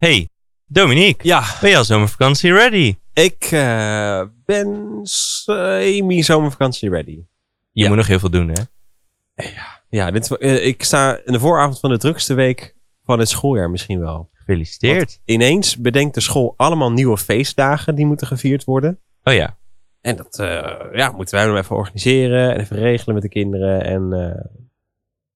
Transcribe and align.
Hey, 0.00 0.28
Dominique, 0.66 1.26
Ja, 1.28 1.42
ben 1.60 1.70
je 1.70 1.76
al 1.76 1.84
zomervakantie 1.84 2.52
ready? 2.52 2.94
ik 3.12 3.48
eh, 3.50 4.22
ben 4.44 4.98
semi-zomervakantie 5.02 6.90
ready. 6.90 7.10
Je 7.72 7.82
Ja. 7.82 7.88
moet 7.88 7.96
nog 7.96 8.06
heel 8.06 8.18
veel 8.18 8.30
doen, 8.30 8.48
hè? 8.48 8.62
Ja, 9.88 10.10
dit, 10.10 10.28
wel- 10.28 10.38
eh, 10.38 10.66
ik 10.66 10.82
sta 10.84 11.20
in 11.24 11.32
de 11.32 11.38
vooravond 11.40 11.80
van 11.80 11.90
de 11.90 11.98
drukste 11.98 12.34
week 12.34 12.74
van 13.04 13.18
het 13.18 13.28
schooljaar 13.28 13.70
misschien 13.70 14.00
wel. 14.00 14.30
Gefeliciteerd. 14.32 14.96
Want 14.98 15.20
ineens 15.24 15.76
bedenkt 15.76 16.14
de 16.14 16.20
school 16.20 16.54
allemaal 16.56 16.92
nieuwe 16.92 17.18
feestdagen 17.18 17.94
die 17.94 18.06
moeten 18.06 18.26
gevierd 18.26 18.64
worden. 18.64 19.00
Oh 19.22 19.34
ja, 19.34 19.58
En 20.00 20.16
dat 20.16 20.38
eh, 20.38 20.76
ja, 20.92 21.10
moeten 21.12 21.34
wij 21.38 21.46
nog 21.46 21.56
even 21.56 21.76
organiseren 21.76 22.52
en 22.54 22.60
even 22.60 22.76
regelen 22.76 23.14
met 23.14 23.22
de 23.22 23.28
kinderen. 23.30 23.84
En, 23.84 24.12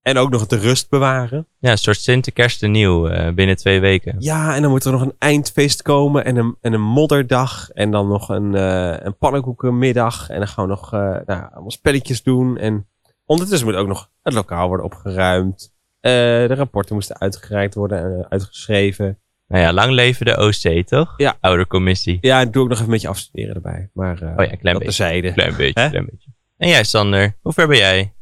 en 0.05 0.17
ook 0.19 0.31
nog 0.31 0.47
de 0.47 0.57
rust 0.59 0.89
bewaren. 0.89 1.47
ja 1.59 1.71
een 1.71 1.79
soort 1.79 2.01
Sinter 2.01 2.33
Kerst 2.33 2.63
en 2.63 2.71
Nieuw 2.71 3.09
eh, 3.09 3.35
binnen 3.35 3.57
twee 3.57 3.81
weken. 3.81 4.17
Ja, 4.19 4.55
en 4.55 4.63
dan 4.63 4.71
moet 4.71 4.85
er 4.85 4.93
nog 4.93 5.01
een 5.01 5.15
eindfeest 5.19 5.83
komen 5.83 6.25
en 6.25 6.37
een, 6.37 6.57
en 6.61 6.73
een 6.73 6.81
modderdag. 6.81 7.71
En 7.71 7.91
dan 7.91 8.09
nog 8.09 8.29
een, 8.29 8.55
eh 8.55 8.95
een 8.99 9.17
pannenkoekenmiddag. 9.19 10.29
En 10.29 10.39
dan 10.39 10.49
gaan 10.49 10.65
we 10.65 10.71
nog 10.71 10.93
eh, 10.93 11.01
nou, 11.01 11.43
allemaal 11.53 11.71
spelletjes 11.71 12.23
doen. 12.23 12.59
En 12.59 12.89
ondertussen 13.25 13.67
moet 13.69 13.77
ook 13.77 13.87
nog 13.87 14.11
het 14.23 14.35
lokaal 14.35 14.69
worden 14.69 14.87
opgeruimd. 14.87 15.73
De 16.01 16.55
rapporten 16.55 16.95
moesten 16.95 17.21
uitgereikt 17.21 17.75
worden 17.75 17.99
en 17.99 18.27
uitgeschreven. 18.29 19.19
Nou 19.49 19.63
ja, 19.63 19.73
lang 19.73 19.93
leven 19.93 20.27
de 20.27 20.37
OC, 20.39 20.87
toch? 20.87 21.15
Ja. 21.17 21.37
Oudercommissie. 21.41 22.19
Ja, 22.21 22.41
en 22.41 22.51
doe 22.51 22.63
ik 22.63 22.69
nog 22.69 22.79
even 22.79 22.85
een 22.85 22.95
beetje 22.95 23.09
afstuderen 23.09 23.55
erbij. 23.55 23.91
Maar 23.93 24.13
Oh 24.13 24.21
ja, 24.21 24.29
een 24.29 24.37
klein 24.37 24.49
dat 24.49 24.63
beetje. 24.63 24.85
terzijde. 24.85 25.33
Klein 25.33 25.57
beetje, 25.57 25.89
klein 25.89 26.07
beetje. 26.11 26.31
En 26.57 26.69
jij, 26.69 26.85
Sander, 26.85 27.37
hoe 27.43 27.53
ver 27.53 27.69
ben 27.69 27.77
jij? 27.77 28.15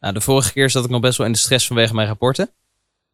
Nou, 0.00 0.14
de 0.14 0.20
vorige 0.20 0.52
keer 0.52 0.70
zat 0.70 0.84
ik 0.84 0.90
nog 0.90 1.00
best 1.00 1.18
wel 1.18 1.26
in 1.26 1.32
de 1.32 1.38
stress 1.38 1.66
vanwege 1.66 1.94
mijn 1.94 2.08
rapporten. 2.08 2.50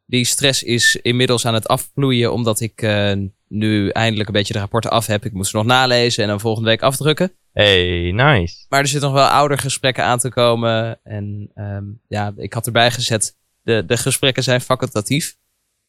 Die 0.06 0.24
stress 0.24 0.62
is 0.62 0.96
inmiddels 0.96 1.46
aan 1.46 1.54
het 1.54 1.68
afvloeien, 1.68 2.32
omdat 2.32 2.60
ik 2.60 2.82
eh, 2.82 3.12
nu 3.48 3.88
eindelijk 3.88 4.28
een 4.28 4.34
beetje 4.34 4.52
de 4.52 4.58
rapporten 4.58 4.90
af 4.90 5.06
heb. 5.06 5.24
Ik 5.24 5.32
moest 5.32 5.50
ze 5.50 5.56
nog 5.56 5.66
nalezen 5.66 6.22
en 6.22 6.28
dan 6.28 6.40
volgende 6.40 6.68
week 6.68 6.82
afdrukken. 6.82 7.32
Hey, 7.52 8.10
nice. 8.12 8.64
Maar 8.68 8.80
er 8.80 8.86
zitten 8.86 9.10
nog 9.10 9.18
wel 9.18 9.28
oudergesprekken 9.28 10.04
aan 10.04 10.18
te 10.18 10.28
komen. 10.28 11.00
En 11.02 11.50
ehm, 11.54 11.84
ja, 12.08 12.32
ik 12.36 12.52
had 12.52 12.66
erbij 12.66 12.90
gezet, 12.90 13.36
de, 13.62 13.84
de 13.86 13.96
gesprekken 13.96 14.42
zijn 14.42 14.60
facultatief. 14.60 15.36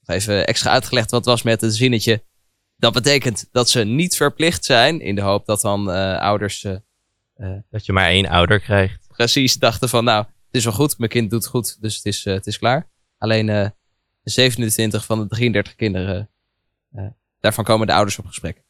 Even 0.06 0.48
extra 0.48 0.72
uitgelegd 0.72 1.12
wat 1.12 1.26
was 1.26 1.42
met 1.44 1.62
het 1.62 1.76
zinnetje. 1.76 2.24
Dat 2.78 2.94
betekent 2.94 3.48
dat 3.52 3.70
ze 3.70 3.84
niet 3.84 4.16
verplicht 4.16 4.66
zijn, 4.66 5.02
in 5.02 5.16
de 5.16 5.22
hoop 5.22 5.46
dat 5.46 5.62
dan 5.62 5.92
eh, 5.92 6.20
ouders 6.20 6.64
eh, 6.64 6.78
Dat 7.70 7.86
je 7.86 7.94
maar 7.94 8.10
één 8.10 8.28
ouder 8.28 8.60
krijgt. 8.60 9.08
precies 9.08 9.54
dachten 9.56 9.90
van, 9.90 10.04
nou, 10.04 10.26
is 10.56 10.64
wel 10.64 10.74
goed, 10.74 10.98
mijn 10.98 11.10
kind 11.12 11.30
doet 11.30 11.42
het 11.44 11.50
goed, 11.52 11.82
dus 11.82 11.96
het 11.96 12.06
is, 12.06 12.26
eh, 12.26 12.34
het 12.34 12.48
is 12.48 12.60
klaar. 12.60 12.90
Alleen 13.18 13.50
eh, 13.50 13.70
de 14.22 14.30
27 14.32 15.06
van 15.06 15.20
de 15.20 15.28
33 15.28 15.76
kinderen, 15.76 16.30
eh, 16.92 17.06
daarvan 17.40 17.64
komen 17.64 17.88
de 17.88 17.94
ouders 17.94 18.20
op 18.20 18.26
gesprek. 18.26 18.64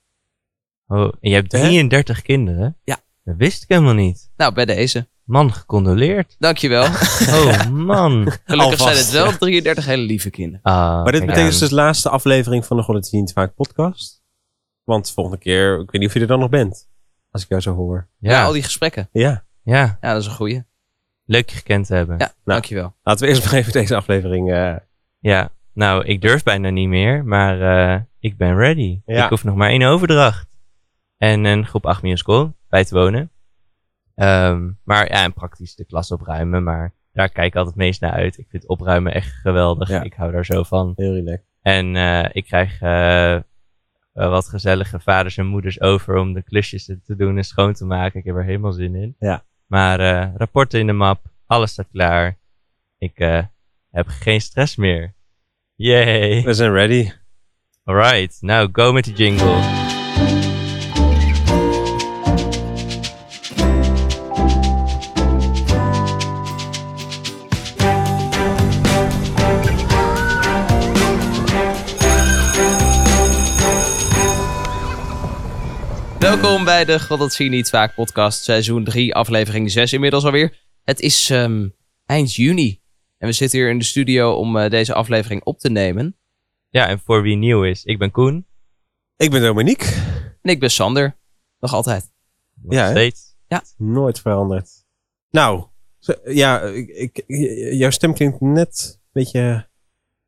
Oh, 0.88 1.02
en 1.22 1.30
je 1.30 1.34
hebt 1.34 1.52
Hè? 1.52 1.60
33 1.60 2.22
kinderen? 2.22 2.78
Ja. 2.84 2.98
Dat 3.24 3.36
wist 3.38 3.64
ik 3.64 3.70
helemaal 3.70 3.94
niet. 3.94 4.32
Nou, 4.38 4.54
bij 4.54 4.66
deze. 4.66 5.08
Man, 5.24 5.54
gecondoleerd. 5.54 6.36
Dankjewel. 6.40 6.84
Oh, 7.36 7.68
man. 7.70 8.32
Gelukkig 8.46 8.80
zijn 8.80 8.98
het 8.98 9.12
wel 9.12 9.38
33 9.38 9.86
hele 9.86 10.04
lieve 10.04 10.30
kinderen. 10.30 10.60
Ah, 10.64 10.74
Maar 11.04 11.12
dit 11.12 11.22
betekent 11.22 11.38
aan. 11.54 11.60
dus 11.60 11.70
de 11.70 11.76
laatste 11.76 12.10
aflevering 12.10 12.66
van 12.66 12.78
de 12.78 12.84
Goddard 12.84 13.12
niet 13.12 13.32
vaak 13.34 13.56
podcast. 13.56 14.24
Want 14.84 15.12
volgende 15.12 15.38
keer, 15.40 15.80
ik 15.80 15.92
weet 15.92 16.02
niet 16.02 16.10
of 16.10 16.14
je 16.14 16.20
er 16.20 16.28
dan 16.28 16.40
nog 16.40 16.50
bent. 16.50 16.90
Als 17.32 17.44
ik 17.44 17.50
jou 17.50 17.62
zo 17.62 17.74
hoor. 17.74 18.08
Ja, 18.20 18.32
Ja, 18.32 18.44
al 18.46 18.52
die 18.52 18.64
gesprekken. 18.64 19.10
ja. 19.12 19.44
Ja, 19.64 19.98
dat 20.02 20.22
is 20.22 20.28
een 20.28 20.34
goeie. 20.36 20.64
Leuk 21.26 21.50
je 21.50 21.56
gekend 21.56 21.86
te 21.88 21.94
hebben. 21.96 22.18
Ja, 22.18 22.32
dankjewel. 22.44 22.96
Laten 23.04 23.24
we 23.26 23.30
eerst 23.32 23.44
nog 23.44 23.54
even 23.54 23.72
deze 23.72 23.96
aflevering... 23.96 24.52
eh, 24.52 24.76
Ja, 25.20 25.50
nou, 25.74 26.06
ik 26.06 26.22
durf 26.22 26.44
bijna 26.44 26.70
niet 26.70 26.88
meer, 26.88 27.26
maar 27.26 27.62
eh, 27.96 28.02
ik 28.20 28.38
ben 28.38 28.56
ready. 28.58 29.02
Ja. 29.06 29.24
Ik 29.24 29.30
hoef 29.30 29.44
nog 29.44 29.56
maar 29.56 29.70
één 29.70 29.84
overdracht. 29.84 30.56
En 31.18 31.44
een 31.46 31.66
groep 31.66 31.86
8 31.86 32.02
musical 32.02 32.56
bij 32.70 32.86
te 32.86 32.96
wonen. 32.96 33.32
Ehm, 34.16 34.70
maar 34.84 35.08
ja, 35.12 35.24
en 35.24 35.34
praktisch 35.34 35.76
de 35.76 35.86
klas 35.86 36.12
opruimen, 36.12 36.64
maar 36.64 36.94
daar 37.14 37.30
kijk 37.30 37.48
ik 37.48 37.56
altijd 37.56 37.76
het 37.76 37.84
meest 37.84 38.02
naar 38.02 38.12
uit. 38.12 38.38
Ik 38.38 38.48
vind 38.50 38.68
opruimen 38.68 39.14
echt 39.14 39.34
geweldig. 39.34 39.90
Ja. 39.90 40.02
Ik 40.04 40.14
hou 40.14 40.32
daar 40.32 40.46
zo 40.46 40.64
van. 40.64 40.94
heel 40.96 41.14
relaxed. 41.14 41.46
En 41.62 41.96
eh, 41.96 42.30
ik 42.32 42.46
krijg 42.46 42.82
eh, 42.82 43.40
wat 44.14 44.50
gezellige 44.50 45.00
vaders 45.00 45.38
en 45.38 45.46
moeders 45.46 45.82
over 45.82 46.16
om 46.18 46.34
de 46.34 46.44
klusjes 46.44 46.86
te 46.86 47.16
doen 47.16 47.38
en 47.38 47.44
schoon 47.44 47.74
te 47.74 47.86
maken. 47.86 48.20
Ik 48.20 48.26
heb 48.26 48.36
er 48.36 48.44
helemaal 48.44 48.72
zin 48.72 48.96
in. 48.96 49.16
Ja. 49.20 49.44
Maar 49.66 50.00
eh, 50.00 50.36
rapporten 50.36 50.80
in 50.80 50.88
de 50.88 50.94
map, 50.94 51.26
alles 51.46 51.72
staat 51.72 51.88
klaar. 51.92 52.38
Ik 52.98 53.20
eh, 53.20 53.44
heb 53.92 54.08
geen 54.08 54.42
stress 54.42 54.76
meer. 54.76 55.14
Yay! 55.76 56.44
We 56.44 56.54
zijn 56.54 56.72
ready. 56.72 57.12
Alright, 57.84 58.42
nou 58.42 58.70
go 58.72 58.92
met 58.92 59.06
de 59.06 59.14
jingle. 59.14 59.94
Welkom 76.42 76.64
bij 76.64 76.86
de 76.86 77.00
God 77.00 77.20
dat 77.20 77.34
zie 77.34 77.46
je 77.46 77.52
niet 77.52 77.70
vaak 77.70 77.94
podcast, 77.94 78.44
seizoen 78.44 78.84
3, 78.84 79.16
aflevering 79.16 79.72
6 79.72 79.94
inmiddels 79.94 80.24
alweer. 80.24 80.58
Het 80.84 81.00
is 81.00 81.30
ehm, 81.30 81.68
eind 82.06 82.34
juni 82.36 82.82
en 83.18 83.28
we 83.28 83.34
zitten 83.34 83.60
hier 83.60 83.70
in 83.70 83.78
de 83.78 83.84
studio 83.84 84.34
om 84.34 84.58
eh, 84.58 84.70
deze 84.70 84.94
aflevering 84.94 85.44
op 85.44 85.60
te 85.60 85.70
nemen. 85.70 86.18
Ja, 86.70 86.88
en 86.88 87.00
voor 87.00 87.22
wie 87.22 87.36
nieuw 87.36 87.64
is, 87.64 87.84
ik 87.84 88.00
ben 88.00 88.12
Koen. 88.12 88.46
Ik 89.18 89.32
ben 89.32 89.42
Dominique. 89.42 89.88
En 90.42 90.50
ik 90.52 90.60
ben 90.60 90.72
Sander, 90.72 91.18
nog 91.60 91.74
altijd. 91.74 92.12
Nog 92.62 92.74
Ja, 92.74 92.90
steeds. 92.90 93.36
Nooit 93.78 94.20
veranderd. 94.20 94.70
Nou, 95.30 95.66
ja, 96.24 96.62
ik, 96.62 96.90
ik, 96.90 97.24
jouw 97.74 97.90
stem 97.90 98.14
klinkt 98.14 98.42
net 98.42 98.94
een 98.94 99.10
beetje 99.12 99.70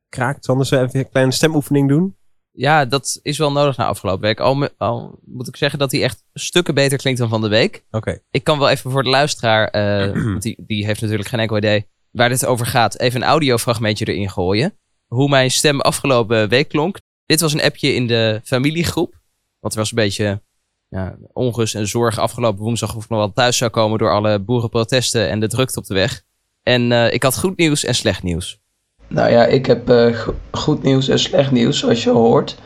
kraakt. 0.09 0.50
Anders 0.50 0.72
even 0.72 1.00
een 1.00 1.09
kleine 1.09 1.31
stemoefening 1.31 1.90
doen. 1.90 2.17
Ja, 2.59 2.85
dat 2.85 3.19
is 3.22 3.38
wel 3.38 3.51
nodig 3.51 3.78
na 3.78 3.85
afgelopen 3.85 4.22
week. 4.22 4.40
Al, 4.40 4.56
me- 4.56 4.73
al 4.78 5.19
moet 5.25 5.47
ik 5.47 5.56
zeggen 5.56 5.79
dat 5.79 5.91
hij 5.91 6.03
echt 6.03 6.23
stukken 6.34 6.73
beter 6.73 6.97
klinkt 6.97 7.19
dan 7.19 7.29
van 7.29 7.41
de 7.41 7.47
week. 7.47 7.85
Oké. 7.91 8.19
Ik 8.31 8.44
kan 8.44 8.59
wel 8.59 8.69
even 8.69 8.91
voor 8.91 9.03
de 9.03 9.09
luisteraar, 9.09 9.68
eh, 9.68 10.13
want 10.23 10.41
die, 10.41 10.63
die 10.67 10.85
heeft 10.85 11.01
natuurlijk 11.01 11.29
geen 11.29 11.40
enkel 11.40 11.57
idee 11.57 11.88
waar 12.12 12.29
dit 12.29 12.46
over 12.46 12.66
gaat, 12.66 13.00
even 13.00 13.22
een 13.22 13.28
audiofragmentje 13.28 14.06
erin 14.06 14.29
gooien. 14.29 14.78
Hoe 15.07 15.29
mijn 15.29 15.51
stem 15.51 15.81
afgelopen 15.81 16.50
week 16.50 16.67
klonk. 16.69 16.97
Dit 17.25 17.40
was 17.41 17.53
een 17.53 17.62
appje 17.62 17.94
in 17.94 18.07
de 18.07 18.41
familiegroep. 18.44 19.19
Want 19.59 19.73
er 19.73 19.79
was 19.79 19.90
een 19.90 19.96
beetje 19.96 20.41
ja, 20.88 21.17
onrust 21.34 21.75
en 21.75 21.88
zorg 21.88 22.17
afgelopen 22.19 22.63
woensdag 22.63 22.96
of 22.96 23.03
ik 23.03 23.09
nog 23.09 23.19
wel 23.19 23.34
thuis 23.34 23.57
zou 23.57 23.72
komen 23.72 23.97
door 23.97 24.12
alle 24.12 24.40
boerenprotesten 24.40 25.29
en 25.29 25.40
de 25.40 25.47
drukte 25.47 25.79
op 25.79 25.85
de 25.85 25.94
weg. 25.94 26.23
En 26.63 26.91
eh, 26.91 27.13
ik 27.13 27.23
had 27.23 27.38
goed 27.40 27.57
nieuws 27.57 27.84
en 27.84 27.96
slecht 27.96 28.23
nieuws. 28.23 28.59
Nou 29.07 29.31
ja, 29.31 29.45
ik 29.45 29.66
heb 29.66 29.90
eh, 29.90 30.13
go- 30.16 30.35
goed 30.51 30.84
nieuws 30.84 31.07
en 31.07 31.19
slecht 31.19 31.51
nieuws, 31.51 31.79
zoals 31.79 32.03
je 32.03 32.09
hoort. 32.09 32.57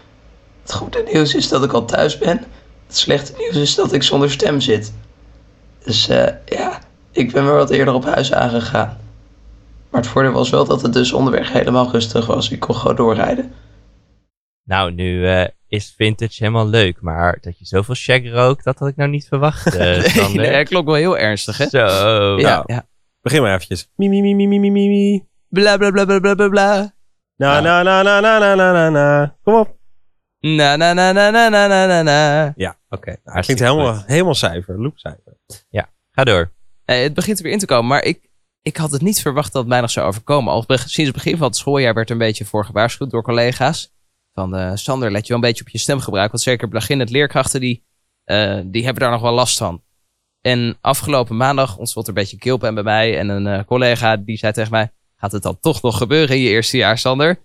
Het 0.62 0.74
goede 0.74 1.03
nieuws 1.13 1.35
is 1.35 1.47
dat 1.50 1.63
ik 1.63 1.72
al 1.72 1.85
thuis 1.85 2.18
ben. 2.18 2.38
Het 2.88 2.97
slechte 2.97 3.34
nieuws 3.38 3.56
is 3.56 3.75
dat 3.75 3.94
ik 3.94 4.03
zonder 4.03 4.31
stem 4.31 4.59
zit. 4.59 4.94
Dus 5.84 6.07
eh, 6.09 6.28
ja, 6.46 6.80
ik 7.12 7.31
ben 7.31 7.44
weer 7.46 7.53
wat 7.56 7.69
eerder 7.69 7.94
op 7.94 8.06
huis 8.06 8.34
aangegaan. 8.34 8.97
Maar 9.90 10.01
het 10.01 10.09
voordeel 10.09 10.31
was 10.31 10.50
wel 10.50 10.66
dat 10.66 10.81
het 10.81 10.94
dus 10.94 11.13
onderweg 11.13 11.51
helemaal 11.51 11.91
rustig 11.91 12.25
was. 12.25 12.50
Ik 12.51 12.59
kon 12.59 12.75
gewoon 12.75 12.96
doorrijden. 12.96 13.53
Nou, 14.63 14.91
nu 14.91 15.28
eh, 15.28 15.46
is 15.68 15.94
vintage 15.97 16.35
helemaal 16.38 16.68
leuk, 16.68 17.01
maar 17.01 17.38
dat 17.41 17.59
je 17.59 17.66
zoveel 17.66 17.96
shag 17.96 18.30
rookt, 18.30 18.63
dat 18.63 18.80
had 18.80 18.88
ik 18.88 18.96
nou 18.96 19.09
niet 19.09 19.28
verwacht, 19.28 19.75
eh 19.75 20.34
nee, 20.34 20.63
klonk 20.63 20.85
wel 20.85 20.96
heel 20.96 21.18
ernstig, 21.18 21.57
hè? 21.57 21.68
Zo. 21.69 21.80
Ja, 22.40 22.50
nou. 22.50 22.63
ja. 22.66 22.88
Begin 23.22 23.41
maar 23.41 23.53
eventjes. 23.53 23.90
Mi, 23.96 24.09
mi, 24.09 24.22
mi, 24.22 24.34
mi, 24.35 24.47
mi, 24.47 24.59
mi, 24.59 24.72
mi, 24.72 24.88
mi. 24.88 25.25
Bla 25.51 25.78
bla 25.78 25.91
bla 25.91 26.06
bla 26.06 26.19
bla 26.19 26.35
bla 26.35 26.50
bla. 26.50 26.94
Na, 27.35 27.62
Nou. 27.62 27.63
na, 27.63 27.84
na, 27.84 28.01
na, 28.03 28.19
na, 28.22 28.39
na, 28.39 28.56
na, 28.56 28.72
na, 28.73 28.89
na. 28.89 29.35
Kom 29.44 29.53
op. 29.56 29.69
Na 30.39 30.75
na 30.75 30.94
na 30.94 31.12
na 31.12 31.30
na 31.31 31.50
na 31.50 31.68
na 31.68 31.86
na 31.88 32.01
na. 32.01 32.53
Ja, 32.56 32.77
oké. 32.89 33.06
Nou, 33.09 33.18
het 33.24 33.33
Hartstikke 33.33 33.62
klinkt 33.62 33.62
helemaal, 33.62 33.95
goed. 34.01 34.07
helemaal 34.07 34.36
cijfer. 34.36 34.81
Loopcijfer. 34.81 35.38
Ga 36.13 36.24
door. 36.24 36.51
Eh, 36.86 37.01
het 37.01 37.13
begint 37.13 37.38
er 37.38 37.44
weer 37.44 37.53
in 37.53 37.59
te 37.59 37.65
komen, 37.65 37.88
maar 37.88 38.03
ik, 38.03 38.30
ik 38.62 38.77
had 38.77 38.92
het 38.92 39.01
niet 39.01 39.21
verwacht 39.21 39.51
dat 39.53 39.62
het 39.62 39.71
mij 39.71 39.81
nog 39.81 39.92
zou 39.92 40.07
overkomen. 40.07 40.53
Al 40.53 40.63
sinds 40.68 40.95
het 40.95 41.12
begin 41.13 41.38
van 41.38 41.48
het 41.48 41.56
schooljaar 41.56 41.94
werd 41.94 42.07
er 42.09 42.13
een 42.15 42.21
beetje 42.21 42.45
voor 42.45 42.65
gewaarschuwd 42.65 43.12
door 43.12 43.24
collega's. 43.24 43.94
Van 44.33 44.56
eh, 44.56 44.71
Sander, 44.75 45.12
let 45.12 45.21
je 45.21 45.27
wel 45.33 45.38
een 45.38 45.48
beetje 45.50 45.63
op 45.63 45.69
je 45.69 45.77
stemgebruik. 45.77 46.31
Want 46.31 46.44
zeker 46.44 46.68
begin 46.68 47.00
het 47.00 47.09
leerkrachten, 47.09 47.59
die, 47.59 47.86
eh, 48.24 48.59
die 48.65 48.83
hebben 48.83 49.01
daar 49.01 49.12
nog 49.12 49.21
wel 49.21 49.33
last 49.33 49.57
van. 49.57 49.83
En 50.42 50.77
afgelopen 50.81 51.38
maandag 51.38 51.77
ontstond 51.77 52.07
er 52.07 52.13
een 52.13 52.19
beetje 52.21 52.38
keelpijn 52.38 52.74
bij 52.74 52.83
mij. 52.83 53.18
En 53.19 53.30
een 53.30 53.48
eh, 53.48 53.65
collega 53.65 54.18
die 54.18 54.38
zei 54.38 54.53
tegen 54.53 54.71
mij, 54.71 54.92
gaat 55.21 55.31
het 55.31 55.44
dan 55.44 55.57
toch 55.59 55.81
nog 55.81 55.97
gebeuren 55.97 56.35
in 56.35 56.41
je 56.41 56.50
eerste 56.50 56.77
jaar, 56.77 56.97
Sander? 56.97 57.39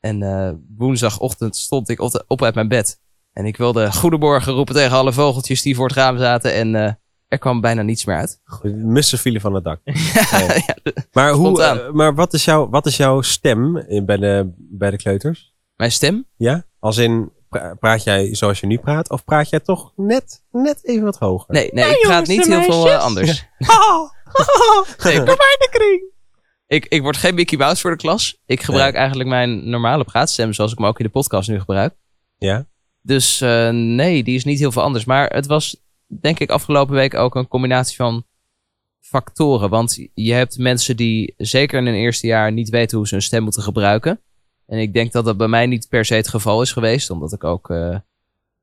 En 0.00 0.22
eh, 0.22 0.50
woensdagochtend 0.76 1.56
stond 1.56 1.88
ik 1.88 2.00
op, 2.00 2.10
de- 2.10 2.24
op 2.26 2.42
uit 2.42 2.54
mijn 2.54 2.68
bed. 2.68 3.00
En 3.32 3.44
ik 3.46 3.56
wilde 3.56 3.92
goedemorgen 3.92 4.52
roepen 4.52 4.74
tegen 4.74 4.96
alle 4.96 5.12
vogeltjes 5.12 5.62
die 5.62 5.74
voor 5.74 5.86
het 5.86 5.96
raam 5.96 6.18
zaten. 6.18 6.52
En 6.54 6.74
eh, 6.74 6.92
er 7.28 7.38
kwam 7.38 7.60
bijna 7.60 7.82
niets 7.82 8.04
meer 8.04 8.16
uit. 8.16 8.40
Mussen 8.62 9.18
vielen 9.18 9.40
van 9.40 9.54
het 9.54 9.64
dak. 9.64 9.80
Nee. 9.84 10.62
Ja, 10.66 10.76
Maar, 11.12 11.32
hoe, 11.32 11.62
eh, 11.62 11.90
maar 11.90 12.14
wat, 12.14 12.32
is 12.34 12.44
jouw, 12.44 12.68
wat 12.68 12.86
is 12.86 12.96
jouw 12.96 13.20
stem 13.20 13.76
in- 13.76 14.06
bij 14.06 14.16
de, 14.16 14.52
bij 14.56 14.90
de 14.90 14.96
kleuters? 14.96 15.54
Mijn 15.76 15.92
stem? 15.92 16.26
Ja? 16.36 16.64
Als 16.78 16.96
in, 16.96 17.32
pra- 17.48 17.74
praat 17.74 18.04
jij 18.04 18.34
zoals 18.34 18.60
je 18.60 18.66
nu 18.66 18.78
praat? 18.78 19.10
Of 19.10 19.24
praat 19.24 19.48
jij 19.50 19.60
toch 19.60 19.92
net, 19.96 20.42
net 20.50 20.78
even 20.86 21.04
wat 21.04 21.18
hoger? 21.18 21.54
Nee, 21.54 21.70
nee, 21.72 21.90
ik 21.90 22.00
praat 22.02 22.26
niet 22.26 22.46
heel 22.46 22.62
veel 22.62 22.92
anders. 22.94 23.46
Nee, 25.04 25.14
ik, 25.14 25.24
de 25.26 25.68
kring. 25.70 26.11
Ik, 26.72 26.86
ik 26.88 27.02
word 27.02 27.16
geen 27.16 27.34
Mickey 27.34 27.58
Mouse 27.58 27.80
voor 27.80 27.90
de 27.90 27.96
klas. 27.96 28.38
Ik 28.46 28.62
gebruik 28.62 28.94
eigenlijk 28.94 29.28
mijn 29.28 29.68
normale 29.68 30.04
praatstem 30.04 30.52
zoals 30.52 30.72
ik 30.72 30.78
hem 30.78 30.86
ook 30.86 30.98
in 30.98 31.04
de 31.04 31.10
podcast 31.10 31.48
nu 31.48 31.58
gebruik. 31.58 31.94
Ja? 32.38 32.66
Dus 33.02 33.40
eh, 33.40 33.68
nee, 33.70 34.22
die 34.22 34.34
is 34.34 34.44
niet 34.44 34.58
heel 34.58 34.72
veel 34.72 34.82
anders. 34.82 35.04
Maar 35.04 35.30
het 35.30 35.46
was 35.46 35.76
denk 36.06 36.38
ik 36.38 36.50
afgelopen 36.50 36.94
week 36.94 37.14
ook 37.14 37.34
een 37.34 37.48
combinatie 37.48 37.96
van 37.96 38.24
factoren. 39.00 39.70
Want 39.70 40.08
je 40.14 40.32
hebt 40.32 40.58
mensen 40.58 40.96
die 40.96 41.34
zeker 41.36 41.78
in 41.78 41.86
hun 41.86 41.94
eerste 41.94 42.26
jaar 42.26 42.52
niet 42.52 42.68
weten 42.68 42.96
hoe 42.98 43.06
ze 43.06 43.14
hun 43.14 43.22
stem 43.22 43.42
moeten 43.42 43.62
gebruiken. 43.62 44.20
En 44.66 44.78
ik 44.78 44.92
denk 44.92 45.12
dat 45.12 45.24
dat 45.24 45.36
bij 45.36 45.48
mij 45.48 45.66
niet 45.66 45.88
per 45.88 46.04
se 46.04 46.14
het 46.14 46.28
geval 46.28 46.62
is 46.62 46.72
geweest. 46.72 47.10
Omdat 47.10 47.32
ik 47.32 47.44
ook, 47.44 47.70
eh, 47.70 47.94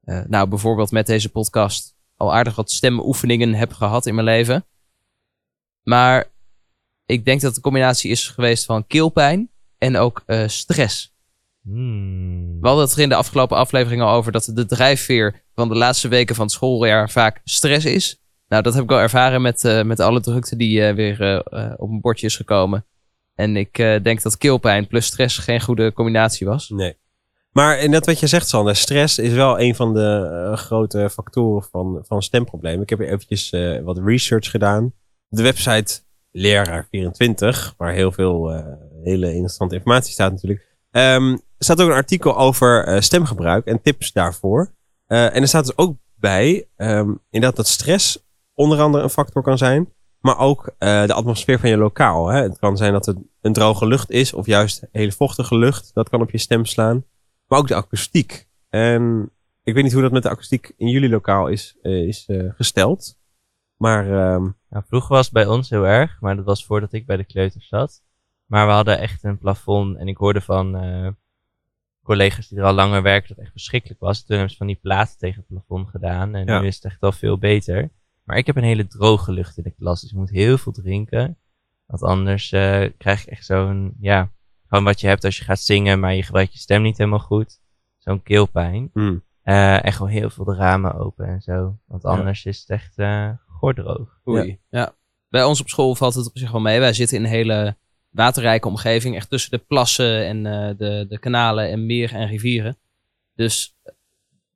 eh, 0.03 0.25
nou 0.27 0.47
bijvoorbeeld 0.47 0.91
met 0.91 1.05
deze 1.05 1.29
podcast 1.29 1.95
al 2.17 2.33
aardig 2.33 2.55
wat 2.55 2.71
stemoefeningen 2.71 3.53
heb 3.53 3.73
gehad 3.73 4.05
in 4.05 4.15
mijn 4.15 4.27
leven. 4.27 4.65
Maar 5.83 6.27
ik 7.09 7.25
denk 7.25 7.41
dat 7.41 7.47
het 7.47 7.55
een 7.55 7.71
combinatie 7.71 8.11
is 8.11 8.27
geweest 8.27 8.65
van 8.65 8.87
keelpijn 8.87 9.49
en 9.77 9.97
ook 9.97 10.23
eh, 10.25 10.47
stress. 10.47 11.15
Hmm. 11.63 12.59
We 12.61 12.67
hadden 12.67 12.85
het 12.85 12.93
er 12.93 13.01
in 13.01 13.09
de 13.09 13.15
afgelopen 13.15 13.57
aflevering 13.57 14.01
al 14.01 14.13
over 14.13 14.31
dat 14.31 14.51
de 14.53 14.65
drijfveer 14.65 15.43
van 15.55 15.69
de 15.69 15.75
laatste 15.75 16.07
weken 16.07 16.35
van 16.35 16.45
het 16.45 16.53
schooljaar 16.53 17.09
vaak 17.09 17.41
stress 17.43 17.85
is. 17.85 18.21
Nou, 18.47 18.63
dat 18.63 18.73
heb 18.73 18.83
ik 18.83 18.89
wel 18.89 18.99
ervaren 18.99 19.41
met, 19.41 19.63
eh, 19.63 19.83
met 19.83 19.99
alle 19.99 20.21
drukte 20.21 20.55
die 20.55 20.85
eh, 20.85 20.95
weer 20.95 21.43
op 21.77 21.89
mijn 21.89 22.01
bordje 22.01 22.25
is 22.25 22.35
gekomen. 22.35 22.85
En 23.35 23.55
ik 23.55 23.75
denk 24.03 24.21
dat 24.21 24.37
keelpijn 24.37 24.87
plus 24.87 25.05
stress 25.05 25.37
geen 25.37 25.61
goede 25.61 25.93
combinatie 25.93 26.47
was. 26.47 26.69
Nee. 26.69 26.97
Maar 27.51 27.89
net 27.89 28.05
wat 28.05 28.19
je 28.19 28.27
zegt, 28.27 28.49
Sander, 28.49 28.75
stress 28.75 29.19
is 29.19 29.33
wel 29.33 29.59
een 29.59 29.75
van 29.75 29.93
de 29.93 30.51
grote 30.55 31.09
factoren 31.09 31.67
van, 31.71 32.03
van 32.07 32.21
stemproblemen. 32.21 32.81
Ik 32.81 32.89
heb 32.89 32.99
hier 32.99 33.07
eventjes 33.07 33.49
wat 33.83 33.97
research 33.97 34.51
gedaan. 34.51 34.93
De 35.27 35.41
website 35.43 36.01
Leraar24, 36.31 37.75
waar 37.77 37.93
heel 37.93 38.11
veel 38.11 38.51
eh, 38.51 38.65
hele 39.03 39.31
interessante 39.31 39.75
informatie 39.75 40.13
staat 40.13 40.31
natuurlijk. 40.31 40.67
ehm, 40.91 41.37
staat 41.57 41.81
ook 41.81 41.89
een 41.89 41.95
artikel 41.95 42.37
over 42.37 42.85
eh, 42.85 43.01
stemgebruik 43.01 43.65
en 43.65 43.81
tips 43.81 44.11
daarvoor. 44.11 44.73
Eh, 45.05 45.35
en 45.35 45.41
er 45.41 45.47
staat 45.47 45.65
dus 45.65 45.77
ook 45.77 45.97
bij, 46.15 46.67
ehm, 46.75 47.13
inderdaad 47.29 47.55
dat 47.55 47.67
stress 47.67 48.27
onder 48.53 48.79
andere 48.79 49.03
een 49.03 49.09
factor 49.09 49.41
kan 49.41 49.57
zijn. 49.57 49.93
Maar 50.19 50.37
ook 50.37 50.75
de 50.79 51.13
atmosfeer 51.13 51.59
van 51.59 51.69
je 51.69 51.77
lokaal. 51.77 52.27
Hè. 52.27 52.41
Het 52.41 52.59
kan 52.59 52.77
zijn 52.77 52.93
dat 52.93 53.05
het 53.05 53.17
een 53.41 53.53
droge 53.53 53.87
lucht 53.87 54.09
is 54.09 54.33
of 54.33 54.45
juist 54.45 54.87
hele 54.91 55.11
vochtige 55.11 55.57
lucht. 55.57 55.91
Dat 55.93 56.09
kan 56.09 56.21
op 56.21 56.31
je 56.31 56.37
stem 56.37 56.65
slaan. 56.65 57.05
Maar 57.47 57.59
ook 57.59 57.67
de 57.67 57.75
akoestiek. 57.75 58.47
En 58.69 59.31
ik 59.63 59.73
weet 59.73 59.83
niet 59.83 59.93
hoe 59.93 60.01
dat 60.01 60.11
met 60.11 60.23
de 60.23 60.29
akoestiek 60.29 60.73
in 60.77 60.87
jullie 60.87 61.09
lokaal 61.09 61.47
is, 61.47 61.77
is 61.81 62.27
gesteld. 62.55 63.17
Maar 63.77 64.11
ehm, 64.11 64.49
Nou, 64.69 64.83
vroeger 64.87 65.09
was 65.15 65.25
het 65.25 65.33
bij 65.33 65.45
ons 65.47 65.69
heel 65.69 65.83
erg, 65.87 66.17
maar 66.21 66.35
dat 66.35 66.45
was 66.45 66.65
voordat 66.65 66.93
ik 66.93 67.05
bij 67.05 67.17
de 67.17 67.23
kleuters 67.23 67.67
zat. 67.67 68.03
Maar 68.45 68.65
we 68.67 68.71
hadden 68.73 68.99
echt 68.99 69.23
een 69.23 69.37
plafond 69.37 69.97
en 69.97 70.07
ik 70.07 70.17
hoorde 70.17 70.41
van 70.41 70.77
eh, 70.77 71.07
collega's 72.03 72.47
die 72.47 72.57
er 72.57 72.63
al 72.65 72.73
langer 72.73 73.01
werken 73.01 73.27
dat 73.27 73.35
het 73.37 73.45
echt 73.45 73.51
verschrikkelijk 73.55 73.99
was. 73.99 74.17
Toen 74.19 74.29
hebben 74.35 74.49
ze 74.51 74.57
van 74.57 74.67
die 74.67 74.79
platen 74.81 75.17
tegen 75.17 75.37
het 75.37 75.47
plafond 75.47 75.89
gedaan 75.89 76.35
en 76.35 76.45
Ja. 76.45 76.59
nu 76.59 76.67
is 76.67 76.75
het 76.75 76.85
echt 76.85 77.01
al 77.01 77.11
veel 77.11 77.37
beter. 77.37 77.89
Maar 78.23 78.37
ik 78.37 78.45
heb 78.45 78.55
een 78.55 78.63
hele 78.63 78.87
droge 78.87 79.31
lucht 79.31 79.57
in 79.57 79.63
de 79.63 79.71
klas, 79.71 80.01
dus 80.01 80.11
ik 80.11 80.17
moet 80.17 80.29
heel 80.29 80.57
veel 80.57 80.71
drinken. 80.71 81.37
Want 81.85 82.03
anders 82.03 82.51
eh, 82.51 82.85
krijg 82.97 83.25
je 83.25 83.31
echt 83.31 83.45
zo'n, 83.45 83.93
ja, 83.99 84.31
gewoon 84.67 84.83
wat 84.83 84.99
je 85.01 85.07
hebt 85.07 85.23
als 85.23 85.37
je 85.37 85.43
gaat 85.43 85.59
zingen, 85.59 85.99
maar 85.99 86.13
je 86.13 86.23
gebruikt 86.23 86.53
je 86.53 86.59
stem 86.59 86.81
niet 86.81 86.97
helemaal 86.97 87.19
goed. 87.19 87.59
Zo'n 87.97 88.23
keelpijn. 88.23 88.89
Eh, 89.41 89.85
en 89.85 89.93
gewoon 89.93 90.11
heel 90.11 90.29
veel 90.29 90.45
de 90.45 90.55
ramen 90.55 90.93
open 90.95 91.25
en 91.25 91.41
zo. 91.41 91.77
Want 91.85 92.05
anders 92.05 92.45
is 92.45 92.59
het 92.59 92.69
echt 92.69 92.97
gordroog. 93.59 94.19
Oei. 94.27 94.59
Ja. 94.69 94.95
Bij 95.29 95.43
ons 95.43 95.61
op 95.61 95.69
school 95.69 95.95
valt 95.95 96.13
het 96.13 96.27
op 96.27 96.37
zich 96.37 96.51
wel 96.51 96.61
mee. 96.61 96.79
Wij 96.79 96.93
zitten 96.93 97.17
in 97.17 97.23
een 97.23 97.29
hele 97.29 97.75
waterrijke 98.09 98.67
omgeving. 98.67 99.15
Echt 99.15 99.29
tussen 99.29 99.51
de 99.51 99.57
plassen 99.57 100.25
en 100.25 100.45
eh, 100.45 100.77
de, 100.77 101.05
de 101.09 101.19
kanalen 101.19 101.69
en 101.69 101.85
meren 101.85 102.19
en 102.19 102.27
rivieren. 102.27 102.77
Dus 103.35 103.75
eh, 103.83 103.93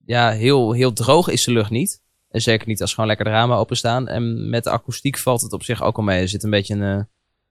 ja, 0.05 0.31
heel, 0.31 0.71
heel 0.71 0.93
droog 0.93 1.27
is 1.27 1.43
de 1.43 1.51
lucht 1.51 1.69
niet. 1.69 2.01
En 2.29 2.41
zeker 2.41 2.67
niet 2.67 2.81
als 2.81 2.93
gewoon 2.93 3.07
lekker 3.07 3.25
de 3.25 3.31
ramen 3.31 3.57
openstaan. 3.57 4.07
En 4.07 4.49
met 4.49 4.63
de 4.63 4.69
akoestiek 4.69 5.17
valt 5.17 5.41
het 5.41 5.53
op 5.53 5.63
zich 5.63 5.81
ook 5.81 5.97
al 5.97 6.03
mee. 6.03 6.21
Er 6.21 6.29
zit 6.29 6.43
een 6.43 6.49
beetje 6.49 6.73
een 6.73 6.97
eh, 6.97 7.03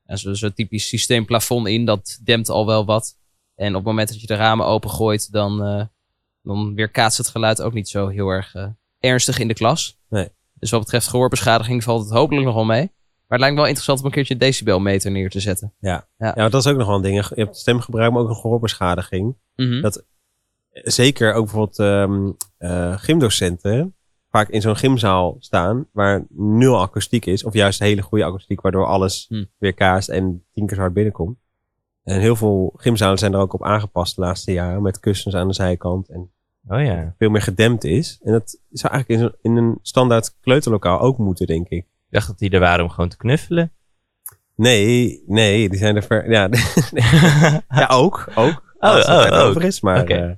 ja, 0.06 0.16
zo, 0.16 0.34
zo 0.34 0.50
typisch 0.52 0.88
systeemplafond 0.88 1.66
in. 1.66 1.84
Dat 1.84 2.20
dempt 2.24 2.48
al 2.48 2.66
wel 2.66 2.84
wat. 2.84 3.16
En 3.54 3.68
op 3.68 3.74
het 3.74 3.84
moment 3.84 4.08
dat 4.08 4.20
je 4.20 4.26
de 4.26 4.34
ramen 4.34 4.66
opengooit, 4.66 5.32
dan, 5.32 5.64
eh 5.64 5.84
dan 6.42 6.74
weerkaatst 6.74 7.18
het 7.18 7.28
geluid 7.28 7.62
ook 7.62 7.72
niet 7.72 7.88
zo 7.88 8.08
heel 8.08 8.28
erg 8.28 8.54
eh, 8.54 8.66
ernstig 8.98 9.38
in 9.38 9.48
de 9.48 9.54
klas. 9.54 9.98
Nee. 10.08 10.28
Dus 10.62 10.70
wat 10.70 10.80
betreft 10.80 11.08
gehoorbeschadiging 11.08 11.82
valt 11.82 12.02
het 12.04 12.12
hopelijk 12.12 12.46
nog 12.46 12.54
wel 12.54 12.64
mee. 12.64 12.80
Maar 12.80 12.90
het 13.26 13.40
lijkt 13.40 13.54
me 13.54 13.60
wel 13.60 13.66
interessant 13.66 13.98
om 14.00 14.04
een 14.06 14.10
keertje 14.12 14.36
decibelmeter 14.36 15.10
neer 15.10 15.30
te 15.30 15.40
zetten. 15.40 15.72
ja, 16.34 16.48
dat 16.48 16.54
is 16.54 16.66
ook 16.66 16.76
nog 16.76 16.86
wel 16.86 16.96
een 16.96 17.02
ding. 17.02 17.26
Je 17.28 17.34
hebt 17.34 17.56
stemgebruik, 17.56 18.12
maar 18.12 18.22
ook 18.22 18.28
een 18.28 18.34
gehoorbeschadiging. 18.34 19.36
Mhm. 19.56 19.80
Dat- 19.80 20.04
Zeker 20.72 21.32
ook 21.34 21.44
bijvoorbeeld 21.44 21.78
ehm, 21.78 22.30
eh, 22.58 22.98
gymdocenten 22.98 23.94
vaak 24.30 24.48
in 24.48 24.60
zo'n 24.60 24.76
gymzaal 24.76 25.36
staan 25.38 25.86
waar 25.92 26.24
nul 26.28 26.80
akoestiek 26.80 27.26
is. 27.26 27.44
Of 27.44 27.52
juist 27.54 27.78
hele 27.78 28.02
goede 28.02 28.24
akoestiek, 28.24 28.60
waardoor 28.60 28.86
alles 28.86 29.26
Hm. 29.28 29.44
weer 29.58 29.74
kaast 29.74 30.08
en 30.08 30.44
tien 30.52 30.66
keer 30.66 30.74
zo 30.76 30.80
hard 30.82 30.94
binnenkomt. 30.94 31.38
En 32.04 32.20
heel 32.20 32.36
veel 32.36 32.72
gymzalen 32.76 33.18
zijn 33.18 33.32
er 33.32 33.38
ook 33.40 33.52
op 33.52 33.64
aangepast 33.64 34.14
de 34.14 34.20
laatste 34.20 34.52
jaren. 34.52 34.82
Met 34.82 35.00
kussens 35.00 35.34
aan 35.34 35.48
de 35.48 35.54
zijkant 35.54 36.08
en 36.08 36.30
Oh 36.68 36.80
ja. 36.80 37.14
veel 37.18 37.30
meer 37.30 37.42
gedempt 37.42 37.84
is. 37.84 38.18
En 38.22 38.32
dat 38.32 38.58
zou 38.70 38.92
eigenlijk 38.92 39.22
in, 39.42 39.50
in 39.50 39.56
een 39.56 39.78
standaard 39.82 40.36
kleuterlokaal 40.40 41.00
ook 41.00 41.18
moeten, 41.18 41.46
denk 41.46 41.68
ik. 41.68 41.78
Ik 41.78 41.86
dacht 42.10 42.26
dat 42.26 42.38
die 42.38 42.50
er 42.50 42.60
waren 42.60 42.84
om 42.84 42.90
gewoon 42.90 43.08
te 43.08 43.16
knuffelen. 43.16 43.72
Nee, 44.54 45.22
nee, 45.26 45.68
die 45.68 45.78
zijn 45.78 45.96
er 45.96 46.02
ver... 46.02 46.30
Ja, 46.30 46.48
ja 47.80 47.86
ook, 47.90 48.26
ook. 48.34 48.74
Oh, 48.78 48.90
als 48.90 49.06
het 49.06 49.16
oh, 49.16 49.38
er 49.38 49.44
over 49.44 49.64
is, 49.64 49.80
maar... 49.80 50.04
Eh, 50.04 50.30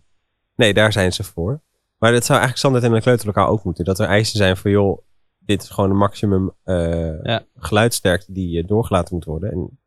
nee, 0.56 0.75
daar 0.75 0.93
zijn 0.93 1.12
ze 1.12 1.25
voor. 1.25 1.61
Maar 1.99 2.12
dat 2.12 2.25
zou 2.25 2.38
eigenlijk 2.38 2.59
standaard 2.59 2.85
in 2.85 2.93
een 2.93 3.03
kleuterlokaal 3.03 3.49
ook 3.49 3.65
moeten. 3.65 3.85
Dat 3.85 3.99
er 3.99 4.06
eisen 4.06 4.37
zijn 4.37 4.56
voor, 4.56 4.70
joh, 4.70 4.99
dit 5.38 5.62
is 5.62 5.70
gewoon 5.70 5.91
de 5.91 5.97
maximum 5.97 6.53
eh 6.65 7.23
Ja. 7.23 7.44
geluidsterkte 7.56 8.32
die 8.32 8.61
eh, 8.62 8.67
doorgelaten 8.69 9.15
moet 9.15 9.25
worden. 9.25 9.53
En 9.53 9.79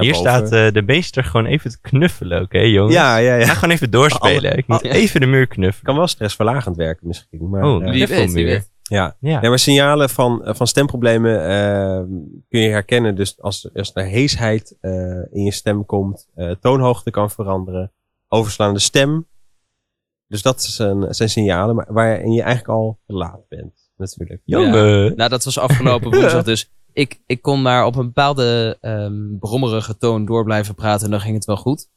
Hier 0.00 0.14
staat 0.14 0.52
eh, 0.52 0.72
de 0.72 0.82
meester 0.82 1.24
gewoon 1.24 1.46
even 1.46 1.70
te 1.70 1.80
knuffelen, 1.80 2.42
oké 2.42 2.58
jongens? 2.58 2.94
Ja, 2.94 3.16
ja, 3.16 3.34
ja. 3.34 3.46
Ga 3.46 3.54
gewoon 3.54 3.70
even 3.74 3.90
doorspelen. 3.90 4.50
Alle- 4.50 4.56
Ik 4.58 4.66
moet 4.66 4.82
alle- 4.82 4.92
even 4.92 5.20
de 5.20 5.26
muur 5.26 5.46
knuffelen. 5.46 5.84
kan 5.84 5.96
wel 5.96 6.06
stressverlagend 6.06 6.76
werken 6.76 7.06
misschien. 7.06 7.48
Maar, 7.48 7.64
Oh, 7.64 7.74
eh, 7.84 7.90
Wie 7.90 7.98
weet, 7.98 8.08
wie 8.08 8.16
knuffelmuur. 8.16 8.44
weet. 8.46 8.70
ja. 8.82 9.16
Ja. 9.20 9.38
Ja, 9.42 9.48
maar 9.48 9.58
signalen 9.58 10.10
van, 10.10 10.44
eh, 10.44 10.54
van 10.54 10.66
stemproblemen 10.66 11.40
eh, 11.48 12.02
kun 12.48 12.60
je 12.60 12.68
herkennen. 12.68 13.14
Dus 13.14 13.40
als, 13.40 13.70
als 13.74 13.90
er 13.94 14.04
heesheid 14.04 14.76
eh, 14.80 14.92
in 15.30 15.44
je 15.44 15.52
stem 15.52 15.86
komt, 15.86 16.28
eh, 16.34 16.50
toonhoogte 16.60 17.10
kan 17.10 17.30
veranderen, 17.30 17.92
overslaande 18.28 18.78
stem. 18.78 19.26
Dus 20.28 20.42
dat 20.42 20.62
zijn, 20.62 21.14
zijn 21.14 21.28
signalen 21.28 21.74
maar 21.74 21.86
waarin 21.88 22.32
je 22.32 22.42
eigenlijk 22.42 22.78
al 22.78 22.98
laat 23.06 23.48
bent, 23.48 23.90
natuurlijk. 23.96 24.40
Jongen. 24.44 25.16
Nou, 25.16 25.30
dat 25.30 25.44
was 25.44 25.58
afgelopen 25.58 26.10
woensdag 26.10 26.44
dus. 26.52 26.70
Ik, 26.98 27.20
ik 27.26 27.42
kon 27.42 27.62
maar 27.62 27.84
op 27.84 27.96
een 27.96 28.06
bepaalde 28.06 28.78
ehm 28.80 29.38
brommerige 29.38 29.96
toon 29.98 30.24
door 30.24 30.44
blijven 30.44 30.74
praten 30.74 31.04
en 31.04 31.10
dan 31.10 31.20
ging 31.20 31.34
het 31.34 31.44
wel 31.44 31.56
goed. 31.56 31.88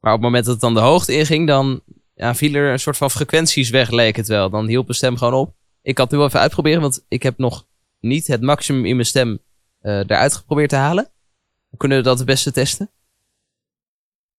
Maar 0.00 0.12
op 0.12 0.18
het 0.18 0.26
moment 0.26 0.44
dat 0.44 0.52
het 0.54 0.62
dan 0.62 0.74
de 0.74 0.80
hoogte 0.80 1.12
inging, 1.12 1.46
dan 1.46 1.80
ja, 2.14 2.34
viel 2.34 2.54
er 2.54 2.72
een 2.72 2.78
soort 2.78 2.96
van 2.96 3.10
frequenties 3.10 3.70
weg, 3.70 3.90
leek 3.90 4.16
het 4.16 4.28
wel. 4.28 4.50
Dan 4.50 4.66
hielp 4.66 4.84
mijn 4.84 4.96
stem 4.96 5.16
gewoon 5.16 5.34
op. 5.34 5.54
Ik 5.82 5.94
kan 5.94 6.04
het 6.04 6.12
nu 6.12 6.18
wel 6.18 6.28
even 6.28 6.40
uitproberen, 6.40 6.80
want 6.80 7.04
ik 7.08 7.22
heb 7.22 7.38
nog 7.38 7.66
niet 8.00 8.26
het 8.26 8.40
maximum 8.40 8.84
in 8.84 8.94
mijn 8.94 9.06
stem 9.06 9.38
eh 9.80 9.98
eruit 9.98 10.34
geprobeerd 10.34 10.70
te 10.70 10.76
halen. 10.76 11.10
Hoe 11.68 11.78
kunnen 11.78 11.98
we 11.98 12.04
dat 12.04 12.18
het 12.18 12.26
beste 12.26 12.52
testen? 12.52 12.90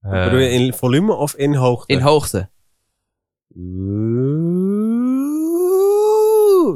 Eh, 0.01 0.23
Bedoel 0.23 0.39
je 0.39 0.49
in 0.49 0.73
volume 0.73 1.13
of 1.13 1.35
in 1.35 1.53
hoogte? 1.55 1.93
In 1.93 1.99
hoogte. 1.99 2.49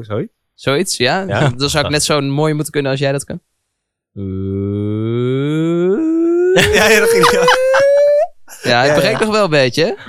Sorry? 0.05 0.29
Zoiets, 0.61 0.97
ja? 0.97 1.21
Ja. 1.21 1.49
Dan 1.49 1.69
zou 1.69 1.85
ik 1.85 1.91
net 1.91 2.03
zo 2.03 2.21
mooi 2.21 2.53
moeten 2.53 2.71
kunnen 2.71 2.91
als 2.91 2.99
jij 2.99 3.11
dat 3.11 3.23
kan. 3.23 3.41
Ja, 6.73 6.89
ja, 6.89 6.99
dat 6.99 7.09
ging 7.09 7.31
ja. 7.31 7.43
Ja, 8.63 8.83
ik 8.83 9.03
ja. 9.03 9.19
nog 9.19 9.31
wel 9.31 9.43
een 9.43 9.49
beetje. 9.49 9.95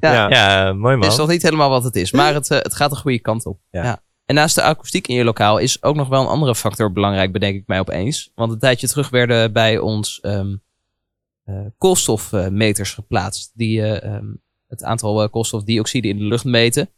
Ja. 0.00 0.12
ja. 0.12 0.30
ja, 0.30 0.72
mooi 0.72 0.96
man. 0.96 1.04
Het 1.04 1.12
is 1.12 1.18
nog 1.18 1.28
niet 1.28 1.42
helemaal 1.42 1.70
wat 1.70 1.84
het 1.84 1.96
is, 1.96 2.12
maar 2.12 2.34
het, 2.34 2.50
eh, 2.50 2.58
het 2.58 2.74
gaat 2.74 2.90
de 2.90 2.96
goede 2.96 3.18
kant 3.18 3.46
op. 3.46 3.60
Ja. 3.70 4.02
En 4.24 4.34
naast 4.34 4.54
de 4.54 4.62
akoestiek 4.62 5.06
in 5.06 5.14
je 5.14 5.24
lokaal 5.24 5.58
is 5.58 5.82
ook 5.82 5.96
nog 5.96 6.08
wel 6.08 6.20
een 6.20 6.26
andere 6.26 6.54
factor 6.54 6.92
belangrijk, 6.92 7.32
bedenk 7.32 7.56
ik 7.56 7.66
mij 7.66 7.78
opeens. 7.78 8.30
Want 8.34 8.52
een 8.52 8.58
tijdje 8.58 8.88
terug 8.88 9.08
werden 9.08 9.52
bij 9.52 9.78
ons 9.78 10.20
ehm, 10.20 10.56
eh, 11.44 11.66
koolstofmeters 11.78 12.94
geplaatst, 12.94 13.50
die 13.54 13.82
eh, 13.82 14.14
ehm, 14.14 14.26
het 14.68 14.82
aantal 14.82 15.30
koolstofdioxide 15.30 16.08
in 16.08 16.18
de 16.18 16.24
lucht 16.24 16.44
meten. 16.44 16.90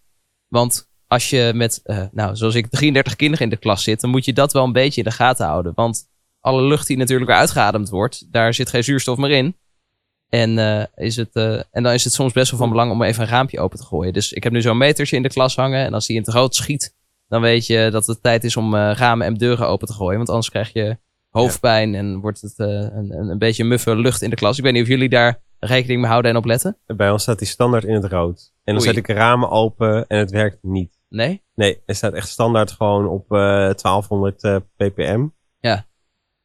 Want 0.49 0.92
als 1.13 1.31
je 1.31 1.53
met, 1.55 1.81
eh, 1.85 2.03
nou, 2.13 2.37
zoals 2.37 2.55
ik, 2.55 2.67
33 2.67 3.17
kinderen 3.17 3.45
in 3.45 3.51
de 3.51 3.57
klas 3.57 3.83
zit, 3.83 4.01
dan 4.01 4.11
moet 4.11 4.25
je 4.25 4.33
dat 4.33 4.53
wel 4.53 4.65
een 4.65 4.73
beetje 4.73 5.03
in 5.03 5.09
de 5.09 5.15
gaten 5.15 5.47
houden. 5.47 5.73
Want 5.75 6.09
alle 6.41 6.63
lucht 6.63 6.87
die 6.87 6.97
natuurlijk 6.97 7.31
weer 7.31 7.39
uitgeademd 7.39 7.89
wordt, 7.89 8.33
daar 8.33 8.55
zit 8.55 8.69
geen 8.69 8.85
zuurstof 8.85 9.19
meer 9.19 9.31
in. 9.31 9.57
En, 10.29 10.59
eh, 10.59 10.85
is 10.95 11.17
het, 11.17 11.33
eh, 11.33 11.55
en 11.71 11.83
dan 11.83 11.93
is 11.93 12.05
het 12.05 12.13
soms 12.13 12.33
best 12.33 12.51
wel 12.51 12.61
van 12.61 12.69
belang 12.69 12.91
om 12.91 13.03
even 13.03 13.23
een 13.23 13.29
raampje 13.29 13.61
open 13.61 13.79
te 13.79 13.85
gooien. 13.85 14.13
Dus 14.13 14.33
ik 14.33 14.43
heb 14.43 14.53
nu 14.53 14.63
zo'n 14.63 14.77
metertje 14.77 15.17
in 15.17 15.23
de 15.23 15.29
klas 15.29 15.57
hangen. 15.57 15.85
En 15.85 15.95
als 15.95 16.07
die 16.07 16.17
in 16.17 16.23
het 16.23 16.33
rood 16.35 16.55
schiet, 16.55 16.95
dan 17.29 17.41
weet 17.41 17.67
je 17.67 17.89
dat 17.91 18.07
het 18.07 18.23
tijd 18.23 18.45
is 18.45 18.57
om 18.57 18.77
ramen 18.77 19.27
en 19.27 19.35
deuren 19.35 19.69
open 19.69 19.87
te 19.87 19.93
gooien. 19.93 20.17
Want 20.17 20.29
anders 20.29 20.51
krijg 20.51 20.73
je 20.73 20.99
hoofdpijn 21.31 21.95
en 21.95 22.21
wordt 22.21 22.41
het 22.41 22.55
een, 22.57 23.31
een, 23.31 23.39
beetje 23.39 23.65
muffe 23.65 23.97
lucht 23.97 24.23
in 24.23 24.31
de 24.31 24.37
klas. 24.37 24.59
Ik 24.59 24.65
weet 24.65 24.73
niet 24.73 24.83
of 24.83 24.89
jullie 24.89 25.09
daar 25.09 25.43
rekening 25.59 26.01
mee 26.01 26.11
houden 26.11 26.31
en 26.31 26.37
op 26.37 26.45
letten. 26.45 26.79
Bij 26.87 27.11
ons 27.11 27.23
staat 27.23 27.39
die 27.39 27.49
standaard 27.49 27.85
in 27.85 27.95
het 27.95 28.05
rood. 28.05 28.53
En 28.65 28.75
dan 28.75 28.83
Oei. 28.83 28.95
zet 28.95 29.09
ik 29.09 29.17
ramen 29.17 29.51
open 29.51 30.07
en 30.07 30.19
het 30.19 30.31
werkt 30.31 30.59
niet. 30.63 31.01
Nee? 31.13 31.43
Nee, 31.55 31.83
het 31.87 31.97
staat 31.97 32.13
echt 32.13 32.29
standaard 32.29 32.71
gewoon 32.71 33.07
op 33.09 33.33
eh 33.33 33.39
1200 33.39 34.43
eh, 34.43 34.57
ppm. 34.77 35.27
Ja. 35.61 35.87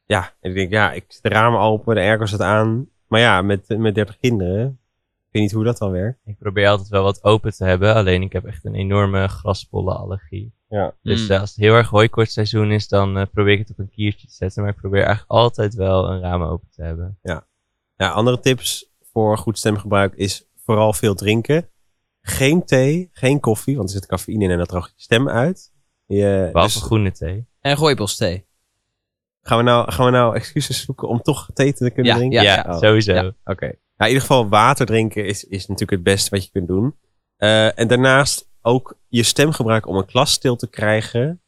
Ja, 0.06 0.32
en 0.40 0.50
ik 0.50 0.56
denk, 0.56 0.70
ja, 0.70 0.92
ik 0.92 1.04
zet 1.08 1.22
de 1.22 1.28
ramen 1.28 1.60
open, 1.60 1.94
de 1.94 2.00
airco 2.00 2.26
staat 2.26 2.40
aan. 2.40 2.88
Maar 3.06 3.20
ja, 3.20 3.42
met, 3.42 3.68
met 3.78 3.94
30 3.94 4.18
kinderen, 4.18 4.66
ik 5.26 5.28
weet 5.30 5.42
niet 5.42 5.52
hoe 5.52 5.64
dat 5.64 5.78
dan 5.78 5.90
werkt. 5.90 6.18
Ik 6.24 6.38
probeer 6.38 6.68
altijd 6.68 6.88
wel 6.88 7.02
wat 7.02 7.24
open 7.24 7.52
te 7.52 7.64
hebben. 7.64 7.94
Alleen 7.94 8.22
ik 8.22 8.32
heb 8.32 8.44
echt 8.44 8.64
een 8.64 8.74
enorme 8.74 9.28
graspollenallergie. 9.28 10.52
Ja. 10.68 10.94
Dus 11.02 11.24
Mm. 11.24 11.30
eh, 11.30 11.40
als 11.40 11.50
het 11.50 11.58
heel 11.58 11.74
erg 11.74 11.88
hooikortseizoen 11.88 12.70
is, 12.70 12.88
dan 12.88 13.16
eh, 13.18 13.26
probeer 13.32 13.52
ik 13.52 13.58
het 13.58 13.70
op 13.70 13.78
een 13.78 13.90
kiertje 13.90 14.26
te 14.26 14.34
zetten. 14.34 14.62
Maar 14.62 14.72
ik 14.72 14.78
probeer 14.80 15.02
eigenlijk 15.02 15.30
altijd 15.30 15.74
wel 15.74 16.10
een 16.10 16.20
raam 16.20 16.42
open 16.42 16.68
te 16.70 16.82
hebben. 16.82 17.18
Ja, 17.96 18.08
andere 18.10 18.40
tips 18.40 18.90
voor 19.12 19.38
goed 19.38 19.58
stemgebruik 19.58 20.14
is 20.14 20.46
vooral 20.64 20.92
veel 20.92 21.14
drinken. 21.14 21.68
Geen 22.28 22.64
thee, 22.64 23.10
geen 23.12 23.40
koffie, 23.40 23.76
want 23.76 23.88
er 23.88 23.94
zit 23.94 24.06
cafeïne 24.06 24.44
in 24.44 24.50
en 24.50 24.58
dat 24.58 24.68
droogt 24.68 24.92
je 24.96 25.02
stem 25.02 25.28
uit. 25.28 25.72
Je, 26.06 26.48
Behalve 26.52 26.74
dus 26.74 26.82
groene 26.82 27.12
thee. 27.12 27.46
En 27.60 27.76
rooibos 27.76 28.16
thee. 28.16 28.46
gaan, 29.42 29.58
we 29.58 29.64
nou, 29.64 29.92
gaan 29.92 30.04
we 30.04 30.10
nou 30.10 30.34
excuses 30.36 30.80
zoeken 30.84 31.08
om 31.08 31.22
toch 31.22 31.48
thee 31.54 31.72
te 31.72 31.90
kunnen 31.90 32.12
Ja, 32.12 32.18
drinken? 32.18 32.42
ja, 32.42 32.54
Ja, 32.54 32.64
Oh. 32.74 32.78
sowieso. 32.78 33.12
Ja. 33.14 33.32
Oké. 33.44 33.64
Nou, 33.64 33.74
in 33.96 34.06
ieder 34.06 34.20
geval 34.20 34.48
water 34.48 34.86
drinken 34.86 35.26
is, 35.26 35.44
is 35.44 35.60
natuurlijk 35.66 35.90
het 35.90 36.02
beste 36.02 36.30
wat 36.30 36.44
je 36.44 36.50
kunt 36.50 36.68
doen. 36.68 36.94
Eh, 37.36 37.78
en 37.78 37.88
daarnaast 37.88 38.48
ook 38.62 38.98
je 39.08 39.22
stem 39.22 39.52
gebruiken 39.52 39.90
om 39.90 39.96
een 39.96 40.06
klas 40.06 40.32
stil 40.32 40.56
te 40.56 40.68
krijgen. 40.68 41.42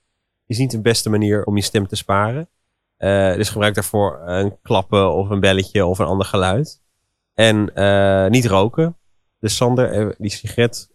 Is 0.47 0.59
niet 0.59 0.71
de 0.71 0.81
beste 0.81 1.11
manier 1.11 1.45
om 1.45 1.57
je 1.57 1.63
stem 1.63 1.87
te 1.87 1.97
sparen. 1.97 2.49
Eh, 2.97 3.35
dus 3.35 3.49
gebruik 3.49 3.75
daarvoor 3.75 4.21
een 4.25 4.61
klappen 4.63 5.13
of 5.13 5.29
een 5.29 5.41
belletje 5.41 5.87
of 5.87 5.99
een 5.99 6.07
ander 6.07 6.27
geluid. 6.27 6.81
En 7.35 7.75
eh, 7.75 8.31
niet 8.31 8.47
roken. 8.47 8.97
Dus 9.41 9.57
Sander, 9.57 9.91
eh, 9.93 10.07
die 10.19 10.31
sigaret 10.31 10.89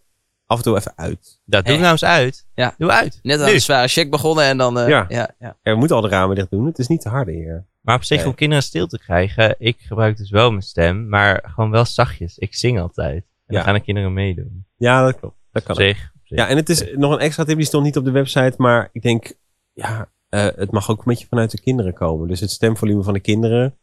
af 0.46 0.56
en 0.56 0.62
toe 0.62 0.76
even 0.76 0.92
uit. 0.96 1.40
Dat 1.44 1.62
doe 1.64 1.72
Echt? 1.72 1.80
nou 1.82 1.92
eens 1.92 2.04
uit. 2.04 2.46
Ja. 2.54 2.74
Doe 2.78 2.90
uit. 2.90 3.18
Net 3.22 3.40
aan 3.40 3.46
Nu. 3.46 3.52
een 3.52 3.60
zware 3.60 3.88
check 3.88 4.10
begonnen 4.10 4.44
en 4.44 4.58
dan... 4.58 4.78
eh, 4.78 4.88
Ja. 4.88 5.06
ja, 5.08 5.30
ja. 5.38 5.56
Er 5.62 5.76
moet 5.76 5.90
al 5.90 6.00
de 6.00 6.08
ramen 6.08 6.36
dicht 6.36 6.50
doen. 6.50 6.66
Het 6.66 6.78
is 6.78 6.86
niet 6.86 7.00
te 7.00 7.08
harde 7.08 7.32
hier. 7.32 7.66
Maar 7.80 7.94
op 7.96 8.02
zich, 8.04 8.18
Nee. 8.18 8.26
om 8.26 8.34
kinderen 8.34 8.62
stil 8.64 8.86
te 8.86 8.98
krijgen, 8.98 9.54
ik 9.58 9.76
gebruik 9.80 10.16
dus 10.16 10.30
wel 10.30 10.50
mijn 10.50 10.62
stem, 10.62 11.08
maar 11.08 11.42
gewoon 11.54 11.70
wel 11.70 11.84
zachtjes. 11.84 12.38
Ik 12.38 12.54
zing 12.54 12.80
altijd. 12.80 13.14
En 13.16 13.24
Ja. 13.46 13.54
dan 13.54 13.62
gaan 13.64 13.74
de 13.74 13.80
kinderen 13.80 14.12
meedoen. 14.12 14.66
Ja, 14.76 15.04
dat 15.04 15.18
klopt. 15.18 15.36
Dat 15.52 15.62
Op 15.62 15.68
kan 15.68 15.76
zich. 15.76 16.10
op 16.14 16.20
zich. 16.24 16.38
Ja, 16.38 16.48
en 16.48 16.56
het 16.56 16.68
is 16.68 16.84
nog 16.94 17.12
een 17.12 17.18
extra 17.18 17.44
tip, 17.44 17.56
die 17.56 17.66
stond 17.66 17.84
niet 17.84 17.96
op 17.96 18.04
de 18.04 18.10
website, 18.10 18.54
maar 18.56 18.88
ik 18.92 19.02
denk, 19.02 19.32
ja, 19.72 20.08
eh, 20.28 20.46
het 20.56 20.70
mag 20.70 20.90
ook 20.90 20.98
een 20.98 21.04
beetje 21.06 21.26
vanuit 21.26 21.50
de 21.50 21.60
kinderen 21.60 21.92
komen. 21.94 22.28
Dus 22.28 22.40
het 22.40 22.50
stemvolume 22.50 23.02
van 23.02 23.12
de 23.12 23.20
kinderen 23.20 23.76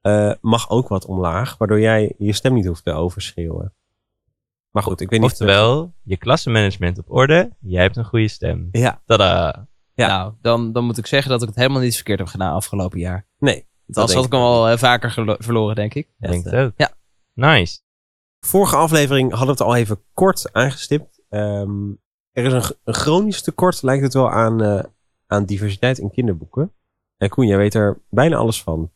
eh, 0.00 0.32
mag 0.40 0.70
ook 0.70 0.88
wat 0.88 1.06
omlaag, 1.06 1.56
waardoor 1.58 1.80
jij 1.80 2.12
je 2.18 2.32
stem 2.32 2.54
niet 2.54 2.66
hoeft 2.66 2.84
te 2.84 2.92
overschreeuwen. 2.92 3.74
Maar 4.76 4.84
goed, 4.84 5.00
ik 5.00 5.10
weet 5.10 5.20
niet. 5.20 5.30
Oftewel, 5.30 5.94
je 6.02 6.16
klassenmanagement 6.16 6.98
op 6.98 7.10
orde, 7.10 7.50
jij 7.60 7.82
hebt 7.82 7.96
een 7.96 8.04
goede 8.04 8.28
stem. 8.28 8.68
Ja, 8.72 9.02
Tada. 9.06 9.66
Ja. 9.94 10.06
Nou, 10.06 10.32
dan, 10.40 10.72
dan 10.72 10.84
moet 10.84 10.98
ik 10.98 11.06
zeggen 11.06 11.30
dat 11.30 11.42
ik 11.42 11.48
het 11.48 11.56
helemaal 11.56 11.80
niet 11.80 11.94
verkeerd 11.94 12.18
heb 12.18 12.28
gedaan 12.28 12.52
afgelopen 12.54 12.98
jaar. 12.98 13.26
nee. 13.38 13.54
Want 13.54 13.66
Dat 13.86 13.96
anders 13.96 14.14
had 14.14 14.24
ik 14.24 14.32
hem 14.32 14.40
al 14.40 14.68
eh, 14.68 14.78
vaker 14.78 15.36
verloren, 15.38 15.74
denk 15.74 15.94
ik. 15.94 16.06
Ik 16.18 16.30
denk 16.30 16.44
Dat, 16.44 16.52
het 16.52 16.62
ook. 16.66 16.72
ja. 16.76 16.90
Nice. 17.32 17.80
Vorige 18.40 18.76
aflevering 18.76 19.30
hadden 19.30 19.46
we 19.56 19.62
het 19.62 19.70
al 19.72 19.76
even 19.76 20.02
kort 20.12 20.52
aangestipt. 20.52 21.22
Ehm, 21.28 21.88
er 22.32 22.44
is 22.44 22.52
een, 22.52 22.94
chronisch 22.94 23.42
tekort, 23.42 23.82
lijkt 23.82 24.02
het 24.02 24.14
wel, 24.14 24.30
aan, 24.30 24.62
eh, 24.62 24.84
aan 25.26 25.44
diversiteit 25.44 25.98
in 25.98 26.10
kinderboeken. 26.10 26.72
En 27.16 27.28
Koen, 27.28 27.46
jij 27.46 27.56
weet 27.56 27.74
er 27.74 28.00
bijna 28.10 28.36
alles 28.36 28.62
van. 28.62 28.90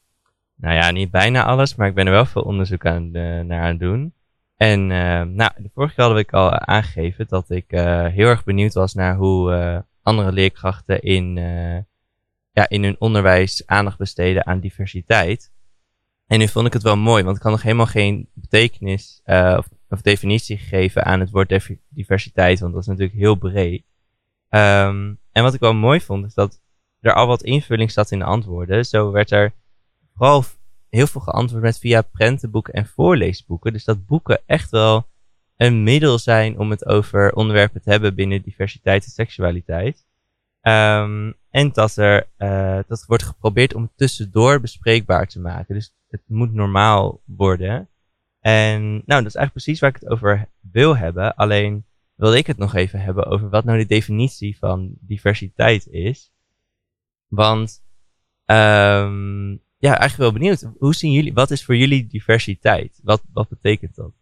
Nou 0.57 0.75
ja, 0.75 0.91
niet 0.91 1.11
bijna 1.11 1.45
alles, 1.45 1.75
maar 1.75 1.89
ik 1.89 1.95
ben 1.95 2.07
er 2.07 2.13
wel 2.13 2.27
veel 2.27 2.43
onderzoek 2.43 2.87
aan, 2.87 3.15
eh, 3.15 3.41
naar 3.41 3.61
aan 3.61 3.69
het 3.69 3.79
doen. 3.81 4.15
En 4.61 4.90
eh, 4.90 5.23
nou, 5.23 5.50
de 5.57 5.71
vorige 5.75 5.95
keer 5.95 6.05
hadden 6.05 6.25
we 6.25 6.31
al 6.31 6.52
aangegeven 6.52 7.29
dat 7.29 7.50
ik 7.50 7.73
eh, 7.73 8.07
heel 8.07 8.26
erg 8.26 8.45
benieuwd 8.45 8.73
was 8.73 8.95
naar 8.95 9.17
hoe 9.17 9.52
eh, 9.52 9.79
andere 10.02 10.33
leerkrachten 10.33 11.02
in, 11.02 11.35
ja, 12.50 12.69
in 12.69 12.83
hun 12.83 12.97
onderwijs 12.99 13.67
aandacht 13.67 13.99
besteden 13.99 14.47
aan 14.47 14.61
diversiteit. 14.61 15.52
En 16.26 16.38
nu 16.38 16.49
vond 16.49 16.67
ik 16.67 16.73
het 16.73 16.83
wel 16.83 16.97
mooi, 16.97 17.25
want 17.25 17.37
ik 17.37 17.43
had 17.43 17.52
nog 17.52 17.62
helemaal 17.62 17.87
geen 17.87 18.29
betekenis 18.35 19.21
eh, 19.25 19.59
of, 19.88 20.00
definitie 20.00 20.57
gegeven 20.59 21.05
aan 21.05 21.21
het 21.21 21.31
woord 21.31 21.76
diversiteit, 21.88 22.61
want 22.61 22.73
dat 22.73 22.83
is 22.83 22.88
natuurlijk 22.88 23.19
heel 23.19 23.35
breed. 23.35 23.85
Ehm, 24.49 25.14
en 25.33 25.43
wat 25.43 25.55
ik 25.55 25.61
wel 25.61 25.75
mooi 25.75 26.00
vond, 26.00 26.26
is 26.26 26.35
dat 26.35 26.61
er 27.00 27.14
al 27.14 27.26
wat 27.26 27.43
invulling 27.43 27.90
zat 27.90 28.11
in 28.11 28.19
de 28.19 28.25
antwoorden. 28.25 28.85
Zo 28.85 29.11
werd 29.11 29.31
er 29.31 29.52
vooral 30.14 30.45
heel 30.91 31.07
veel 31.07 31.21
geantwoord 31.21 31.63
met 31.63 31.79
via 31.79 32.03
prentenboeken 32.03 32.75
en 32.75 32.87
voorleesboeken. 32.87 33.73
Dus 33.73 33.85
dat 33.85 34.07
boeken 34.07 34.41
echt 34.47 34.71
wel 34.71 35.09
een 35.57 35.83
middel 35.83 36.19
zijn 36.19 36.59
om 36.59 36.71
het 36.71 36.87
over 36.87 37.33
onderwerpen 37.33 37.83
te 37.83 37.91
hebben 37.91 38.15
binnen 38.15 38.43
diversiteit 38.43 39.05
en 39.05 39.11
seksualiteit. 39.11 40.07
Ehm, 40.61 41.33
en 41.51 41.73
dat 41.73 41.97
er 41.97 42.29
eh, 42.37 42.79
dat 42.87 43.05
wordt 43.07 43.23
geprobeerd 43.23 43.75
om 43.75 43.91
tussendoor 43.97 44.61
bespreekbaar 44.61 45.27
te 45.27 45.41
maken. 45.41 45.75
Dus 45.75 45.95
het 46.09 46.23
moet 46.27 46.53
normaal 46.53 47.21
worden. 47.25 47.89
En 48.41 48.83
nou, 48.83 49.23
dat 49.23 49.27
is 49.27 49.35
eigenlijk 49.35 49.53
precies 49.53 49.81
waar 49.81 49.91
ik 49.91 50.01
het 50.01 50.09
over 50.09 50.49
wil 50.61 50.97
hebben. 50.97 51.35
Alleen 51.35 51.85
wilde 52.15 52.39
ik 52.39 52.47
het 52.47 52.59
nog 52.59 52.75
even 52.75 53.01
hebben 53.01 53.27
over 53.27 53.49
wat 53.49 53.65
nou 53.65 53.79
de 53.79 53.87
definitie 53.87 54.59
van 54.59 54.95
diversiteit 55.01 55.87
is. 55.87 56.33
Want 57.29 57.83
ehm, 58.45 59.57
ja, 59.81 59.99
eigenlijk 59.99 60.31
wel 60.31 60.41
benieuwd. 60.41 60.67
Hoe 60.79 60.95
zien 60.95 61.13
jullie, 61.13 61.33
wat 61.33 61.51
is 61.51 61.65
voor 61.65 61.77
jullie 61.77 62.07
diversiteit? 62.07 63.01
Wat, 63.03 63.23
wat 63.33 63.49
betekent 63.49 63.95
dat? 63.95 64.13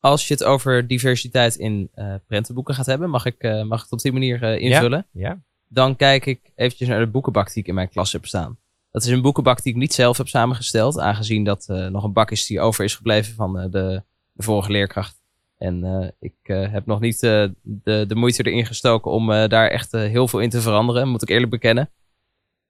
Als 0.00 0.28
je 0.28 0.34
het 0.34 0.44
over 0.44 0.86
diversiteit 0.86 1.56
in 1.56 1.88
eh 1.94 2.14
prentenboeken 2.26 2.74
gaat 2.74 2.86
hebben, 2.86 3.10
mag 3.10 3.24
ik, 3.24 3.36
eh, 3.38 3.62
mag 3.62 3.78
ik 3.78 3.84
het 3.84 3.92
op 3.92 4.00
die 4.00 4.12
manier 4.12 4.42
eh, 4.42 4.60
invullen? 4.60 5.06
Ja? 5.12 5.40
Dan 5.68 5.96
kijk 5.96 6.26
ik 6.26 6.52
eventjes 6.54 6.88
naar 6.88 6.98
de 6.98 7.06
boekenbak 7.06 7.52
die 7.52 7.62
ik 7.62 7.68
in 7.68 7.74
mijn 7.74 7.88
klas 7.88 8.12
heb 8.12 8.26
staan. 8.26 8.58
Dat 8.90 9.02
is 9.02 9.08
een 9.08 9.22
boekenbak 9.22 9.62
die 9.62 9.72
ik 9.72 9.78
niet 9.78 9.94
zelf 9.94 10.16
heb 10.16 10.28
samengesteld, 10.28 10.98
aangezien 10.98 11.44
dat 11.44 11.66
nog 11.68 12.04
een 12.04 12.12
bak 12.12 12.30
is 12.30 12.46
die 12.46 12.60
over 12.60 12.84
is 12.84 12.94
gebleven 12.94 13.34
van 13.34 13.52
de, 13.52 14.02
de 14.32 14.42
vorige 14.42 14.70
leerkracht. 14.70 15.16
En 15.58 16.14
ik 16.20 16.34
heb 16.44 16.86
nog 16.86 17.00
niet 17.00 17.20
de, 17.20 17.54
de 17.82 18.14
moeite 18.14 18.42
erin 18.42 18.66
gestoken 18.66 19.10
om 19.10 19.26
daar 19.26 19.68
echt 19.68 19.92
heel 19.92 20.28
veel 20.28 20.40
in 20.40 20.50
te 20.50 20.60
veranderen, 20.60 21.08
moet 21.08 21.22
ik 21.22 21.28
eerlijk 21.28 21.50
bekennen. 21.50 21.90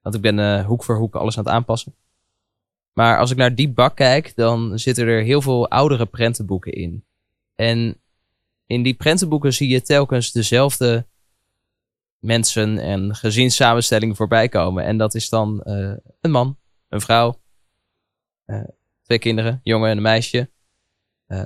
Want 0.01 0.15
ik 0.15 0.21
ben 0.21 0.63
hoek 0.63 0.83
voor 0.83 0.97
hoek 0.97 1.15
alles 1.15 1.37
aan 1.37 1.43
het 1.43 1.53
aanpassen. 1.53 1.95
Maar 2.99 3.17
als 3.17 3.31
ik 3.31 3.37
naar 3.37 3.55
die 3.55 3.69
bak 3.69 3.95
kijk, 3.95 4.35
dan 4.35 4.79
zitten 4.79 5.07
er 5.07 5.23
heel 5.23 5.41
veel 5.41 5.69
oudere 5.69 6.05
prentenboeken 6.05 6.71
in. 6.71 7.05
En 7.55 8.01
in 8.65 8.83
die 8.83 8.93
prentenboeken 8.93 9.53
zie 9.53 9.69
je 9.69 9.81
telkens 9.81 10.31
dezelfde 10.31 11.05
mensen 12.17 12.77
en 12.77 13.15
gezinssamenstellingen 13.15 14.15
voorbij 14.15 14.49
komen. 14.49 14.83
En 14.83 14.97
dat 14.97 15.15
is 15.15 15.29
dan 15.29 15.61
eh, 15.61 15.93
een 16.21 16.31
man, 16.31 16.57
een 16.89 17.01
vrouw, 17.01 17.41
eh, 18.45 18.63
twee 19.03 19.19
kinderen, 19.19 19.59
jongen 19.63 19.89
en 19.89 19.97
een 19.97 20.03
meisje, 20.03 20.49
eh, 21.27 21.41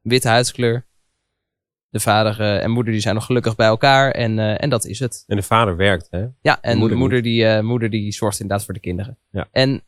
witte 0.00 0.28
huidskleur. 0.28 0.86
De 1.88 2.00
vader 2.00 2.60
en 2.60 2.70
moeder 2.70 2.92
die 2.92 3.02
zijn 3.02 3.14
nog 3.14 3.24
gelukkig 3.24 3.56
bij 3.56 3.66
elkaar 3.66 4.10
en, 4.10 4.38
en 4.38 4.70
dat 4.70 4.84
is 4.84 4.98
het. 4.98 5.24
En 5.26 5.36
de 5.36 5.42
vader 5.42 5.76
werkt, 5.76 6.08
hè? 6.10 6.26
Ja, 6.40 6.60
en 6.60 6.78
moeder 6.78 6.96
de 6.96 7.02
moeder, 7.02 7.22
die, 7.22 7.46
eh, 7.46 7.62
moeder 7.62 7.90
die 7.90 8.12
zorgt 8.12 8.40
inderdaad 8.40 8.64
voor 8.64 8.74
de 8.74 8.80
kinderen. 8.80 9.18
Ja. 9.30 9.48
En 9.50 9.82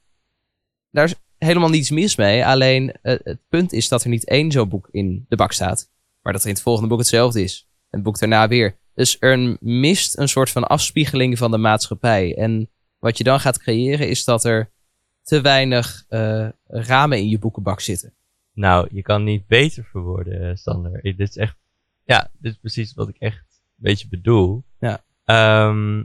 daar 0.90 1.04
is 1.04 1.14
helemaal 1.38 1.68
niets 1.68 1.90
mis 1.90 2.16
mee. 2.16 2.46
Alleen 2.46 2.92
eh, 3.02 3.18
het 3.22 3.38
punt 3.48 3.72
is 3.72 3.88
dat 3.88 4.02
er 4.02 4.08
niet 4.08 4.24
één 4.24 4.52
zo'n 4.52 4.68
boek 4.68 4.88
in 4.90 5.26
de 5.28 5.36
bak 5.36 5.52
staat. 5.52 5.90
Maar 6.22 6.32
dat 6.32 6.42
er 6.42 6.48
in 6.48 6.54
het 6.54 6.62
volgende 6.62 6.88
boek 6.88 6.98
hetzelfde 6.98 7.42
is. 7.42 7.68
En 7.68 7.86
het 7.90 8.02
boek 8.02 8.18
daarna 8.18 8.48
weer. 8.48 8.76
Dus 8.94 9.16
er 9.20 9.56
mist 9.60 10.18
een 10.18 10.28
soort 10.28 10.50
van 10.50 10.66
afspiegeling 10.66 11.38
van 11.38 11.50
de 11.50 11.58
maatschappij. 11.58 12.36
En 12.36 12.70
wat 12.98 13.18
je 13.18 13.24
dan 13.24 13.40
gaat 13.40 13.58
creëren 13.58 14.08
is 14.08 14.24
dat 14.24 14.44
er 14.44 14.70
te 15.22 15.40
weinig 15.40 16.04
eh, 16.08 16.48
ramen 16.66 17.18
in 17.18 17.28
je 17.28 17.38
boekenbak 17.38 17.80
zitten. 17.80 18.14
Nou, 18.52 18.88
je 18.92 19.02
kan 19.02 19.24
niet 19.24 19.46
beter 19.46 19.84
verwoorden, 19.84 20.48
eh, 20.48 20.56
Sander. 20.56 21.02
Dit 21.02 21.18
is 21.20 21.36
echt, 21.36 21.56
ja, 22.04 22.30
dit 22.38 22.52
is 22.52 22.58
precies 22.58 22.94
wat 22.94 23.08
ik 23.08 23.16
echt 23.18 23.38
een 23.38 23.74
beetje 23.76 24.08
bedoel. 24.08 24.64
Ja. 24.80 25.04
Ehm, 25.24 26.02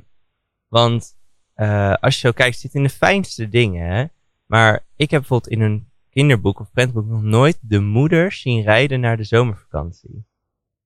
want 0.68 1.16
als 2.00 2.16
je 2.16 2.20
zo 2.20 2.32
kijkt, 2.32 2.60
zit 2.60 2.74
in 2.74 2.84
de 2.84 2.90
fijnste 2.90 3.50
dingen. 3.50 3.88
Hè? 3.88 4.06
Maar 4.54 4.86
ik 4.96 5.12
heb 5.12 5.20
bijvoorbeeld 5.20 5.52
in 5.52 5.62
een 5.62 5.90
kinderboek 6.10 6.60
of 6.60 6.72
prentboek 6.72 7.06
nog 7.06 7.22
nooit 7.22 7.58
de 7.62 7.80
moeder 7.80 8.32
zien 8.32 8.62
rijden 8.62 9.00
naar 9.00 9.18
de 9.18 9.24
zomervakantie. 9.24 10.26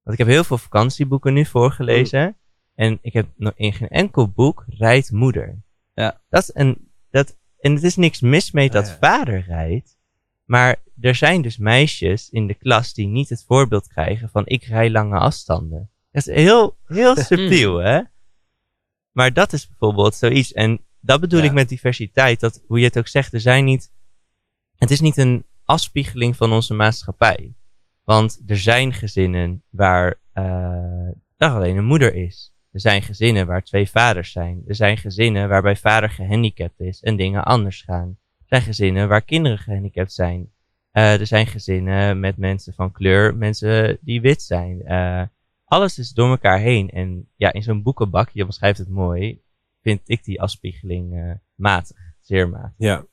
Want 0.04 0.20
ik 0.20 0.26
heb 0.26 0.28
heel 0.28 0.44
veel 0.44 0.58
vakantieboeken 0.58 1.34
nu 1.34 1.46
voorgelezen. 1.46 2.38
En 2.76 3.00
ik 3.02 3.14
heb 3.14 3.28
nog 3.36 3.54
in 3.56 3.74
geen 3.74 3.90
enkel 3.90 4.30
boek 4.30 4.66
rijdt 4.68 5.12
moeder. 5.12 5.62
Ja. 5.94 6.22
Dat 6.30 6.42
is 6.42 6.50
een, 6.54 6.92
dat, 7.10 7.38
en 7.60 7.74
het 7.74 7.84
is 7.84 7.96
niks 7.96 8.20
mis 8.22 8.52
mee 8.52 8.70
dat 8.70 8.88
Ja. 8.88 8.98
vader 9.00 9.44
rijdt. 9.48 9.98
Maar 10.46 10.76
er 11.00 11.16
zijn 11.16 11.42
dus 11.42 11.58
meisjes 11.58 12.30
in 12.30 12.48
de 12.48 12.54
klas 12.54 12.94
die 12.94 13.08
niet 13.08 13.30
het 13.30 13.44
voorbeeld 13.48 13.88
krijgen 13.88 14.30
van 14.30 14.44
ik 14.46 14.64
rij 14.64 14.90
lange 14.90 15.18
afstanden. 15.18 15.90
Dat 16.12 16.28
is 16.28 16.36
heel, 16.36 16.78
heel 16.86 17.16
subtiel, 17.32 17.78
hè? 17.78 18.02
Maar 19.12 19.34
dat 19.34 19.54
is 19.54 19.68
bijvoorbeeld 19.68 20.16
zoiets. 20.16 20.54
En 20.54 20.82
dat 21.08 21.20
bedoel 21.22 21.40
Ja. 21.40 21.46
ik 21.46 21.54
met 21.54 21.70
diversiteit. 21.70 22.40
Dat, 22.40 22.64
hoe 22.68 22.80
je 22.80 22.86
het 22.86 22.98
ook 22.98 23.08
zegt, 23.08 23.34
er 23.34 23.40
zijn 23.40 23.66
niet... 23.66 23.92
Het 24.76 24.92
is 24.92 25.00
niet 25.00 25.18
een 25.18 25.46
afspiegeling 25.66 26.36
van 26.36 26.54
onze 26.54 26.74
maatschappij. 26.74 27.56
Want 28.04 28.42
er 28.48 28.58
zijn 28.58 28.94
gezinnen 28.94 29.64
waar 29.70 30.20
er 31.38 31.50
alleen 31.50 31.78
een 31.78 31.86
moeder 31.86 32.16
is. 32.16 32.54
Er 32.72 32.80
zijn 32.80 33.02
gezinnen 33.02 33.48
waar 33.48 33.64
twee 33.64 33.90
vaders 33.90 34.32
zijn. 34.32 34.64
Er 34.68 34.76
zijn 34.76 34.98
gezinnen 34.98 35.50
waarbij 35.50 35.76
vader 35.76 36.10
gehandicapt 36.10 36.80
is 36.80 37.02
en 37.02 37.16
dingen 37.16 37.44
anders 37.44 37.82
gaan. 37.82 38.08
Er 38.40 38.46
zijn 38.48 38.62
gezinnen 38.62 39.08
waar 39.08 39.22
kinderen 39.22 39.58
gehandicapt 39.58 40.14
zijn. 40.14 40.52
Eh, 40.92 41.20
er 41.20 41.28
zijn 41.28 41.48
gezinnen 41.48 42.20
met 42.20 42.38
mensen 42.38 42.74
van 42.74 42.92
kleur, 42.92 43.36
mensen 43.36 43.98
die 44.02 44.22
wit 44.22 44.42
zijn. 44.42 44.82
Eh, 44.82 45.24
alles 45.66 45.98
is 45.98 46.12
door 46.12 46.30
elkaar 46.30 46.60
heen. 46.60 46.90
En 46.90 47.30
ja, 47.36 47.54
in 47.54 47.64
zo'n 47.64 47.84
boekenbak, 47.84 48.30
je 48.34 48.46
beschrijft 48.46 48.78
het 48.78 48.90
mooi, 48.90 49.42
vind 49.88 50.02
ik 50.06 50.24
die 50.24 50.42
afspiegeling 50.42 51.14
eh, 51.18 51.32
matig. 51.56 51.98
Zeer 52.22 52.50
matig. 52.50 52.74
Ja. 52.78 53.06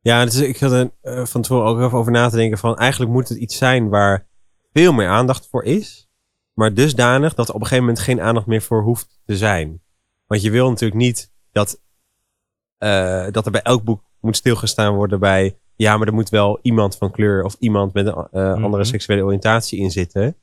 Ja, 0.00 0.24
dus 0.24 0.36
ik 0.36 0.58
had 0.58 0.72
er 0.72 0.90
eh, 1.00 1.24
van 1.26 1.42
tevoren 1.42 1.66
ook 1.66 1.78
even 1.80 1.98
over 1.98 2.12
na 2.12 2.28
te 2.28 2.36
denken 2.36 2.58
van 2.58 2.76
eigenlijk 2.76 3.12
moet 3.12 3.28
het 3.28 3.38
iets 3.38 3.56
zijn 3.56 3.88
waar 3.88 4.26
veel 4.72 4.92
meer 4.92 5.08
aandacht 5.08 5.48
voor 5.48 5.64
is, 5.64 6.08
maar 6.52 6.74
dusdanig 6.74 7.34
dat 7.34 7.48
er 7.48 7.54
op 7.54 7.60
een 7.60 7.66
gegeven 7.66 7.86
moment 7.86 8.04
geen 8.04 8.20
aandacht 8.20 8.46
meer 8.46 8.62
voor 8.62 8.82
hoeft 8.82 9.20
te 9.24 9.36
zijn. 9.36 9.82
Want 10.26 10.42
je 10.42 10.50
wil 10.50 10.68
natuurlijk 10.68 11.00
niet 11.00 11.32
dat, 11.52 11.82
eh, 12.78 13.26
dat 13.30 13.46
er 13.46 13.52
bij 13.52 13.62
elk 13.62 13.84
boek 13.84 14.02
moet 14.20 14.36
stilgestaan 14.36 14.94
worden 14.94 15.20
bij 15.20 15.58
ja, 15.76 15.96
maar 15.96 16.06
er 16.06 16.14
moet 16.14 16.28
wel 16.28 16.58
iemand 16.62 16.96
van 16.96 17.10
kleur 17.10 17.44
of 17.44 17.56
iemand 17.58 17.92
met 17.92 18.06
een 18.06 18.28
eh, 18.30 18.52
andere 18.52 18.68
Mhm. 18.68 18.84
seksuele 18.84 19.24
oriëntatie 19.24 19.78
in 19.78 19.90
zitten. 19.90 20.36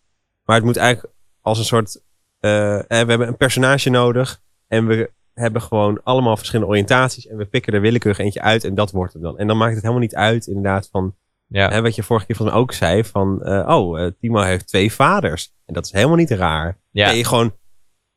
Maar 0.44 0.56
het 0.56 0.66
moet 0.66 0.78
eigenlijk 0.78 1.14
als 1.42 1.58
een 1.58 1.66
soort, 1.66 2.04
we 2.40 2.86
hebben 2.88 3.28
een 3.28 3.38
personage 3.38 3.90
nodig 3.90 4.42
en 4.68 4.88
we 4.88 5.12
hebben 5.34 5.62
gewoon 5.62 6.00
allemaal 6.04 6.38
verschillende 6.38 6.72
oriëntaties 6.72 7.28
en 7.28 7.38
we 7.38 7.46
pikken 7.46 7.74
er 7.74 7.82
willekeurig 7.82 8.20
eentje 8.20 8.42
uit 8.42 8.64
en 8.64 8.76
dat 8.76 8.92
wordt 8.92 9.14
het 9.14 9.22
dan. 9.22 9.38
En 9.38 9.48
dan 9.48 9.58
maakt 9.58 9.74
het 9.74 9.82
helemaal 9.82 10.02
niet 10.04 10.16
uit 10.16 10.48
inderdaad 10.48 10.90
van, 10.92 11.16
Ja, 11.48 11.70
hè, 11.70 11.82
wat 11.82 11.96
je 11.96 12.04
vorige 12.04 12.26
keer 12.26 12.44
mij 12.44 12.54
ook 12.54 12.72
zei, 12.74 13.04
van 13.04 13.44
eh, 13.44 13.70
oh, 13.78 14.02
eh, 14.02 14.12
Timo 14.20 14.42
heeft 14.42 14.68
twee 14.68 14.94
vaders. 14.94 15.54
En 15.66 15.74
dat 15.74 15.86
is 15.86 15.92
helemaal 15.92 16.16
niet 16.16 16.32
raar. 16.32 16.78
ja. 16.92 17.12
Nee, 17.12 17.24
gewoon, 17.24 17.54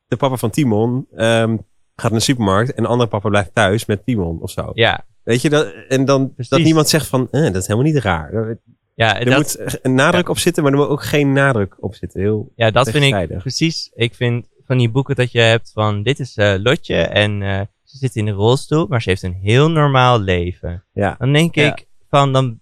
de 0.07 0.17
papa 0.17 0.37
van 0.37 0.51
Timon 0.51 1.07
ehm, 1.15 1.57
gaat 1.95 2.11
naar 2.11 2.19
de 2.19 2.21
supermarkt 2.21 2.75
en 2.75 2.83
de 2.83 2.89
andere 2.89 3.09
papa 3.09 3.29
blijft 3.29 3.55
thuis 3.55 3.85
met 3.87 4.05
Timon 4.05 4.41
of 4.41 4.51
zo. 4.51 4.71
ja. 4.75 5.05
Weet 5.23 5.43
je, 5.43 5.51
dat, 5.51 5.73
en 5.89 6.05
dan 6.05 6.35
Precies. 6.35 6.51
dat 6.51 6.61
niemand 6.61 6.89
zegt 6.89 7.07
van, 7.07 7.29
eh, 7.31 7.43
dat 7.43 7.57
is 7.57 7.67
helemaal 7.67 7.93
niet 7.93 8.03
raar. 8.03 8.59
Ja, 8.95 9.19
er 9.19 9.25
dat, 9.25 9.37
moet 9.37 9.79
een 9.83 9.95
nadruk 9.95 10.29
op 10.29 10.39
zitten, 10.39 10.63
maar 10.63 10.73
er 10.73 10.79
moet 10.79 10.89
ook 10.89 11.03
geen 11.03 11.33
nadruk 11.33 11.77
op 11.81 11.95
zitten. 11.95 12.21
Heel, 12.21 12.53
ja, 12.55 12.71
dat 12.71 12.91
vind 12.91 13.05
ik 13.05 13.39
precies. 13.39 13.91
Ik 13.95 14.15
vind 14.15 14.47
van 14.67 14.79
die 14.79 14.91
boeken 14.91 15.15
dat 15.17 15.33
je 15.33 15.41
hebt 15.41 15.71
van 15.73 16.03
dit 16.03 16.21
is 16.21 16.37
eh, 16.37 16.55
Lotje 16.59 16.97
en 16.97 17.43
eh, 17.43 17.61
ze 17.85 17.97
zit 17.97 18.17
in 18.17 18.25
de 18.25 18.31
rolstoel, 18.31 18.87
maar 18.87 19.03
ze 19.03 19.09
heeft 19.09 19.23
een 19.23 19.35
heel 19.43 19.71
normaal 19.71 20.21
leven. 20.21 20.85
ja. 20.93 21.15
Dan 21.19 21.33
denk 21.33 21.55
Ja. 21.55 21.67
ik 21.77 21.87
van 22.09 22.33
dan 22.33 22.61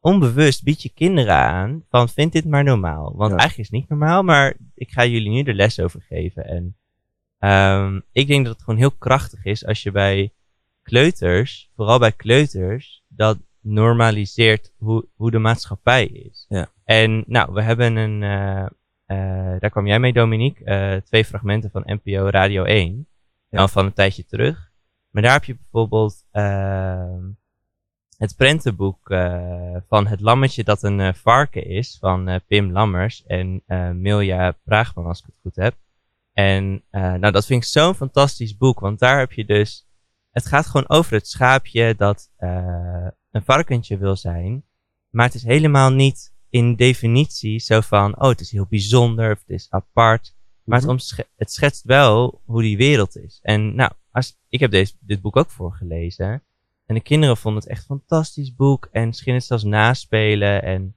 onbewust 0.00 0.62
bied 0.64 0.82
je 0.82 0.88
kinderen 0.94 1.34
aan 1.34 1.84
van 1.90 2.08
vind 2.08 2.32
dit 2.32 2.44
maar 2.44 2.64
normaal. 2.64 3.12
Want 3.16 3.30
Ja. 3.30 3.36
eigenlijk 3.38 3.58
is 3.58 3.64
het 3.64 3.80
niet 3.80 3.88
normaal, 3.88 4.22
maar 4.22 4.54
ik 4.74 4.90
ga 4.90 5.04
jullie 5.06 5.30
nu 5.30 5.42
de 5.42 5.54
les 5.54 5.80
over 5.80 6.00
geven. 6.08 6.46
En 6.46 6.76
ehm, 7.38 8.00
ik 8.12 8.26
denk 8.26 8.44
dat 8.44 8.54
het 8.54 8.64
gewoon 8.64 8.78
heel 8.78 8.90
krachtig 8.98 9.44
is 9.44 9.66
als 9.66 9.82
je 9.82 9.90
bij 9.90 10.32
kleuters, 10.82 11.70
vooral 11.76 11.98
bij 11.98 12.12
kleuters, 12.12 13.02
dat 13.08 13.38
normaliseert 13.60 14.72
hoe, 14.78 15.06
hoe 15.14 15.30
de 15.30 15.38
maatschappij 15.38 16.06
is. 16.06 16.46
Ja. 16.48 16.68
En 16.84 17.24
nou, 17.26 17.52
we 17.52 17.62
hebben 17.62 17.96
een, 17.96 18.22
eh, 18.22 18.66
daar 19.60 19.70
kwam 19.70 19.86
jij 19.86 19.98
mee 19.98 20.12
Dominique, 20.12 20.64
eh, 20.64 21.00
twee 21.02 21.24
fragmenten 21.24 21.70
van 21.70 21.82
NPO 21.86 22.28
Radio 22.28 22.64
1, 22.64 23.06
Ja. 23.48 23.58
dan 23.58 23.68
van 23.68 23.84
een 23.84 23.92
tijdje 23.92 24.24
terug. 24.24 24.70
Maar 25.10 25.22
daar 25.22 25.32
heb 25.32 25.44
je 25.44 25.54
bijvoorbeeld 25.56 26.24
ehm, 26.30 27.22
het 28.18 28.36
prentenboek 28.36 29.10
eh, 29.10 29.76
van 29.88 30.06
Het 30.06 30.20
Lammetje 30.20 30.64
dat 30.64 30.82
een 30.82 31.00
eh, 31.00 31.12
varken 31.14 31.66
is, 31.66 31.96
van 32.00 32.28
eh, 32.28 32.40
Pim 32.46 32.72
Lammers 32.72 33.24
en 33.26 33.62
eh 33.66 33.90
Milja 33.90 34.56
Praagman, 34.64 35.06
als 35.06 35.18
ik 35.20 35.26
het 35.26 35.34
goed 35.42 35.56
heb. 35.56 35.74
En 36.32 36.82
eh, 36.90 37.12
nou, 37.14 37.32
dat 37.32 37.46
vind 37.46 37.62
ik 37.62 37.68
zo'n 37.68 37.94
fantastisch 37.94 38.56
boek, 38.56 38.80
want 38.80 38.98
daar 38.98 39.18
heb 39.18 39.32
je 39.32 39.44
dus, 39.44 39.86
het 40.30 40.46
gaat 40.46 40.66
gewoon 40.66 40.88
over 40.88 41.12
het 41.12 41.28
schaapje 41.28 41.94
dat 41.96 42.30
eh, 42.36 43.06
een 43.30 43.44
varkentje 43.44 43.98
wil 43.98 44.16
zijn, 44.16 44.64
maar 45.10 45.24
het 45.26 45.34
is 45.34 45.42
helemaal 45.44 45.90
niet 45.90 46.34
in 46.50 46.76
definitie 46.76 47.58
zo 47.58 47.80
van, 47.80 48.20
oh, 48.20 48.28
het 48.28 48.40
is 48.40 48.50
heel 48.50 48.66
bijzonder 48.68 49.32
of 49.32 49.38
het 49.38 49.48
is 49.50 49.66
apart. 49.70 50.34
Maar 50.64 50.76
het, 50.78 50.84
Mhm. 50.86 50.94
omsche- 50.96 51.28
het 51.36 51.52
schetst 51.52 51.84
wel 51.84 52.40
hoe 52.44 52.62
die 52.62 52.76
wereld 52.76 53.16
is. 53.16 53.38
En 53.42 53.74
nou, 53.74 53.90
als, 54.10 54.38
ik 54.48 54.60
heb 54.60 54.70
deze, 54.70 54.92
dit 55.00 55.20
boek 55.20 55.36
ook 55.36 55.50
voorgelezen. 55.50 56.42
En 56.86 56.94
de 56.94 57.00
kinderen 57.00 57.36
vonden 57.36 57.60
het 57.62 57.70
echt 57.70 57.80
een 57.80 57.86
fantastisch 57.86 58.54
boek. 58.54 58.88
En 58.92 59.14
gingen 59.14 59.34
het 59.38 59.44
zelfs 59.48 59.64
naspelen. 59.64 60.62
En 60.62 60.96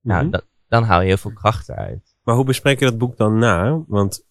nou, 0.00 0.22
Mhm. 0.22 0.30
dat, 0.30 0.44
dan 0.68 0.82
haal 0.84 1.00
je 1.00 1.06
heel 1.06 1.16
veel 1.16 1.32
kracht 1.32 1.68
eruit. 1.68 2.16
Maar 2.22 2.34
hoe 2.34 2.44
bespreek 2.44 2.78
je 2.78 2.84
dat 2.84 2.98
boek 2.98 3.16
dan 3.16 3.38
na? 3.38 3.82
Want 3.86 4.26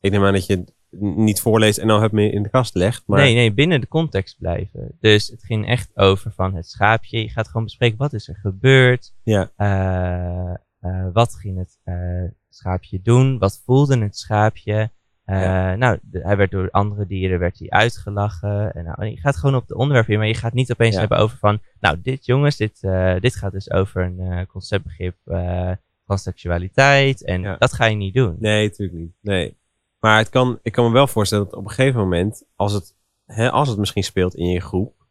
ik 0.00 0.10
neem 0.10 0.24
aan 0.24 0.32
dat 0.32 0.46
je 0.46 0.64
niet 0.90 1.40
voorleest 1.40 1.78
en 1.78 1.86
nou 1.86 2.00
hebt 2.00 2.12
me 2.12 2.30
in 2.30 2.42
de 2.42 2.48
kast 2.48 2.74
legt. 2.74 3.02
Maar 3.06 3.18
Nee, 3.20 3.34
nee, 3.34 3.52
binnen 3.52 3.80
de 3.80 3.88
context 3.88 4.38
blijven. 4.38 4.96
Dus 5.00 5.26
het 5.28 5.44
ging 5.44 5.66
echt 5.66 5.90
over 5.96 6.32
van 6.32 6.54
het 6.54 6.66
schaapje. 6.68 7.20
Je 7.22 7.28
gaat 7.28 7.46
gewoon 7.46 7.64
bespreken, 7.64 7.98
wat 7.98 8.12
is 8.12 8.28
er 8.28 8.36
gebeurd? 8.36 9.14
Ja. 9.22 9.50
Eh, 9.56 10.54
eh, 10.80 11.06
wat 11.12 11.34
ging 11.34 11.58
het 11.58 11.78
eh, 11.84 11.94
schaapje 12.48 13.00
doen? 13.02 13.38
Wat 13.38 13.62
voelde 13.64 13.98
het 13.98 14.16
schaapje? 14.16 14.90
Ja. 15.24 15.74
Nou, 15.76 15.98
de- 16.02 16.20
hij 16.22 16.36
werd 16.36 16.50
door 16.50 16.70
andere 16.70 17.06
dieren 17.06 17.38
werd 17.38 17.58
hij 17.58 17.70
uitgelachen. 17.70 18.72
En 18.74 18.84
nou, 18.84 19.04
je 19.06 19.16
gaat 19.16 19.36
gewoon 19.36 19.54
op 19.56 19.66
de 19.68 19.76
onderwerp 19.76 20.08
in, 20.08 20.18
maar 20.18 20.26
je 20.26 20.34
gaat 20.34 20.52
niet 20.52 20.72
opeens 20.72 20.94
Ja. 20.94 21.00
hebben 21.00 21.18
over 21.18 21.38
van, 21.38 21.58
nou, 21.80 22.00
dit 22.02 22.26
jongens, 22.26 22.56
dit, 22.56 22.80
dit 23.20 23.36
gaat 23.36 23.52
dus 23.52 23.70
over 23.70 24.02
een 24.02 24.46
conceptbegrip 24.46 25.16
eh 25.24 25.70
transseksualiteit. 26.04 27.24
En 27.24 27.40
Ja. 27.42 27.56
dat 27.58 27.72
ga 27.72 27.84
je 27.84 27.96
niet 27.96 28.14
doen. 28.14 28.36
Nee, 28.38 28.68
natuurlijk 28.68 28.98
niet. 28.98 29.12
Nee. 29.20 29.56
Maar 30.06 30.18
het 30.18 30.28
kan, 30.28 30.58
ik 30.62 30.72
kan 30.72 30.84
me 30.84 30.92
wel 30.92 31.06
voorstellen 31.06 31.44
dat 31.44 31.54
op 31.54 31.64
een 31.64 31.70
gegeven 31.70 32.00
moment, 32.00 32.44
als 32.56 32.72
het, 32.72 32.94
hè, 33.24 33.50
als 33.50 33.68
het 33.68 33.78
misschien 33.78 34.04
speelt 34.04 34.34
in 34.34 34.48
je 34.48 34.60
groep, 34.60 35.06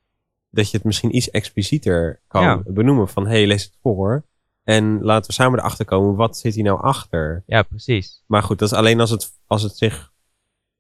dat 0.49 0.71
je 0.71 0.77
het 0.77 0.86
misschien 0.86 1.15
iets 1.15 1.29
explicieter 1.29 2.21
kan 2.27 2.41
Ja. 2.43 2.62
benoemen 2.65 3.08
van, 3.08 3.27
hey, 3.27 3.47
lees 3.47 3.63
het 3.63 3.77
voor. 3.81 4.25
En 4.63 5.01
laten 5.01 5.27
we 5.27 5.34
samen 5.34 5.60
erachter 5.60 5.86
komen, 5.86 6.15
wat 6.15 6.38
zit 6.38 6.55
hier 6.55 6.63
nou 6.63 6.81
achter? 6.81 7.43
Ja, 7.45 7.63
precies. 7.63 8.23
Maar 8.27 8.43
goed, 8.43 8.60
dat 8.60 8.71
is 8.71 8.77
alleen 8.77 8.99
als 8.99 9.10
het, 9.10 9.31
als 9.47 9.62
het 9.62 9.77
zich, 9.77 10.13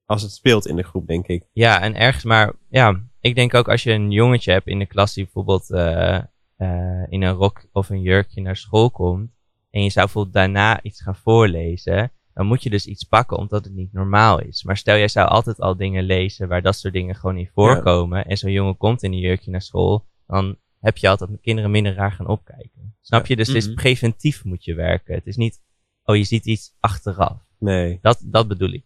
als 0.05 0.21
het 0.21 0.31
speelt 0.31 0.67
in 0.67 0.75
de 0.75 0.83
groep, 0.83 1.07
denk 1.07 1.27
ik. 1.27 1.43
Ja, 1.51 1.81
en 1.81 1.95
ergens, 1.95 2.23
maar 2.23 2.53
ja, 2.69 3.01
ik 3.19 3.35
denk 3.35 3.53
ook 3.53 3.69
als 3.69 3.83
je 3.83 3.91
een 3.91 4.11
jongetje 4.11 4.51
hebt 4.51 4.67
in 4.67 4.79
de 4.79 4.85
klas 4.85 5.13
die 5.13 5.23
bijvoorbeeld 5.23 5.71
eh, 5.71 6.15
eh, 6.55 7.03
in 7.09 7.21
een 7.21 7.33
rok 7.33 7.65
of 7.71 7.89
een 7.89 8.01
jurkje 8.01 8.41
naar 8.41 8.57
school 8.57 8.91
komt. 8.91 9.29
En 9.69 9.83
je 9.83 9.89
zou 9.89 10.05
bijvoorbeeld 10.05 10.35
daarna 10.35 10.81
iets 10.81 11.01
gaan 11.01 11.15
voorlezen. 11.15 12.11
Dan 12.35 12.45
moet 12.45 12.63
je 12.63 12.69
dus 12.69 12.85
iets 12.85 13.03
pakken 13.03 13.37
omdat 13.37 13.63
het 13.63 13.73
niet 13.73 13.93
normaal 13.93 14.39
is. 14.41 14.63
Maar 14.63 14.77
stel 14.77 14.97
jij 14.97 15.07
zou 15.07 15.27
altijd 15.27 15.59
al 15.59 15.75
dingen 15.77 16.03
lezen 16.03 16.47
waar 16.47 16.61
dat 16.61 16.75
soort 16.75 16.93
dingen 16.93 17.15
gewoon 17.15 17.37
in 17.37 17.49
voorkomen. 17.53 18.25
En 18.25 18.37
zo'n 18.37 18.51
jongen 18.51 18.77
komt 18.77 19.03
in 19.03 19.11
een 19.13 19.19
jurkje 19.19 19.51
naar 19.51 19.61
school. 19.61 20.05
Dan 20.27 20.57
heb 20.79 20.97
je 20.97 21.09
altijd 21.09 21.29
met 21.29 21.41
kinderen 21.41 21.71
minder 21.71 21.93
raar 21.93 22.11
gaan 22.11 22.27
opkijken. 22.27 22.95
Snap 23.01 23.25
je? 23.25 23.35
Dus 23.35 23.47
het 23.47 23.55
is 23.55 23.65
Mhm. 23.67 23.75
preventief 23.75 24.43
moet 24.43 24.63
je 24.63 24.73
werken. 24.73 25.15
Het 25.15 25.27
is 25.27 25.35
niet, 25.35 25.61
oh 26.03 26.15
je 26.15 26.23
ziet 26.23 26.45
iets 26.45 26.75
achteraf. 26.79 27.37
Nee. 27.59 27.99
Dat, 28.01 28.19
dat 28.25 28.47
bedoel 28.47 28.69
ik. 28.73 28.85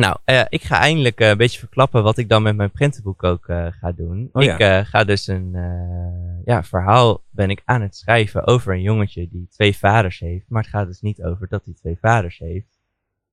Nou, 0.00 0.16
eh, 0.24 0.44
ik 0.48 0.62
ga 0.62 0.78
eindelijk 0.78 1.20
eh, 1.20 1.28
een 1.28 1.36
beetje 1.36 1.58
verklappen 1.58 2.02
wat 2.02 2.18
ik 2.18 2.28
dan 2.28 2.42
met 2.42 2.56
mijn 2.56 2.70
prentenboek 2.70 3.24
ook 3.24 3.48
eh, 3.48 3.66
ga 3.70 3.92
doen. 3.92 4.28
Oh 4.32 4.42
ik 4.42 4.86
ga 4.86 5.04
dus 5.04 5.26
een 5.26 5.52
ja, 6.44 6.62
verhaal 6.64 7.22
ben 7.30 7.50
ik 7.50 7.62
aan 7.64 7.80
het 7.80 7.96
schrijven 7.96 8.46
over 8.46 8.72
een 8.72 8.82
jongetje 8.82 9.28
die 9.28 9.48
twee 9.50 9.76
vaders 9.76 10.18
heeft. 10.18 10.44
Maar 10.48 10.62
het 10.62 10.70
gaat 10.70 10.86
dus 10.86 11.00
niet 11.00 11.22
over 11.22 11.48
dat 11.48 11.64
hij 11.64 11.74
twee 11.74 11.98
vaders 12.00 12.38
heeft. 12.38 12.78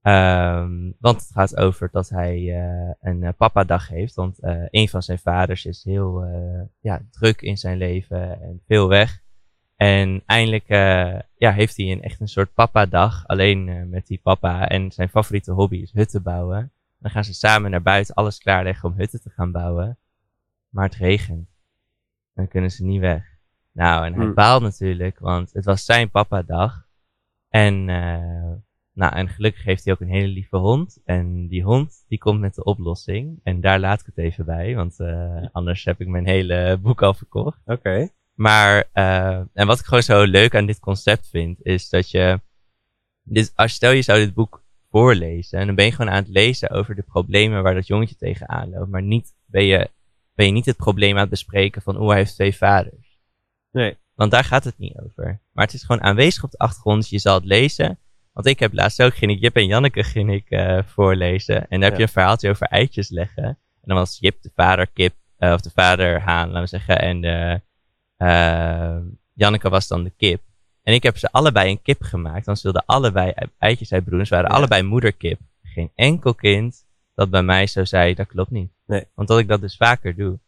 Ehm, 0.02 0.92
want 1.00 1.22
het 1.22 1.32
gaat 1.34 1.58
over 1.58 1.90
dat 1.92 2.10
hij 2.10 2.56
een 3.02 3.34
papadag 3.38 3.88
heeft. 3.88 4.16
Want 4.16 4.38
een 4.70 4.90
van 4.90 5.04
zijn 5.04 5.20
vaders 5.20 5.66
is 5.66 5.84
heel 5.84 6.26
ja, 6.80 7.02
druk 7.12 7.42
in 7.42 7.58
zijn 7.58 7.78
leven 7.78 8.42
en 8.42 8.62
veel 8.68 8.88
weg. 8.88 9.22
En 9.78 10.24
eindelijk 10.26 10.68
eh, 10.68 11.20
ja, 11.38 11.52
heeft 11.52 11.78
hij 11.78 11.92
een, 11.92 12.02
echt 12.02 12.20
een 12.20 12.28
soort 12.28 12.54
papa-dag. 12.54 13.28
Alleen 13.28 13.70
eh, 13.70 13.84
met 13.84 14.08
die 14.08 14.20
papa. 14.24 14.68
En 14.68 14.92
zijn 14.92 15.10
favoriete 15.10 15.52
hobby 15.52 15.78
is 15.78 15.92
hutten 15.92 16.24
bouwen. 16.24 16.72
Dan 17.00 17.12
gaan 17.12 17.24
ze 17.24 17.34
samen 17.34 17.72
naar 17.72 17.82
buiten 17.82 18.16
alles 18.16 18.38
klaarleggen 18.40 18.90
om 18.90 18.96
hutten 18.98 19.22
te 19.22 19.30
gaan 19.30 19.52
bouwen. 19.52 19.98
Maar 20.70 20.86
het 20.86 20.96
regent. 20.96 21.50
Dan 22.34 22.48
kunnen 22.48 22.72
ze 22.72 22.84
niet 22.86 23.00
weg. 23.00 23.24
Nou, 23.72 24.06
en 24.06 24.14
hij 24.14 24.24
Hmm. 24.26 24.34
baalt 24.34 24.62
natuurlijk, 24.62 25.20
want 25.20 25.54
het 25.54 25.66
was 25.66 25.86
zijn 25.86 26.10
papa-dag. 26.10 26.86
En, 27.50 27.90
eh, 27.90 28.52
nou, 28.94 29.14
en 29.16 29.28
gelukkig 29.28 29.64
heeft 29.64 29.84
hij 29.86 29.94
ook 29.94 30.00
een 30.02 30.10
hele 30.10 30.28
lieve 30.28 30.58
hond. 30.58 31.02
En 31.06 31.48
die 31.48 31.64
hond, 31.64 32.06
die 32.08 32.18
komt 32.18 32.40
met 32.40 32.56
de 32.56 32.64
oplossing. 32.64 33.40
En 33.44 33.62
daar 33.62 33.80
laat 33.80 34.00
ik 34.00 34.06
het 34.06 34.18
even 34.18 34.46
bij, 34.46 34.76
want 34.76 35.00
eh, 35.00 35.46
anders 35.52 35.86
heb 35.86 36.02
ik 36.02 36.08
mijn 36.08 36.26
hele 36.26 36.78
boek 36.82 37.02
al 37.02 37.14
verkocht. 37.14 37.62
Oké. 37.66 38.10
Maar, 38.38 38.90
eh, 38.92 39.42
en 39.54 39.68
wat 39.68 39.80
ik 39.80 39.86
gewoon 39.86 40.04
zo 40.04 40.24
leuk 40.24 40.56
aan 40.56 40.66
dit 40.66 40.80
concept 40.80 41.28
vind, 41.30 41.58
is 41.62 41.90
dat 41.90 42.12
je, 42.12 42.40
dit, 43.24 43.52
als 43.56 43.74
stel 43.74 43.92
je 43.92 44.02
zou 44.02 44.20
dit 44.20 44.34
boek 44.34 44.64
voorlezen, 44.90 45.60
en 45.60 45.66
dan 45.66 45.76
ben 45.76 45.86
je 45.86 45.92
gewoon 45.92 46.12
aan 46.12 46.24
het 46.24 46.28
lezen 46.28 46.70
over 46.70 46.96
de 46.96 47.02
problemen 47.02 47.64
waar 47.64 47.74
dat 47.74 47.88
jongetje 47.88 48.16
tegenaan 48.16 48.70
loopt, 48.70 48.90
maar 48.90 49.02
niet, 49.02 49.34
ben 49.46 49.64
je, 49.64 49.90
ben 50.34 50.46
je 50.46 50.52
niet 50.52 50.66
het 50.66 50.78
probleem 50.78 51.14
aan 51.14 51.22
het 51.22 51.30
bespreken 51.30 51.82
van, 51.82 51.98
oh, 51.98 52.08
hij 52.08 52.18
heeft 52.18 52.34
twee 52.34 52.56
vaders. 52.56 53.20
Nee. 53.72 53.98
Want 54.16 54.32
daar 54.32 54.44
gaat 54.44 54.64
het 54.64 54.78
niet 54.78 55.00
over. 55.00 55.42
Maar 55.52 55.66
het 55.66 55.74
is 55.74 55.84
gewoon 55.84 56.04
aanwezig 56.04 56.44
op 56.44 56.52
de 56.52 56.58
achtergrond, 56.58 57.02
dus 57.02 57.10
je 57.10 57.20
zal 57.20 57.36
het 57.36 57.46
lezen. 57.46 58.00
Want 58.34 58.48
ik 58.48 58.60
heb 58.60 58.74
laatst 58.74 59.02
ook, 59.02 59.16
ging 59.16 59.32
ik 59.32 59.40
Jip 59.40 59.56
en 59.56 59.66
Janneke 59.66 60.04
ging 60.04 60.34
ik, 60.34 60.50
eh, 60.50 60.80
voorlezen. 60.86 61.68
En 61.70 61.80
daar 61.80 61.90
heb 61.90 61.98
je 61.98 62.06
een 62.06 62.12
verhaaltje 62.12 62.50
over 62.50 62.68
eitjes 62.68 63.10
leggen. 63.10 63.44
En 63.44 63.58
dan 63.82 63.98
was 63.98 64.18
Jip 64.20 64.42
de 64.42 64.52
vader 64.56 64.88
kip, 64.88 65.14
eh, 65.38 65.54
of 65.54 65.62
de 65.62 65.70
vader 65.70 66.22
haan, 66.22 66.48
laten 66.48 66.62
we 66.62 66.68
zeggen. 66.68 67.00
En 67.00 67.22
de, 67.22 67.62
eh, 68.18 68.98
Janneke 69.34 69.70
was 69.70 69.88
dan 69.88 70.04
de 70.04 70.12
kip. 70.18 70.42
En 70.84 70.94
ik 70.94 71.04
heb 71.04 71.18
ze 71.18 71.32
allebei 71.32 71.70
een 71.72 71.82
kip 71.82 72.02
gemaakt. 72.02 72.46
Dan 72.46 72.58
zullen 72.58 72.84
allebei 72.86 73.34
eitjes 73.58 73.94
uitbroeden. 73.94 74.28
Ze 74.28 74.34
waren 74.36 74.50
Ja. 74.50 74.56
allebei 74.56 74.84
moederkip. 74.84 75.40
Geen 75.64 75.92
enkel 75.96 76.36
kind 76.36 76.86
dat 77.16 77.30
bij 77.30 77.44
mij 77.44 77.68
zo 77.68 77.86
zei, 77.86 78.14
dat 78.14 78.28
klopt 78.28 78.52
niet. 78.52 78.72
Nee. 78.86 79.06
Want 79.14 79.28
dat 79.28 79.40
ik 79.40 79.48
dat 79.48 79.62
dus 79.62 79.76
vaker 79.78 80.16
doe. 80.16 80.40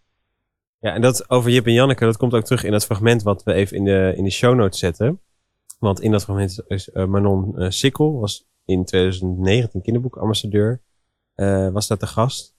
Ja, 0.80 0.94
en 0.94 1.02
dat 1.02 1.30
over 1.30 1.52
Jip 1.52 1.66
en 1.66 1.74
Janneke, 1.74 2.06
dat 2.06 2.18
komt 2.18 2.34
ook 2.34 2.44
terug 2.44 2.64
in 2.64 2.72
dat 2.72 2.86
fragment 2.86 3.24
wat 3.24 3.44
we 3.44 3.54
even 3.54 3.78
in 3.78 3.84
de, 3.84 4.14
in 4.16 4.24
de 4.24 4.30
show 4.30 4.56
notes 4.56 4.80
zetten. 4.80 5.22
Want 5.80 6.02
in 6.02 6.12
dat 6.12 6.24
fragment 6.24 6.62
is 6.68 6.90
eh, 6.90 7.06
Manon 7.06 7.58
eh, 7.60 7.70
Sikkel, 7.70 8.20
was 8.20 8.48
in 8.66 8.86
2019 8.86 9.82
kinderboekambassadeur, 9.82 10.82
eh, 11.36 11.70
was 11.70 11.88
dat 11.88 12.00
de 12.00 12.08
gast. 12.08 12.58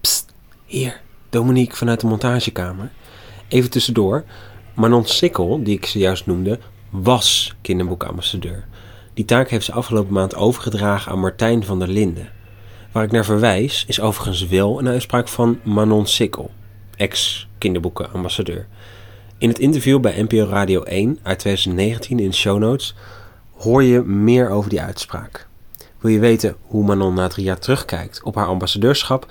Psst, 0.00 0.34
hier, 0.64 1.01
Dominique 1.32 1.76
vanuit 1.76 2.00
de 2.00 2.06
montagekamer. 2.06 2.90
Even 3.48 3.70
tussendoor, 3.70 4.24
Manon 4.74 5.06
Sikkel, 5.06 5.62
die 5.62 5.76
ik 5.76 5.86
zojuist 5.86 6.26
noemde, 6.26 6.58
was 6.90 7.54
kinderboekambassadeur. 7.60 8.64
Die 9.14 9.24
taak 9.24 9.48
heeft 9.48 9.64
ze 9.64 9.72
afgelopen 9.72 10.12
maand 10.12 10.34
overgedragen 10.34 11.12
aan 11.12 11.20
Martijn 11.20 11.64
van 11.64 11.78
der 11.78 11.88
Linden. 11.88 12.30
Waar 12.92 13.04
ik 13.04 13.10
naar 13.10 13.24
verwijs 13.24 13.84
is 13.88 14.00
overigens 14.00 14.46
wel 14.46 14.78
een 14.78 14.88
uitspraak 14.88 15.28
van 15.28 15.58
Manon 15.62 16.06
Sikkel, 16.06 16.50
ex-kinderboekenambassadeur. 16.96 18.66
In 19.38 19.48
het 19.48 19.58
interview 19.58 20.00
bij 20.00 20.22
NPO 20.22 20.46
Radio 20.48 20.82
1 20.82 21.18
uit 21.22 21.38
2019 21.38 22.18
in 22.18 22.34
show 22.34 22.58
notes 22.58 22.94
hoor 23.56 23.82
je 23.82 24.02
meer 24.02 24.50
over 24.50 24.70
die 24.70 24.80
uitspraak. 24.80 25.48
Wil 25.98 26.10
je 26.10 26.18
weten 26.18 26.56
hoe 26.62 26.84
Manon 26.84 27.14
na 27.14 27.28
drie 27.28 27.44
jaar 27.44 27.58
terugkijkt 27.58 28.22
op 28.22 28.34
haar 28.34 28.46
ambassadeurschap? 28.46 29.26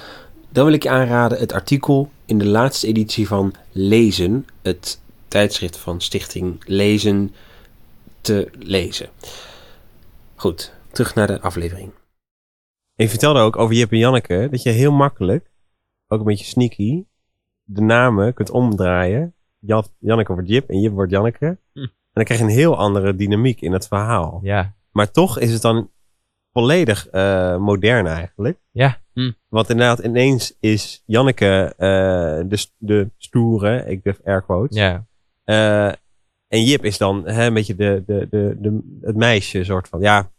Dan 0.51 0.65
wil 0.65 0.73
ik 0.73 0.83
je 0.83 0.89
aanraden 0.89 1.39
het 1.39 1.53
artikel 1.53 2.11
in 2.25 2.37
de 2.37 2.45
laatste 2.45 2.87
editie 2.87 3.27
van 3.27 3.53
Lezen, 3.71 4.45
het 4.61 5.01
tijdschrift 5.27 5.77
van 5.77 6.01
Stichting 6.01 6.63
Lezen, 6.65 7.33
te 8.21 8.49
lezen. 8.59 9.09
Goed, 10.35 10.73
terug 10.91 11.15
naar 11.15 11.27
de 11.27 11.41
aflevering. 11.41 11.91
Je 12.93 13.09
vertelde 13.09 13.39
ook 13.39 13.57
over 13.57 13.75
Jip 13.75 13.91
en 13.91 13.97
Janneke 13.97 14.47
dat 14.51 14.63
je 14.63 14.69
heel 14.69 14.91
makkelijk, 14.91 15.51
ook 16.07 16.19
een 16.19 16.25
beetje 16.25 16.45
sneaky, 16.45 17.03
de 17.63 17.81
namen 17.81 18.33
kunt 18.33 18.49
omdraaien. 18.49 19.35
Jan, 19.59 19.85
Janneke 19.97 20.33
wordt 20.33 20.49
Jip 20.49 20.69
en 20.69 20.79
Jip 20.79 20.91
wordt 20.91 21.11
Janneke. 21.11 21.57
Hm. 21.73 21.79
En 21.79 21.91
dan 22.13 22.23
krijg 22.23 22.39
je 22.39 22.45
een 22.45 22.53
heel 22.53 22.77
andere 22.77 23.15
dynamiek 23.15 23.61
in 23.61 23.71
het 23.71 23.87
verhaal. 23.87 24.39
Ja, 24.43 24.75
Maar 24.91 25.11
toch 25.11 25.39
is 25.39 25.51
het 25.53 25.61
dan 25.61 25.89
volledig 26.53 27.07
eh, 27.07 27.57
modern 27.57 28.07
eigenlijk. 28.07 28.57
ja, 28.71 28.99
Want 29.47 29.69
inderdaad, 29.69 29.99
ineens 29.99 30.57
is 30.59 31.03
Janneke 31.05 31.73
eh, 31.77 32.47
de, 32.49 32.65
de 32.77 33.09
stoere, 33.17 33.85
ik 33.87 34.03
durf 34.03 34.19
air 34.25 34.41
quotes. 34.41 34.77
ja. 34.77 35.05
Eh, 35.43 35.91
en 36.47 36.63
Jip 36.63 36.85
is 36.85 36.97
dan 36.97 37.27
hè, 37.27 37.45
een 37.45 37.53
beetje 37.53 37.75
de, 37.75 38.03
de, 38.05 38.27
de, 38.29 38.55
de, 38.59 38.97
het 39.01 39.15
meisje, 39.15 39.63
soort 39.63 39.87
van. 39.87 40.01
Ja, 40.01 40.31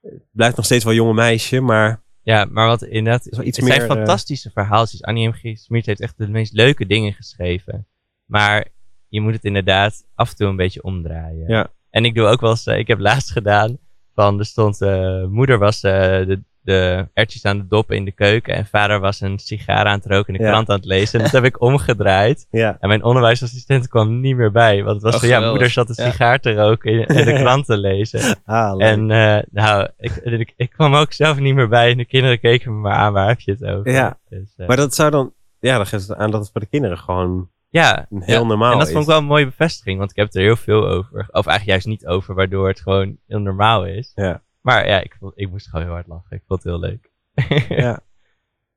het 0.00 0.22
blijft 0.32 0.56
nog 0.56 0.64
steeds 0.64 0.84
wel 0.84 0.94
jonge 0.94 1.14
meisje, 1.14 1.60
maar 1.60 2.02
Ja, 2.22 2.44
maar 2.50 2.66
wat 2.66 2.82
inderdaad, 2.82 3.26
is 3.26 3.36
wel 3.36 3.46
iets 3.46 3.56
het 3.56 3.66
zijn 3.66 3.78
meer, 3.78 3.90
eh, 3.90 3.96
fantastische 3.96 4.50
verhaaltjes. 4.50 5.02
Annie 5.02 5.28
M. 5.28 5.32
G. 5.32 5.58
Smit 5.58 5.86
heeft 5.86 6.00
echt 6.00 6.18
de 6.18 6.28
meest 6.28 6.52
leuke 6.52 6.86
dingen 6.86 7.12
geschreven. 7.12 7.86
Maar 8.24 8.66
je 9.08 9.20
moet 9.20 9.32
het 9.34 9.44
inderdaad 9.44 10.04
af 10.14 10.30
en 10.30 10.36
toe 10.36 10.46
een 10.46 10.56
beetje 10.56 10.82
omdraaien. 10.82 11.48
Ja. 11.48 11.72
En 11.90 12.04
ik 12.04 12.14
doe 12.14 12.26
ook 12.26 12.40
wel 12.40 12.50
eens, 12.50 12.66
eh, 12.66 12.78
ik 12.78 12.86
heb 12.86 12.98
laatst 12.98 13.30
gedaan, 13.30 13.78
van 14.22 14.38
er 14.38 14.44
stond, 14.46 14.80
eh, 14.80 15.24
moeder 15.24 15.58
was 15.58 15.82
eh, 15.82 15.92
de, 15.92 16.40
de 16.60 17.08
ertjes 17.14 17.44
aan 17.44 17.58
de 17.58 17.66
dop 17.68 17.90
in 17.92 18.04
de 18.04 18.12
keuken 18.12 18.54
en 18.54 18.66
vader 18.66 19.00
was 19.00 19.20
een 19.20 19.38
sigaar 19.38 19.84
aan 19.86 19.98
het 19.98 20.06
roken 20.06 20.26
en 20.34 20.38
de 20.40 20.44
Ja. 20.46 20.50
krant 20.50 20.68
aan 20.68 20.76
het 20.76 20.84
lezen. 20.84 21.18
En 21.18 21.24
dat 21.24 21.32
heb 21.34 21.44
ik 21.44 21.60
omgedraaid. 21.60 22.46
ja. 22.50 22.76
En 22.80 22.88
mijn 22.88 23.02
onderwijsassistent 23.02 23.88
kwam 23.88 24.20
niet 24.20 24.36
meer 24.36 24.50
bij, 24.52 24.82
want 24.82 24.94
het 24.94 25.04
was 25.04 25.14
Oh, 25.14 25.20
van, 25.20 25.28
ja, 25.28 25.50
moeder 25.50 25.70
zat 25.70 25.88
een 25.88 26.04
Ja. 26.04 26.10
sigaar 26.10 26.40
te 26.40 26.52
roken 26.54 27.06
en 27.06 27.24
de 27.24 27.32
krant 27.42 27.66
te 27.66 27.76
lezen. 27.78 28.36
Ah. 28.44 28.82
En 28.84 29.10
eh, 29.10 29.42
nou, 29.50 29.88
ik, 29.98 30.16
ik, 30.16 30.52
ik 30.56 30.70
kwam 30.70 30.94
ook 30.94 31.12
zelf 31.12 31.38
niet 31.38 31.54
meer 31.54 31.68
bij 31.68 31.90
en 31.90 31.96
de 31.96 32.04
kinderen 32.04 32.40
keken 32.40 32.74
me 32.74 32.78
maar 32.80 32.94
aan, 32.96 33.12
waar 33.12 33.28
heb 33.28 33.40
je 33.40 33.50
het 33.52 33.64
over? 33.64 33.92
Ja. 33.92 34.18
Dus, 34.28 34.54
eh, 34.56 34.66
maar 34.66 34.76
dat 34.76 34.94
zou 34.94 35.10
dan, 35.10 35.32
ja, 35.60 35.76
dan 35.76 35.86
geeft 35.86 36.08
het 36.08 36.16
aan 36.18 36.30
dat 36.30 36.40
het 36.40 36.50
voor 36.52 36.60
de 36.60 36.66
kinderen 36.66 36.98
gewoon 36.98 37.48
ja, 37.68 38.06
heel 38.10 38.40
ja. 38.40 38.46
normaal 38.46 38.72
en 38.72 38.78
dat 38.78 38.86
is. 38.86 38.92
vond 38.92 39.04
ik 39.04 39.10
wel 39.10 39.18
een 39.20 39.24
mooie 39.26 39.44
bevestiging, 39.44 39.98
want 39.98 40.10
ik 40.10 40.16
heb 40.16 40.26
het 40.26 40.34
er 40.34 40.42
heel 40.42 40.56
veel 40.56 40.88
over. 40.88 41.18
Of 41.20 41.46
eigenlijk 41.46 41.64
juist 41.64 41.86
niet 41.86 42.06
over, 42.06 42.34
waardoor 42.34 42.68
het 42.68 42.80
gewoon 42.80 43.18
heel 43.26 43.40
normaal 43.40 43.86
is. 43.86 44.12
Ja. 44.14 44.42
Maar 44.60 44.86
ja, 44.88 45.00
ik, 45.00 45.16
vond, 45.18 45.32
ik 45.36 45.50
moest 45.50 45.68
gewoon 45.68 45.84
heel 45.84 45.94
hard 45.94 46.06
lachen. 46.06 46.36
Ik 46.36 46.42
vond 46.46 46.62
het 46.62 46.72
heel 46.72 46.80
leuk. 46.80 47.10
Ja. 47.84 48.00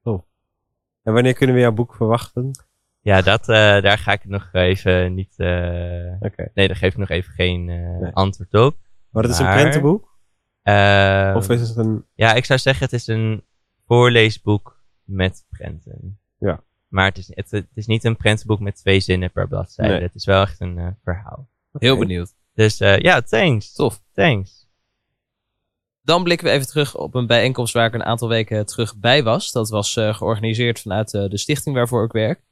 Tof. 0.03 0.23
En 1.03 1.13
wanneer 1.13 1.33
kunnen 1.33 1.55
we 1.55 1.61
jouw 1.61 1.71
boek 1.71 1.95
verwachten? 1.95 2.51
ja, 3.01 3.21
dat, 3.21 3.49
eh, 3.49 3.81
daar 3.81 3.97
ga 3.97 4.11
ik 4.11 4.25
nog 4.25 4.49
even 4.51 5.13
niet... 5.13 5.33
eh, 5.37 5.47
nee, 6.53 6.67
daar 6.67 6.75
geef 6.75 6.91
ik 6.91 6.97
nog 6.97 7.09
even 7.09 7.33
geen 7.33 7.69
eh, 7.69 7.99
Nee. 7.99 8.11
antwoord 8.13 8.53
op. 8.53 8.77
Maar 9.09 9.23
dat 9.23 9.31
is 9.31 9.39
een 9.39 9.51
prentenboek? 9.51 10.09
Of 11.35 11.49
is 11.49 11.67
het 11.69 11.77
een... 11.77 12.05
Ja, 12.13 12.33
ik 12.33 12.45
zou 12.45 12.59
zeggen 12.59 12.83
het 12.85 12.93
is 12.93 13.07
een 13.07 13.45
voorleesboek 13.87 14.83
met 15.03 15.45
prenten. 15.49 16.19
Ja. 16.37 16.63
Maar 16.91 17.05
het 17.05 17.17
is, 17.17 17.27
het, 17.33 17.51
het 17.51 17.67
is 17.73 17.85
niet 17.85 18.03
een 18.03 18.17
prentenboek 18.17 18.59
met 18.59 18.75
twee 18.75 18.99
zinnen 18.99 19.31
per 19.31 19.47
bladzijde. 19.47 19.93
Nee. 19.93 20.01
Het 20.01 20.15
is 20.15 20.25
wel 20.25 20.41
echt 20.41 20.59
een 20.59 20.77
eh, 20.77 20.87
verhaal. 21.03 21.47
Heel 21.71 21.97
benieuwd. 21.97 22.33
Dus 22.53 22.79
eh, 22.79 22.99
ja, 22.99 23.21
thanks. 23.21 23.73
Tof. 23.73 24.01
Thanks. 24.13 24.69
Dan 26.01 26.23
blikken 26.23 26.47
we 26.47 26.53
even 26.53 26.67
terug 26.67 26.97
op 26.97 27.15
een 27.15 27.27
bijeenkomst 27.27 27.73
waar 27.73 27.85
ik 27.85 27.93
een 27.93 28.03
aantal 28.03 28.27
weken 28.27 28.65
terug 28.65 28.97
bij 28.97 29.23
was. 29.23 29.51
Dat 29.51 29.69
was 29.69 29.95
eh, 29.95 30.13
georganiseerd 30.13 30.79
vanuit 30.79 31.13
eh, 31.13 31.29
de 31.29 31.37
stichting 31.37 31.75
waarvoor 31.75 32.05
ik 32.05 32.11
werk. 32.11 32.43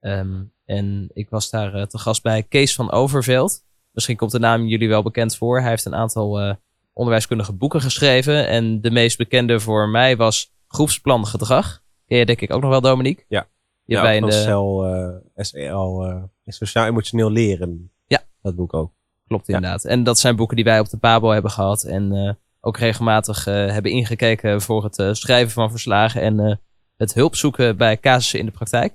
Ehm, 0.00 0.42
en 0.64 1.10
ik 1.12 1.30
was 1.30 1.50
daar 1.50 1.74
eh, 1.74 1.82
te 1.86 1.98
gast 1.98 2.22
bij 2.22 2.42
Kees 2.42 2.74
van 2.74 2.90
Overveld. 2.90 3.64
Misschien 3.92 4.16
komt 4.16 4.30
de 4.30 4.38
naam 4.38 4.66
jullie 4.66 4.88
wel 4.88 5.02
bekend 5.02 5.36
voor. 5.36 5.60
Hij 5.60 5.68
heeft 5.68 5.84
een 5.84 5.94
aantal 5.94 6.40
eh, 6.40 6.54
onderwijskundige 6.92 7.52
boeken 7.52 7.80
geschreven. 7.80 8.46
En 8.46 8.80
de 8.80 8.90
meest 8.90 9.18
bekende 9.18 9.60
voor 9.60 9.88
mij 9.88 10.16
was 10.16 10.52
Groepsplan 10.68 11.26
Gedrag. 11.26 11.82
Ken 12.06 12.18
je 12.18 12.26
denk 12.26 12.40
ik 12.40 12.52
ook 12.52 12.60
nog 12.60 12.70
wel, 12.70 12.80
Dominique? 12.80 13.24
Ja. 13.28 13.48
Die 13.84 13.96
ja, 13.96 14.30
SEL, 14.30 14.86
eh, 14.86 15.16
SEL, 15.36 16.04
eh, 16.04 16.22
Sociaal-Emotioneel 16.44 17.30
Leren. 17.30 17.92
Ja. 18.06 18.22
Dat 18.42 18.56
boek 18.56 18.74
ook. 18.74 18.92
Klopt 19.26 19.48
inderdaad. 19.48 19.84
En 19.84 20.04
dat 20.04 20.18
zijn 20.18 20.36
boeken 20.36 20.56
die 20.56 20.64
wij 20.64 20.80
op 20.80 20.88
de 20.88 20.96
Pabo 20.96 21.30
hebben 21.30 21.50
gehad. 21.50 21.84
En 21.84 22.12
eh, 22.12 22.32
ook 22.60 22.76
regelmatig 22.76 23.44
hebben 23.44 23.90
ingekeken 23.90 24.60
voor 24.60 24.84
het 24.84 25.16
schrijven 25.16 25.52
van 25.52 25.70
verslagen. 25.70 26.20
En 26.20 26.60
het 26.96 27.14
hulp 27.14 27.36
zoeken 27.36 27.76
bij 27.76 27.98
casussen 27.98 28.38
in 28.38 28.46
de 28.46 28.52
praktijk. 28.52 28.94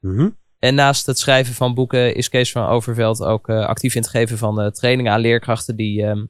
Mhm. 0.00 0.28
En 0.58 0.74
naast 0.74 1.06
het 1.06 1.18
schrijven 1.18 1.54
van 1.54 1.74
boeken 1.74 2.14
is 2.14 2.28
Kees 2.28 2.52
van 2.52 2.66
Overveld 2.66 3.22
ook 3.22 3.48
actief 3.48 3.94
in 3.94 4.00
het 4.00 4.10
geven 4.10 4.38
van 4.38 4.72
trainingen 4.72 5.12
aan 5.12 5.20
leerkrachten 5.20 5.76
die 5.76 6.02
ehm, 6.02 6.24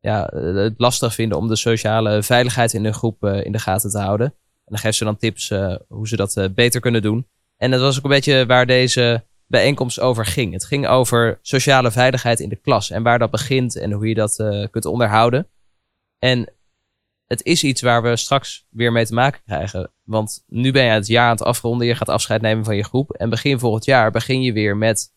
ja, 0.00 0.30
het 0.34 0.74
lastig 0.76 1.14
vinden 1.14 1.38
om 1.38 1.48
de 1.48 1.56
sociale 1.56 2.22
veiligheid 2.22 2.72
in 2.72 2.84
hun 2.84 2.94
groep 2.94 3.24
in 3.24 3.52
de 3.52 3.58
gaten 3.58 3.90
te 3.90 3.98
houden. 3.98 4.34
En 4.70 4.76
dan 4.76 4.84
geeft 4.84 4.98
ze 4.98 5.04
dan 5.04 5.16
tips 5.16 5.50
eh, 5.50 5.76
hoe 5.88 6.08
ze 6.08 6.16
dat 6.16 6.36
eh, 6.36 6.44
beter 6.54 6.80
kunnen 6.80 7.02
doen. 7.02 7.26
En 7.56 7.70
dat 7.70 7.80
was 7.80 7.98
ook 7.98 8.04
een 8.04 8.10
beetje 8.10 8.46
waar 8.46 8.66
deze 8.66 9.24
bijeenkomst 9.46 10.00
over 10.00 10.26
ging. 10.26 10.52
Het 10.52 10.64
ging 10.64 10.86
over 10.86 11.38
sociale 11.42 11.90
veiligheid 11.90 12.40
in 12.40 12.48
de 12.48 12.56
klas 12.56 12.90
en 12.90 13.02
waar 13.02 13.18
dat 13.18 13.30
begint 13.30 13.76
en 13.76 13.92
hoe 13.92 14.08
je 14.08 14.14
dat 14.14 14.38
eh, 14.38 14.66
kunt 14.70 14.84
onderhouden. 14.84 15.46
En 16.18 16.52
het 17.26 17.44
is 17.44 17.64
iets 17.64 17.82
waar 17.82 18.02
we 18.02 18.16
straks 18.16 18.66
weer 18.68 18.92
mee 18.92 19.06
te 19.06 19.14
maken 19.14 19.40
krijgen. 19.46 19.90
Want 20.04 20.44
nu 20.46 20.72
ben 20.72 20.84
je 20.84 20.90
het 20.90 21.06
jaar 21.06 21.24
aan 21.24 21.30
het 21.30 21.42
afronden. 21.42 21.86
Je 21.86 21.94
gaat 21.94 22.08
afscheid 22.08 22.40
nemen 22.40 22.64
van 22.64 22.76
je 22.76 22.84
groep. 22.84 23.10
En 23.10 23.30
begin 23.30 23.58
volgend 23.58 23.84
jaar 23.84 24.10
begin 24.10 24.42
je 24.42 24.52
weer 24.52 24.76
met 24.76 25.12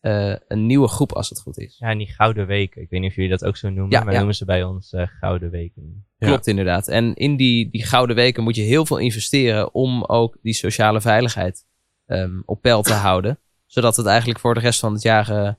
een 0.00 0.66
nieuwe 0.66 0.88
groep 0.88 1.12
als 1.12 1.28
het 1.28 1.40
goed 1.40 1.58
is. 1.58 1.76
Ja, 1.78 1.88
en 1.88 1.98
die 1.98 2.12
gouden 2.12 2.46
weken. 2.46 2.82
Ik 2.82 2.90
weet 2.90 3.00
niet 3.00 3.10
of 3.10 3.16
jullie 3.16 3.30
dat 3.30 3.44
ook 3.44 3.56
zo 3.56 3.68
noemen, 3.68 3.90
Ja, 3.90 4.02
maar 4.02 4.12
ja. 4.12 4.18
noemen 4.18 4.36
ze 4.36 4.44
bij 4.44 4.64
ons 4.64 4.92
eh, 4.92 5.06
gouden 5.06 5.50
weken. 5.50 6.06
Klopt 6.26 6.46
inderdaad. 6.46 6.88
En 6.88 7.14
in 7.14 7.36
die, 7.36 7.70
die 7.70 7.86
gouden 7.86 8.16
weken 8.16 8.42
moet 8.42 8.56
je 8.56 8.62
heel 8.62 8.86
veel 8.86 8.98
investeren 8.98 9.74
om 9.74 10.04
ook 10.04 10.36
die 10.42 10.54
sociale 10.54 11.00
veiligheid 11.00 11.64
ehm, 12.06 12.40
op 12.44 12.62
peil 12.62 12.82
te 12.82 12.92
houden. 12.92 13.38
Zodat 13.66 13.96
het 13.96 14.06
eigenlijk 14.06 14.40
voor 14.40 14.54
de 14.54 14.60
rest 14.60 14.80
van 14.80 14.92
het 14.92 15.02
jaar 15.02 15.30
eh, 15.30 15.52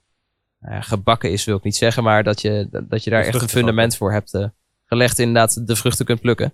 ja, 0.59 0.81
gebakken 0.81 1.31
is, 1.31 1.43
wil 1.43 1.57
ik 1.57 1.63
niet 1.63 1.75
zeggen. 1.75 2.03
Maar 2.03 2.23
dat 2.23 2.41
je, 2.41 2.67
dat 2.87 3.03
je 3.03 3.09
daar 3.09 3.23
echt 3.23 3.41
een 3.41 3.49
fundament 3.49 3.97
voor 3.97 4.11
hebt 4.11 4.33
eh, 4.33 4.45
gelegd. 4.85 5.19
Inderdaad, 5.19 5.67
de 5.67 5.75
vruchten 5.75 6.05
kunt 6.05 6.21
plukken. 6.21 6.53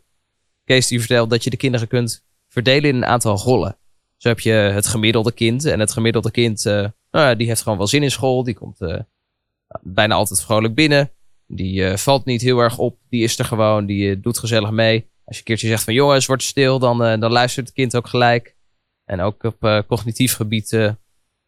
Kees 0.65 0.88
die 0.88 1.00
vertelt 1.00 1.30
dat 1.30 1.43
je 1.43 1.50
de 1.50 1.58
kinderen 1.58 1.88
kunt 1.88 2.24
verdelen 2.48 2.89
in 2.89 2.95
een 2.95 3.06
aantal 3.06 3.38
rollen. 3.38 3.78
Zo 4.17 4.28
heb 4.28 4.39
je 4.39 4.52
het 4.52 4.88
gemiddelde 4.88 5.32
kind. 5.32 5.65
En 5.65 5.80
het 5.80 5.91
gemiddelde 5.91 6.32
kind, 6.32 6.65
eh, 6.65 6.74
nou 7.12 7.28
ja, 7.28 7.36
die 7.36 7.48
heeft 7.48 7.62
gewoon 7.62 7.78
wel 7.78 7.88
zin 7.88 8.04
in 8.04 8.12
school. 8.12 8.43
Die 8.43 8.54
komt 8.54 8.82
eh, 8.82 9.00
bijna 9.82 10.15
altijd 10.15 10.41
vrolijk 10.41 10.76
binnen. 10.76 11.12
Die 11.52 11.86
eh, 11.86 11.98
valt 11.98 12.26
niet 12.26 12.42
heel 12.42 12.60
erg 12.60 12.78
op. 12.78 13.00
Die 13.10 13.24
is 13.24 13.40
er 13.40 13.46
gewoon. 13.46 13.86
Die 13.86 14.12
eh, 14.12 14.22
doet 14.22 14.38
gezellig 14.38 14.72
mee. 14.72 15.10
Als 15.26 15.36
je 15.36 15.38
een 15.38 15.44
keertje 15.44 15.68
zegt 15.68 15.84
van 15.84 15.94
jongens, 15.94 16.26
word 16.26 16.44
stil. 16.44 16.80
Dan, 16.80 17.04
eh, 17.04 17.20
dan 17.20 17.32
luistert 17.32 17.66
het 17.66 17.76
kind 17.76 17.96
ook 17.96 18.08
gelijk. 18.08 18.56
En 19.06 19.22
ook 19.22 19.44
op 19.44 19.84
cognitief 19.88 20.36
gebied 20.36 20.96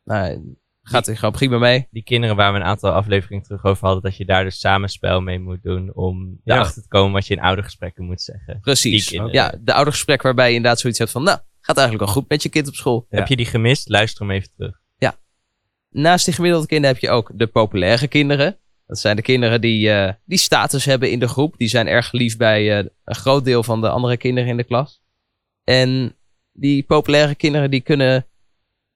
nou, 0.04 0.56
gaat 0.82 1.06
hij 1.06 1.16
gewoon 1.16 1.32
prima 1.32 1.58
mee. 1.58 1.88
Die 1.92 2.04
kinderen 2.04 2.36
waar 2.36 2.54
we 2.54 2.60
een 2.60 2.66
aantal 2.66 2.92
afleveringen 2.92 3.44
terug 3.44 3.64
over 3.64 3.86
hadden, 3.86 4.04
dat 4.04 4.18
je 4.18 4.26
daar 4.26 4.44
dus 4.44 4.60
samenspel 4.60 5.22
mee 5.22 5.40
moet 5.40 5.64
doen 5.64 5.94
om 5.94 6.40
Ja. 6.44 6.56
erachter 6.56 6.82
te 6.82 6.88
komen 6.88 7.12
wat 7.12 7.28
je 7.28 7.34
in 7.34 7.42
oudergesprekken 7.42 8.06
moet 8.06 8.22
zeggen. 8.22 8.60
Precies. 8.62 9.10
Ja, 9.10 9.54
de 9.60 9.74
oudergesprek 9.74 10.22
waarbij 10.22 10.50
je 10.50 10.56
inderdaad 10.56 10.80
zoiets 10.80 11.00
hebt 11.00 11.12
van... 11.12 11.24
Nou, 11.24 11.40
gaat 11.60 11.78
eigenlijk 11.78 12.06
wel 12.06 12.16
goed 12.16 12.30
met 12.30 12.44
je 12.44 12.50
kind 12.50 12.68
op 12.68 12.76
school. 12.76 13.06
Heb 13.10 13.28
je 13.28 13.36
die 13.36 13.46
gemist? 13.46 13.90
Luister 13.90 14.26
hem 14.26 14.36
even 14.36 14.50
terug. 14.56 14.82
Naast 15.92 16.26
die 16.26 16.34
gemiddelde 16.34 16.68
kinderen 16.68 16.94
heb 16.94 17.04
je 17.04 17.10
ook 17.10 17.32
de 17.34 17.48
populaire 17.48 18.08
kinderen. 18.08 18.58
Dat 18.92 19.00
zijn 19.00 19.16
de 19.16 19.22
kinderen 19.22 19.62
die, 19.62 19.92
eh, 19.92 20.14
die 20.26 20.38
status 20.38 20.86
hebben 20.86 21.12
in 21.12 21.20
de 21.20 21.28
groep. 21.28 21.58
Die 21.58 21.68
zijn 21.68 21.88
erg 21.88 22.12
lief 22.12 22.38
bij 22.38 22.80
eh, 22.80 22.86
een 23.04 23.16
groot 23.16 23.46
deel 23.46 23.64
van 23.64 23.82
de 23.82 23.90
andere 23.90 24.18
kinderen 24.18 24.50
in 24.50 24.58
de 24.58 24.64
klas. 24.64 25.02
En 25.64 26.16
die 26.54 26.84
populaire 26.84 27.36
kinderen 27.36 27.72
die 27.72 27.82
kunnen 27.82 28.28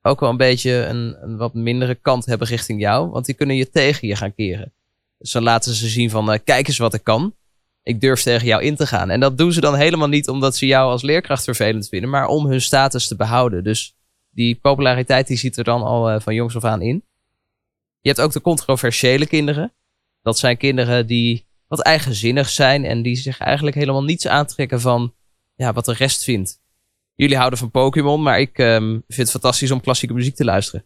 ook 0.01 0.19
wel 0.19 0.29
een 0.29 0.38
beetje 0.38 0.71
een, 0.71 1.38
wat 1.38 1.53
mindere 1.53 1.95
kant 1.95 2.25
hebben 2.25 2.47
richting 2.47 2.81
jou. 2.81 3.10
Want 3.10 3.25
die 3.25 3.36
kunnen 3.36 3.55
je 3.55 3.69
tegen 3.69 4.08
je 4.08 4.15
gaan 4.15 4.36
keren. 4.36 4.73
Dus 5.17 5.31
dan 5.31 5.43
laten 5.43 5.73
ze 5.73 5.88
zien 5.88 6.10
van, 6.10 6.31
eh, 6.31 6.39
kijk 6.43 6.67
eens 6.67 6.77
wat 6.77 6.93
ik 6.93 7.03
kan. 7.03 7.36
Ik 7.84 8.01
durf 8.01 8.21
tegen 8.21 8.47
jou 8.47 8.63
in 8.63 8.75
te 8.75 8.88
gaan. 8.88 9.10
En 9.10 9.19
dat 9.19 9.38
doen 9.38 9.51
ze 9.51 9.62
dan 9.62 9.75
helemaal 9.75 10.08
niet 10.08 10.29
omdat 10.29 10.55
ze 10.55 10.65
jou 10.65 10.91
als 10.91 11.01
leerkracht 11.01 11.43
vervelend 11.43 11.88
vinden. 11.88 12.10
Maar 12.10 12.27
om 12.27 12.45
hun 12.45 12.62
status 12.62 13.08
te 13.08 13.15
behouden. 13.15 13.63
Dus 13.63 13.95
die 14.29 14.55
populariteit 14.55 15.27
die 15.27 15.38
zit 15.38 15.58
er 15.58 15.63
dan 15.63 15.81
al 15.81 16.19
van 16.19 16.34
jongs 16.34 16.55
af 16.55 16.63
aan 16.63 16.81
in. 16.81 17.03
Je 18.01 18.10
hebt 18.10 18.21
ook 18.21 18.31
de 18.31 18.41
controversiële 18.41 19.27
kinderen. 19.27 19.73
Dat 20.26 20.38
zijn 20.38 20.58
kinderen 20.58 21.08
die 21.08 21.46
wat 21.68 21.82
eigenzinnig 21.82 22.50
zijn 22.50 22.86
en 22.86 23.02
die 23.02 23.16
zich 23.16 23.40
eigenlijk 23.40 23.76
helemaal 23.76 24.04
niets 24.04 24.28
aantrekken 24.28 24.82
van 24.82 25.14
ja, 25.56 25.74
wat 25.74 25.86
de 25.86 25.94
rest 25.94 26.24
vindt. 26.24 26.62
Jullie 27.16 27.38
houden 27.38 27.60
van 27.60 27.72
Pokémon, 27.72 28.24
maar 28.24 28.40
ik 28.40 28.58
ehm, 28.58 28.90
vind 28.90 29.18
het 29.18 29.32
fantastisch 29.32 29.72
om 29.72 29.82
klassieke 29.82 30.14
muziek 30.14 30.36
te 30.36 30.44
luisteren. 30.44 30.86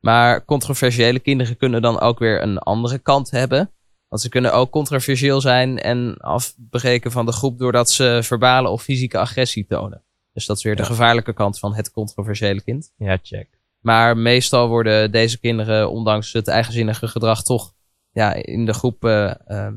Maar 0.00 0.44
controversiële 0.44 1.18
kinderen 1.18 1.56
kunnen 1.56 1.82
dan 1.82 2.00
ook 2.00 2.18
weer 2.18 2.42
een 2.42 2.58
andere 2.58 2.98
kant 2.98 3.30
hebben. 3.30 3.70
Want 4.08 4.22
ze 4.22 4.28
kunnen 4.28 4.52
ook 4.52 4.70
controversieel 4.70 5.40
zijn 5.40 5.78
en 5.78 6.16
afbreken 6.16 7.10
van 7.10 7.26
de 7.26 7.32
groep 7.32 7.58
doordat 7.58 7.90
ze 7.90 8.20
verbale 8.22 8.68
of 8.68 8.82
fysieke 8.82 9.18
agressie 9.18 9.66
tonen. 9.66 10.02
Dus 10.32 10.46
dat 10.46 10.56
is 10.56 10.62
weer 10.62 10.76
de 10.76 10.84
gevaarlijke 10.84 11.32
kant 11.32 11.58
van 11.58 11.74
het 11.74 11.90
controversiële 11.90 12.62
kind. 12.62 12.92
Ja, 12.96 13.18
check. 13.22 13.48
Maar 13.80 14.16
meestal 14.16 14.68
worden 14.68 15.10
deze 15.10 15.38
kinderen, 15.38 15.90
ondanks 15.90 16.32
het 16.32 16.48
eigenzinnige 16.48 17.08
gedrag, 17.08 17.42
toch 17.42 17.72
ja, 18.12 18.32
in 18.32 18.66
de 18.66 18.72
groep 18.72 19.04
eh, 19.04 19.48
ehm, 19.50 19.74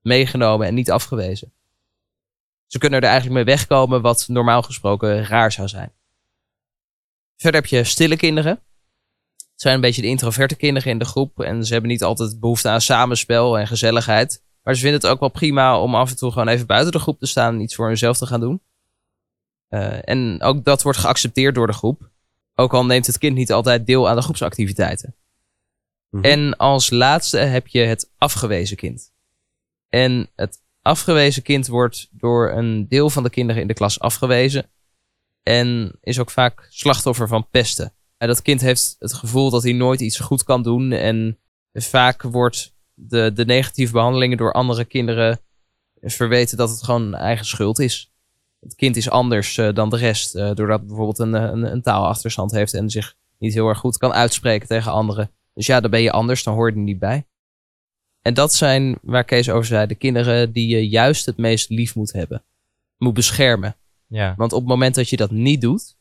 meegenomen 0.00 0.66
en 0.66 0.74
niet 0.74 0.90
afgewezen. 0.90 1.52
Ze 2.66 2.78
kunnen 2.78 3.00
er 3.00 3.08
eigenlijk 3.08 3.34
mee 3.34 3.56
wegkomen 3.56 4.02
wat 4.02 4.24
normaal 4.28 4.62
gesproken 4.62 5.26
raar 5.26 5.52
zou 5.52 5.68
zijn. 5.68 5.92
Verder 7.36 7.60
heb 7.60 7.70
je 7.70 7.84
stille 7.84 8.16
kinderen. 8.16 8.52
Het 9.36 9.62
zijn 9.62 9.74
een 9.74 9.80
beetje 9.80 10.02
de 10.02 10.08
introverte 10.08 10.56
kinderen 10.56 10.90
in 10.90 10.98
de 10.98 11.04
groep. 11.04 11.40
En 11.40 11.64
ze 11.64 11.72
hebben 11.72 11.90
niet 11.90 12.02
altijd 12.02 12.40
behoefte 12.40 12.68
aan 12.68 12.80
samenspel 12.80 13.58
en 13.58 13.66
gezelligheid. 13.66 14.42
Maar 14.62 14.74
ze 14.74 14.80
vinden 14.80 15.00
het 15.00 15.10
ook 15.10 15.20
wel 15.20 15.28
prima 15.28 15.80
om 15.80 15.94
af 15.94 16.10
en 16.10 16.16
toe 16.16 16.32
gewoon 16.32 16.48
even 16.48 16.66
buiten 16.66 16.92
de 16.92 16.98
groep 16.98 17.18
te 17.18 17.26
staan 17.26 17.54
en 17.54 17.60
iets 17.60 17.74
voor 17.74 17.86
hunzelf 17.86 18.16
te 18.16 18.26
gaan 18.26 18.40
doen. 18.40 18.62
Eh, 19.68 20.08
en 20.08 20.42
ook 20.42 20.64
dat 20.64 20.82
wordt 20.82 20.98
geaccepteerd 20.98 21.54
door 21.54 21.66
de 21.66 21.72
groep. 21.72 22.10
Ook 22.54 22.74
al 22.74 22.84
neemt 22.84 23.06
het 23.06 23.18
kind 23.18 23.36
niet 23.36 23.52
altijd 23.52 23.86
deel 23.86 24.08
aan 24.08 24.16
de 24.16 24.22
groepsactiviteiten. 24.22 25.14
Mhm. 26.14 26.24
En 26.24 26.56
als 26.56 26.90
laatste 26.90 27.38
heb 27.38 27.66
je 27.66 27.80
het 27.80 28.12
afgewezen 28.18 28.76
kind. 28.76 29.12
En 29.88 30.30
het 30.34 30.62
afgewezen 30.82 31.42
kind 31.42 31.66
wordt 31.66 32.08
door 32.10 32.50
een 32.50 32.88
deel 32.88 33.10
van 33.10 33.22
de 33.22 33.30
kinderen 33.30 33.62
in 33.62 33.68
de 33.68 33.74
klas 33.74 34.00
afgewezen. 34.00 34.70
En 35.42 35.98
is 36.00 36.18
ook 36.18 36.30
vaak 36.30 36.66
slachtoffer 36.70 37.28
van 37.28 37.48
pesten. 37.50 37.94
En 38.16 38.28
dat 38.28 38.42
kind 38.42 38.60
heeft 38.60 38.96
het 38.98 39.12
gevoel 39.12 39.50
dat 39.50 39.62
hij 39.62 39.72
nooit 39.72 40.00
iets 40.00 40.18
goed 40.18 40.42
kan 40.42 40.62
doen. 40.62 40.92
En 40.92 41.38
vaak 41.72 42.22
wordt 42.22 42.74
de, 42.94 43.32
de 43.32 43.44
negatieve 43.44 43.92
behandelingen 43.92 44.36
door 44.36 44.52
andere 44.52 44.84
kinderen 44.84 45.40
verweten 46.00 46.56
dat 46.56 46.70
het 46.70 46.82
gewoon 46.82 47.14
eigen 47.14 47.46
schuld 47.46 47.78
is. 47.78 48.12
Het 48.60 48.74
kind 48.74 48.96
is 48.96 49.10
anders 49.10 49.58
eh, 49.58 49.72
dan 49.72 49.90
de 49.90 49.96
rest. 49.96 50.34
eh, 50.34 50.54
doordat 50.54 50.78
het 50.78 50.86
bijvoorbeeld 50.86 51.18
een, 51.18 51.32
een, 51.32 51.72
een 51.72 51.82
taalachterstand 51.82 52.50
heeft 52.50 52.74
en 52.74 52.90
zich 52.90 53.14
niet 53.38 53.54
heel 53.54 53.68
erg 53.68 53.78
goed 53.78 53.96
kan 53.96 54.12
uitspreken 54.12 54.68
tegen 54.68 54.92
anderen. 54.92 55.30
Dus 55.54 55.66
ja, 55.66 55.80
dan 55.80 55.90
ben 55.90 56.02
je 56.02 56.10
anders, 56.10 56.42
dan 56.42 56.54
hoor 56.54 56.70
je 56.70 56.76
er 56.76 56.82
niet 56.82 56.98
bij. 56.98 57.26
En 58.22 58.34
dat 58.34 58.54
zijn, 58.54 58.98
waar 59.02 59.24
Kees 59.24 59.50
over 59.50 59.66
zei, 59.66 59.86
de 59.86 59.94
kinderen 59.94 60.52
die 60.52 60.68
je 60.68 60.88
juist 60.88 61.26
het 61.26 61.36
meest 61.36 61.70
lief 61.70 61.94
moet 61.94 62.12
hebben. 62.12 62.44
Moet 62.96 63.14
beschermen. 63.14 63.76
Ja. 64.06 64.34
Want 64.36 64.52
op 64.52 64.60
het 64.60 64.68
moment 64.68 64.94
dat 64.94 65.08
je 65.08 65.16
dat 65.16 65.30
niet 65.30 65.60
doet, 65.60 65.96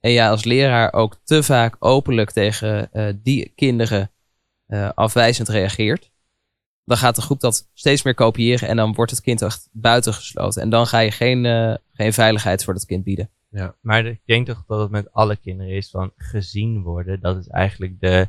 en 0.00 0.12
jij 0.12 0.30
als 0.30 0.44
leraar 0.44 0.92
ook 0.92 1.16
te 1.24 1.42
vaak 1.42 1.76
openlijk 1.78 2.30
tegen 2.30 2.92
eh, 2.92 3.14
die 3.22 3.52
kinderen 3.54 4.10
eh, 4.66 4.90
afwijzend 4.94 5.48
reageert, 5.48 6.10
dan 6.84 6.96
gaat 6.96 7.16
de 7.16 7.22
groep 7.22 7.40
dat 7.40 7.68
steeds 7.72 8.02
meer 8.02 8.14
kopiëren 8.14 8.68
en 8.68 8.76
dan 8.76 8.94
wordt 8.94 9.10
het 9.10 9.20
kind 9.20 9.42
echt 9.42 9.68
buitengesloten. 9.72 10.62
En 10.62 10.70
dan 10.70 10.86
ga 10.86 10.98
je 10.98 11.10
geen, 11.10 11.44
eh, 11.44 11.74
geen 11.92 12.12
veiligheid 12.12 12.64
voor 12.64 12.74
dat 12.74 12.86
kind 12.86 13.04
bieden. 13.04 13.30
Maar 13.80 14.06
ik 14.06 14.20
denk 14.24 14.46
toch 14.46 14.64
dat 14.66 14.80
het 14.80 14.90
met 14.90 15.12
alle 15.12 15.36
kinderen 15.36 15.72
is 15.72 15.90
van 15.90 16.12
gezien 16.16 16.82
worden. 16.82 17.20
Dat 17.20 17.36
is 17.36 17.48
eigenlijk 17.48 18.00
de, 18.00 18.28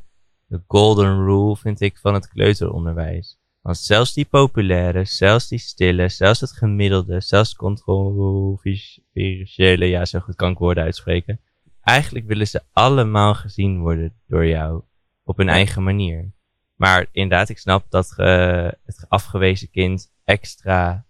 de 0.49 0.61
golden 0.67 1.25
rule, 1.25 1.55
vind 1.55 1.81
ik, 1.81 1.97
van 1.97 2.13
het 2.13 2.27
kleuteronderwijs. 2.27 3.39
Want 3.61 3.77
zelfs 3.77 4.13
die 4.13 4.25
populaire, 4.25 5.05
zelfs 5.05 5.47
die 5.47 5.59
stille, 5.59 6.09
zelfs 6.09 6.39
het 6.39 6.51
gemiddelde, 6.51 7.21
zelfs 7.21 7.55
controversiële, 7.55 9.85
ja, 9.85 10.05
zo 10.05 10.19
goed 10.19 10.35
kan 10.35 10.51
ik 10.51 10.57
woorden 10.57 10.83
uitspreken. 10.83 11.39
Eigenlijk 11.81 12.27
willen 12.27 12.47
ze 12.47 12.61
allemaal 12.71 13.33
gezien 13.33 13.79
worden 13.79 14.13
door 14.27 14.45
jou. 14.45 14.81
Op 15.23 15.37
hun 15.37 15.49
eigen 15.49 15.83
manier. 15.83 16.31
Maar 16.75 17.07
inderdaad, 17.11 17.49
ik 17.49 17.57
snap 17.57 17.85
dat 17.89 18.13
eh, 18.17 18.67
het 18.85 19.05
afgewezen 19.07 19.69
kind 19.69 20.11
extra, 20.23 21.05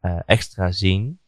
eh, 0.00 0.20
extra 0.26 0.70
zien. 0.70 1.20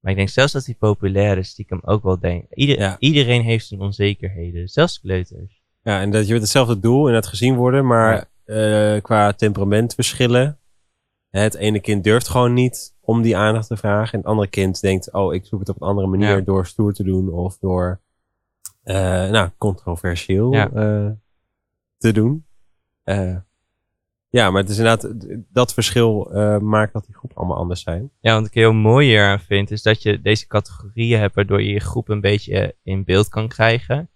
Maar 0.00 0.10
ik 0.10 0.18
denk 0.18 0.28
zelfs 0.28 0.52
dat 0.52 0.64
die 0.64 0.76
populaire 0.78 1.42
stiekem 1.42 1.80
ook 1.82 2.02
wel 2.02 2.18
denkt. 2.18 2.54
Ieder, 2.54 2.78
Ja. 2.78 2.96
Iedereen 2.98 3.42
heeft 3.42 3.66
zijn 3.66 3.80
onzekerheden, 3.80 4.68
zelfs 4.68 5.00
kleuters. 5.00 5.57
Ja, 5.88 6.00
en 6.00 6.10
dat 6.10 6.26
je 6.26 6.32
met 6.32 6.42
hetzelfde 6.42 6.80
doel 6.80 7.08
en 7.08 7.14
het 7.14 7.26
gezien 7.26 7.54
worden, 7.56 7.86
maar 7.86 8.28
eh, 8.44 9.00
qua 9.02 9.32
temperamentverschillen. 9.32 10.58
Het 11.30 11.54
ene 11.54 11.80
kind 11.80 12.04
durft 12.04 12.28
gewoon 12.28 12.52
niet 12.52 12.94
om 13.00 13.22
die 13.22 13.36
aandacht 13.36 13.66
te 13.68 13.76
vragen. 13.76 14.12
En 14.12 14.18
het 14.18 14.28
andere 14.28 14.48
kind 14.48 14.80
denkt, 14.80 15.12
oh, 15.12 15.34
ik 15.34 15.46
zoek 15.46 15.60
het 15.60 15.68
op 15.68 15.80
een 15.80 15.88
andere 15.88 16.06
manier 16.06 16.36
Ja. 16.36 16.40
door 16.40 16.66
stoer 16.66 16.92
te 16.92 17.02
doen 17.02 17.28
of 17.32 17.58
door, 17.58 18.00
eh, 18.82 18.94
nou, 19.30 19.48
controversieel 19.58 20.52
Ja. 20.52 20.70
eh, 20.70 21.10
te 21.98 22.12
doen. 22.12 22.46
Ja, 24.30 24.50
maar 24.50 24.60
het 24.62 24.70
is 24.70 24.78
inderdaad, 24.78 25.14
dat 25.52 25.72
verschil 25.74 26.30
maakt 26.62 26.92
dat 26.92 27.04
die 27.06 27.14
groepen 27.14 27.36
allemaal 27.38 27.56
anders 27.56 27.82
zijn. 27.82 28.10
Ja, 28.20 28.34
wat 28.34 28.46
ik 28.46 28.54
heel 28.54 28.72
mooi 28.72 29.06
hier 29.06 29.24
aan 29.26 29.40
vind, 29.40 29.70
is 29.70 29.82
dat 29.82 30.02
je 30.02 30.20
deze 30.20 30.46
categorieën 30.46 31.18
hebt 31.20 31.34
waardoor 31.34 31.62
je 31.62 31.72
je 31.72 31.80
groep 31.80 32.08
een 32.08 32.20
beetje 32.20 32.76
in 32.82 33.04
beeld 33.04 33.28
kan 33.28 33.48
krijgen. 33.48 34.10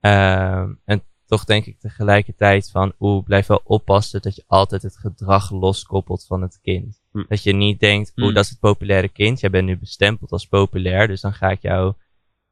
Ehm, 0.00 0.72
en 0.84 1.02
toch 1.30 1.44
denk 1.44 1.66
ik 1.66 1.80
tegelijkertijd 1.80 2.70
van, 2.70 2.92
oeh, 2.98 3.24
blijf 3.24 3.46
wel 3.46 3.60
oppassen 3.64 4.22
dat 4.22 4.34
je 4.36 4.44
altijd 4.46 4.82
het 4.82 4.96
gedrag 4.96 5.50
loskoppelt 5.50 6.26
van 6.26 6.42
het 6.42 6.58
kind. 6.62 7.02
Hm. 7.12 7.24
Dat 7.28 7.42
je 7.42 7.52
niet 7.52 7.80
denkt, 7.80 8.12
oeh, 8.16 8.28
Hm. 8.28 8.34
dat 8.34 8.44
is 8.44 8.50
het 8.50 8.58
populaire 8.58 9.08
kind, 9.08 9.40
jij 9.40 9.50
bent 9.50 9.66
nu 9.66 9.78
bestempeld 9.78 10.30
als 10.32 10.46
populair, 10.46 11.06
dus 11.06 11.20
dan 11.20 11.32
ga 11.32 11.50
ik 11.50 11.62
jou, 11.62 11.92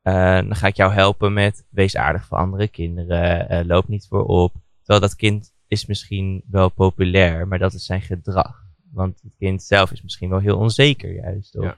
eh, 0.03 0.13
dan 0.35 0.55
ga 0.57 0.67
ik 0.67 0.77
jou 0.77 0.93
helpen 0.93 1.33
met, 1.33 1.67
wees 1.71 1.97
aardig 1.97 2.25
voor 2.27 2.39
andere 2.39 2.69
kinderen, 2.69 3.49
eh, 3.49 3.65
loop 3.67 3.89
niet 3.89 4.07
voorop. 4.09 4.53
Terwijl 4.79 5.01
dat 5.01 5.17
kind 5.17 5.53
is 5.67 5.87
misschien 5.87 6.43
wel 6.51 6.69
populair, 6.69 7.49
maar 7.49 7.59
dat 7.59 7.73
is 7.73 7.85
zijn 7.85 8.01
gedrag. 8.03 8.67
Want 8.93 9.21
het 9.23 9.33
kind 9.39 9.63
zelf 9.63 9.93
is 9.93 10.03
misschien 10.03 10.29
wel 10.31 10.39
heel 10.39 10.59
onzeker 10.59 11.13
juist. 11.15 11.57
Of, 11.59 11.65
Ja. 11.65 11.77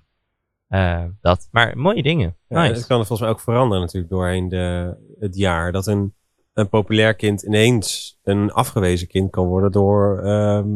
eh, 1.03 1.09
dat. 1.21 1.49
Maar 1.51 1.79
mooie 1.79 2.03
dingen. 2.03 2.37
Ja. 2.49 2.63
Het 2.63 2.87
kan 2.87 2.97
volgens 2.97 3.21
mij 3.21 3.29
ook 3.29 3.41
veranderen 3.41 3.81
natuurlijk 3.83 4.13
doorheen 4.13 4.49
de, 4.49 4.95
het 5.19 5.37
jaar. 5.37 5.73
Dat 5.73 5.87
een, 5.87 6.15
een 6.53 6.69
populair 6.69 7.15
kind 7.15 7.43
ineens 7.43 8.19
een 8.23 8.53
afgewezen 8.53 9.07
kind 9.09 9.31
kan 9.31 9.47
worden 9.47 9.73
door 9.73 10.19
ehm, 10.19 10.69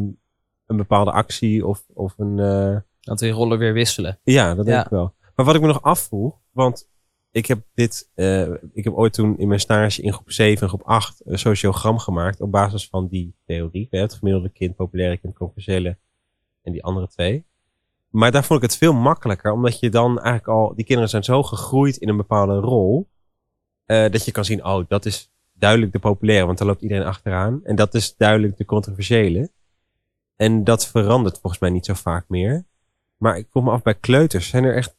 een 0.65 0.77
bepaalde 0.77 1.11
actie 1.11 1.67
of, 1.67 1.83
of 1.93 2.13
een... 2.17 2.39
eh, 2.39 2.77
Dat 2.99 3.19
die 3.19 3.31
rollen 3.31 3.57
weer 3.57 3.73
wisselen. 3.73 4.19
ja, 4.23 4.55
dat 4.55 4.65
denk 4.65 4.77
Ja. 4.77 4.83
ik 4.83 4.89
wel. 4.89 5.13
Maar 5.35 5.45
wat 5.45 5.55
ik 5.55 5.61
me 5.61 5.67
nog 5.67 5.81
afvroeg, 5.81 6.37
want 6.51 6.89
ik 7.31 7.45
heb 7.45 7.59
dit, 7.73 8.09
eh, 8.13 8.49
ik 8.73 8.83
heb 8.83 8.93
ooit 8.93 9.13
toen 9.13 9.37
in 9.37 9.47
mijn 9.47 9.59
stage 9.59 10.01
in 10.01 10.13
groep 10.13 10.31
7 10.31 10.61
en 10.61 10.67
groep 10.67 10.83
8 10.83 11.21
een 11.25 11.39
sociogram 11.39 11.97
gemaakt 11.97 12.41
op 12.41 12.51
basis 12.51 12.87
van 12.87 13.07
die 13.07 13.35
theorie. 13.45 13.87
hè, 13.91 13.99
Het 13.99 14.13
gemiddelde 14.13 14.49
kind, 14.49 14.75
populaire 14.75 15.17
kind, 15.17 15.33
conventionele 15.35 15.97
en 16.61 16.71
die 16.71 16.83
andere 16.83 17.07
twee. 17.07 17.45
Maar 18.09 18.31
daar 18.31 18.43
vond 18.43 18.63
ik 18.63 18.69
het 18.69 18.77
veel 18.77 18.93
makkelijker, 18.93 19.51
omdat 19.51 19.79
je 19.79 19.89
dan 19.89 20.07
eigenlijk 20.19 20.47
al, 20.47 20.75
die 20.75 20.85
kinderen 20.85 21.09
zijn 21.09 21.23
zo 21.23 21.43
gegroeid 21.43 21.97
in 21.97 22.09
een 22.09 22.17
bepaalde 22.17 22.55
rol, 22.59 23.07
eh, 23.85 24.11
dat 24.11 24.25
je 24.25 24.31
kan 24.31 24.45
zien, 24.45 24.65
oh, 24.65 24.85
dat 24.87 25.05
is 25.05 25.31
duidelijk 25.57 25.91
de 25.91 25.99
populaire, 25.99 26.45
want 26.45 26.57
daar 26.57 26.67
loopt 26.67 26.81
iedereen 26.81 27.05
achteraan. 27.05 27.59
En 27.63 27.75
dat 27.75 27.93
is 27.93 28.15
duidelijk 28.15 28.57
de 28.57 28.65
controversiële. 28.65 29.51
En 30.35 30.63
dat 30.63 30.87
verandert 30.87 31.39
volgens 31.39 31.61
mij 31.61 31.69
niet 31.69 31.85
zo 31.85 31.93
vaak 31.93 32.25
meer. 32.27 32.65
Maar 33.17 33.37
ik 33.37 33.47
kom 33.49 33.63
me 33.63 33.71
af 33.71 33.81
bij 33.81 33.95
kleuters. 33.95 34.47
Zijn 34.49 34.63
er 34.63 34.75
echt 34.75 34.95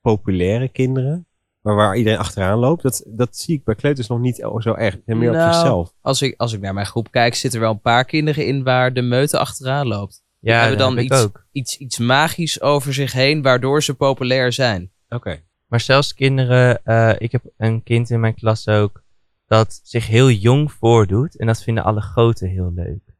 populaire 0.00 0.68
kinderen? 0.68 1.26
Maar 1.60 1.74
waar 1.74 1.96
iedereen 1.96 2.18
achteraan 2.18 2.58
loopt? 2.58 2.82
Dat, 2.82 3.04
dat 3.06 3.36
zie 3.36 3.56
ik 3.56 3.64
bij 3.64 3.74
kleuters 3.74 4.08
nog 4.08 4.18
niet 4.18 4.36
zo 4.58 4.74
erg. 4.74 4.98
En 5.06 5.18
meer 5.18 5.28
op 5.30 5.34
Nou, 5.34 5.52
zichzelf. 5.52 5.92
Als 6.00 6.22
ik, 6.22 6.34
als 6.36 6.52
ik 6.52 6.60
naar 6.60 6.74
mijn 6.74 6.86
groep 6.86 7.10
kijk, 7.10 7.34
zitten 7.34 7.60
er 7.60 7.66
wel 7.66 7.74
een 7.74 7.80
paar 7.80 8.04
kinderen 8.04 8.46
in 8.46 8.62
waar 8.62 8.92
de 8.92 9.02
meute 9.02 9.38
achteraan 9.38 9.86
loopt. 9.86 10.22
Ja, 10.38 10.60
hebben 10.60 10.78
dat 10.78 10.88
dan 10.94 11.04
iets- 11.04 11.22
ook. 11.22 11.46
Iets, 11.52 11.76
iets 11.78 11.98
magisch 11.98 12.60
over 12.60 12.94
zich 12.94 13.12
heen, 13.12 13.42
waardoor 13.42 13.82
ze 13.82 13.94
populair 13.94 14.52
zijn. 14.52 14.90
Oké. 15.08 15.42
Maar 15.66 15.80
zelfs 15.80 16.14
kinderen, 16.14 16.84
eh, 16.84 17.14
ik 17.18 17.32
heb 17.32 17.42
een 17.56 17.82
kind 17.82 18.10
in 18.10 18.20
mijn 18.20 18.34
klas 18.34 18.68
ook, 18.68 19.02
dat 19.46 19.80
zich 19.82 20.06
heel 20.06 20.30
jong 20.30 20.72
voordoet. 20.72 21.38
En 21.38 21.46
dat 21.46 21.62
vinden 21.62 21.84
alle 21.84 22.00
groten 22.00 22.48
heel 22.48 22.72
leuk. 22.74 23.16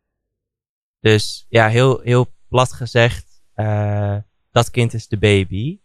Dus 1.01 1.47
ja, 1.49 1.69
heel, 1.69 2.01
heel 2.01 2.33
plat 2.49 2.73
gezegd, 2.73 3.43
eh, 3.55 4.17
dat 4.51 4.71
kind 4.71 4.95
is 4.95 5.09
de 5.09 5.19
baby. 5.19 5.79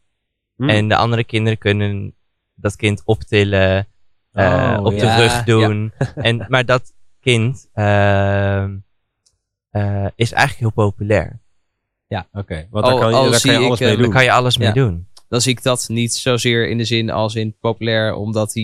Hm. 0.56 0.70
En 0.70 0.88
de 0.88 0.96
andere 0.96 1.24
kinderen 1.24 1.58
kunnen 1.58 2.16
dat 2.54 2.76
kind 2.76 3.02
optillen, 3.06 3.88
eh, 4.32 4.76
Oh, 4.80 4.86
op 4.86 4.94
ja. 4.94 5.00
de 5.16 5.22
rug 5.22 5.32
Ja, 5.34 5.42
doen. 5.44 5.92
En, 6.16 6.46
maar 6.48 6.66
dat 6.66 6.94
kind 7.20 7.70
ehm, 7.74 8.78
eh, 9.70 10.08
is 10.16 10.32
eigenlijk 10.32 10.60
heel 10.76 10.86
populair. 10.86 11.40
Oké, 12.32 12.68
want 12.70 12.86
daar 12.86 12.94
Al- 12.94 13.00
kan 13.00 13.10
je, 13.10 13.16
al 13.16 13.22
daar 13.22 13.32
kan 13.32 13.40
zie 13.40 13.52
je 13.52 13.58
ik, 13.58 13.64
alles 13.66 13.80
mee 13.80 13.90
Daar 13.90 13.98
doen. 13.98 14.12
kan 14.12 14.24
je 14.24 14.32
alles 14.32 14.58
mee 14.58 14.68
Ja. 14.68 14.74
doen. 14.74 15.08
Dan 15.28 15.42
zie 15.42 15.52
ik 15.52 15.64
dat 15.64 15.88
niet 15.90 16.14
zozeer 16.14 16.70
in 16.70 16.78
de 16.78 16.84
zin 16.86 17.10
als 17.10 17.36
in 17.36 17.58
populair, 17.60 18.14
omdat 18.14 18.54
hij 18.54 18.64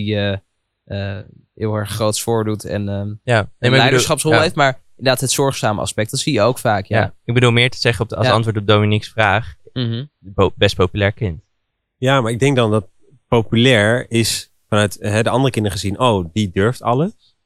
eh, 0.84 1.18
eh, 1.18 1.24
heel 1.56 1.74
erg 1.74 1.90
groots 1.90 2.22
voordoet 2.22 2.64
en 2.64 2.88
ehm, 2.88 2.94
Ja, 2.98 3.34
nee, 3.34 3.38
een 3.40 3.48
bedoel- 3.58 3.76
leiderschapsrol 3.78 4.32
ja. 4.32 4.40
heeft. 4.40 4.54
Maar 4.54 4.80
inderdaad, 4.96 5.20
het 5.20 5.30
zorgzame 5.30 5.80
aspect, 5.80 6.10
dat 6.10 6.20
zie 6.20 6.32
je 6.32 6.40
ook 6.40 6.58
vaak. 6.58 6.86
Ja. 6.86 6.98
Ja. 7.00 7.14
ik 7.24 7.34
bedoel 7.34 7.50
meer 7.50 7.70
te 7.70 7.78
zeggen 7.78 8.02
op 8.02 8.08
de, 8.08 8.16
als 8.16 8.26
Ja. 8.26 8.32
antwoord 8.32 8.56
op 8.56 8.66
Dominique's 8.66 9.08
vraag. 9.08 9.54
Mhm. 9.72 10.04
best 10.56 10.76
populair 10.76 11.12
kind. 11.12 11.40
Ja, 11.96 12.20
maar 12.20 12.32
ik 12.32 12.38
denk 12.38 12.56
dan 12.56 12.70
dat 12.70 12.88
populair 13.28 14.10
is 14.10 14.52
vanuit 14.68 14.96
hè, 15.00 15.22
de 15.22 15.30
andere 15.30 15.50
kinderen 15.50 15.78
gezien, 15.78 15.98
oh, 15.98 16.28
die 16.32 16.50
durft 16.50 16.82
alles. 16.82 17.36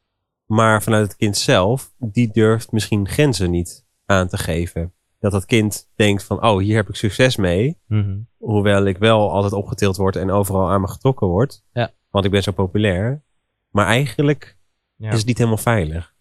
Maar 0.47 0.83
vanuit 0.83 1.07
het 1.09 1.17
kind 1.17 1.37
zelf, 1.37 1.93
die 1.99 2.31
durft 2.33 2.73
misschien 2.73 3.09
grenzen 3.09 3.51
niet 3.51 3.87
aan 4.07 4.29
te 4.29 4.39
geven. 4.39 4.93
Dat 5.19 5.33
dat 5.33 5.47
kind 5.47 5.89
denkt 5.95 6.23
van, 6.25 6.43
oh, 6.45 6.59
hier 6.59 6.77
heb 6.77 6.89
ik 6.89 6.95
succes 6.95 7.37
mee. 7.37 7.79
Mhm. 7.87 8.17
Hoewel 8.39 8.85
ik 8.85 8.99
wel 8.99 9.31
altijd 9.31 9.53
opgetild 9.53 9.97
word 9.97 10.17
en 10.17 10.31
overal 10.31 10.71
aan 10.71 10.81
me 10.81 10.89
getrokken 10.89 11.27
word. 11.27 11.63
Ja. 11.73 11.91
Want 12.11 12.25
ik 12.25 12.31
ben 12.31 12.43
zo 12.43 12.53
populair. 12.53 13.23
Maar 13.71 13.87
eigenlijk 13.87 14.57
Ja. 14.97 15.11
is 15.11 15.19
het 15.19 15.27
niet 15.27 15.39
helemaal 15.39 15.59
veilig. 15.59 16.15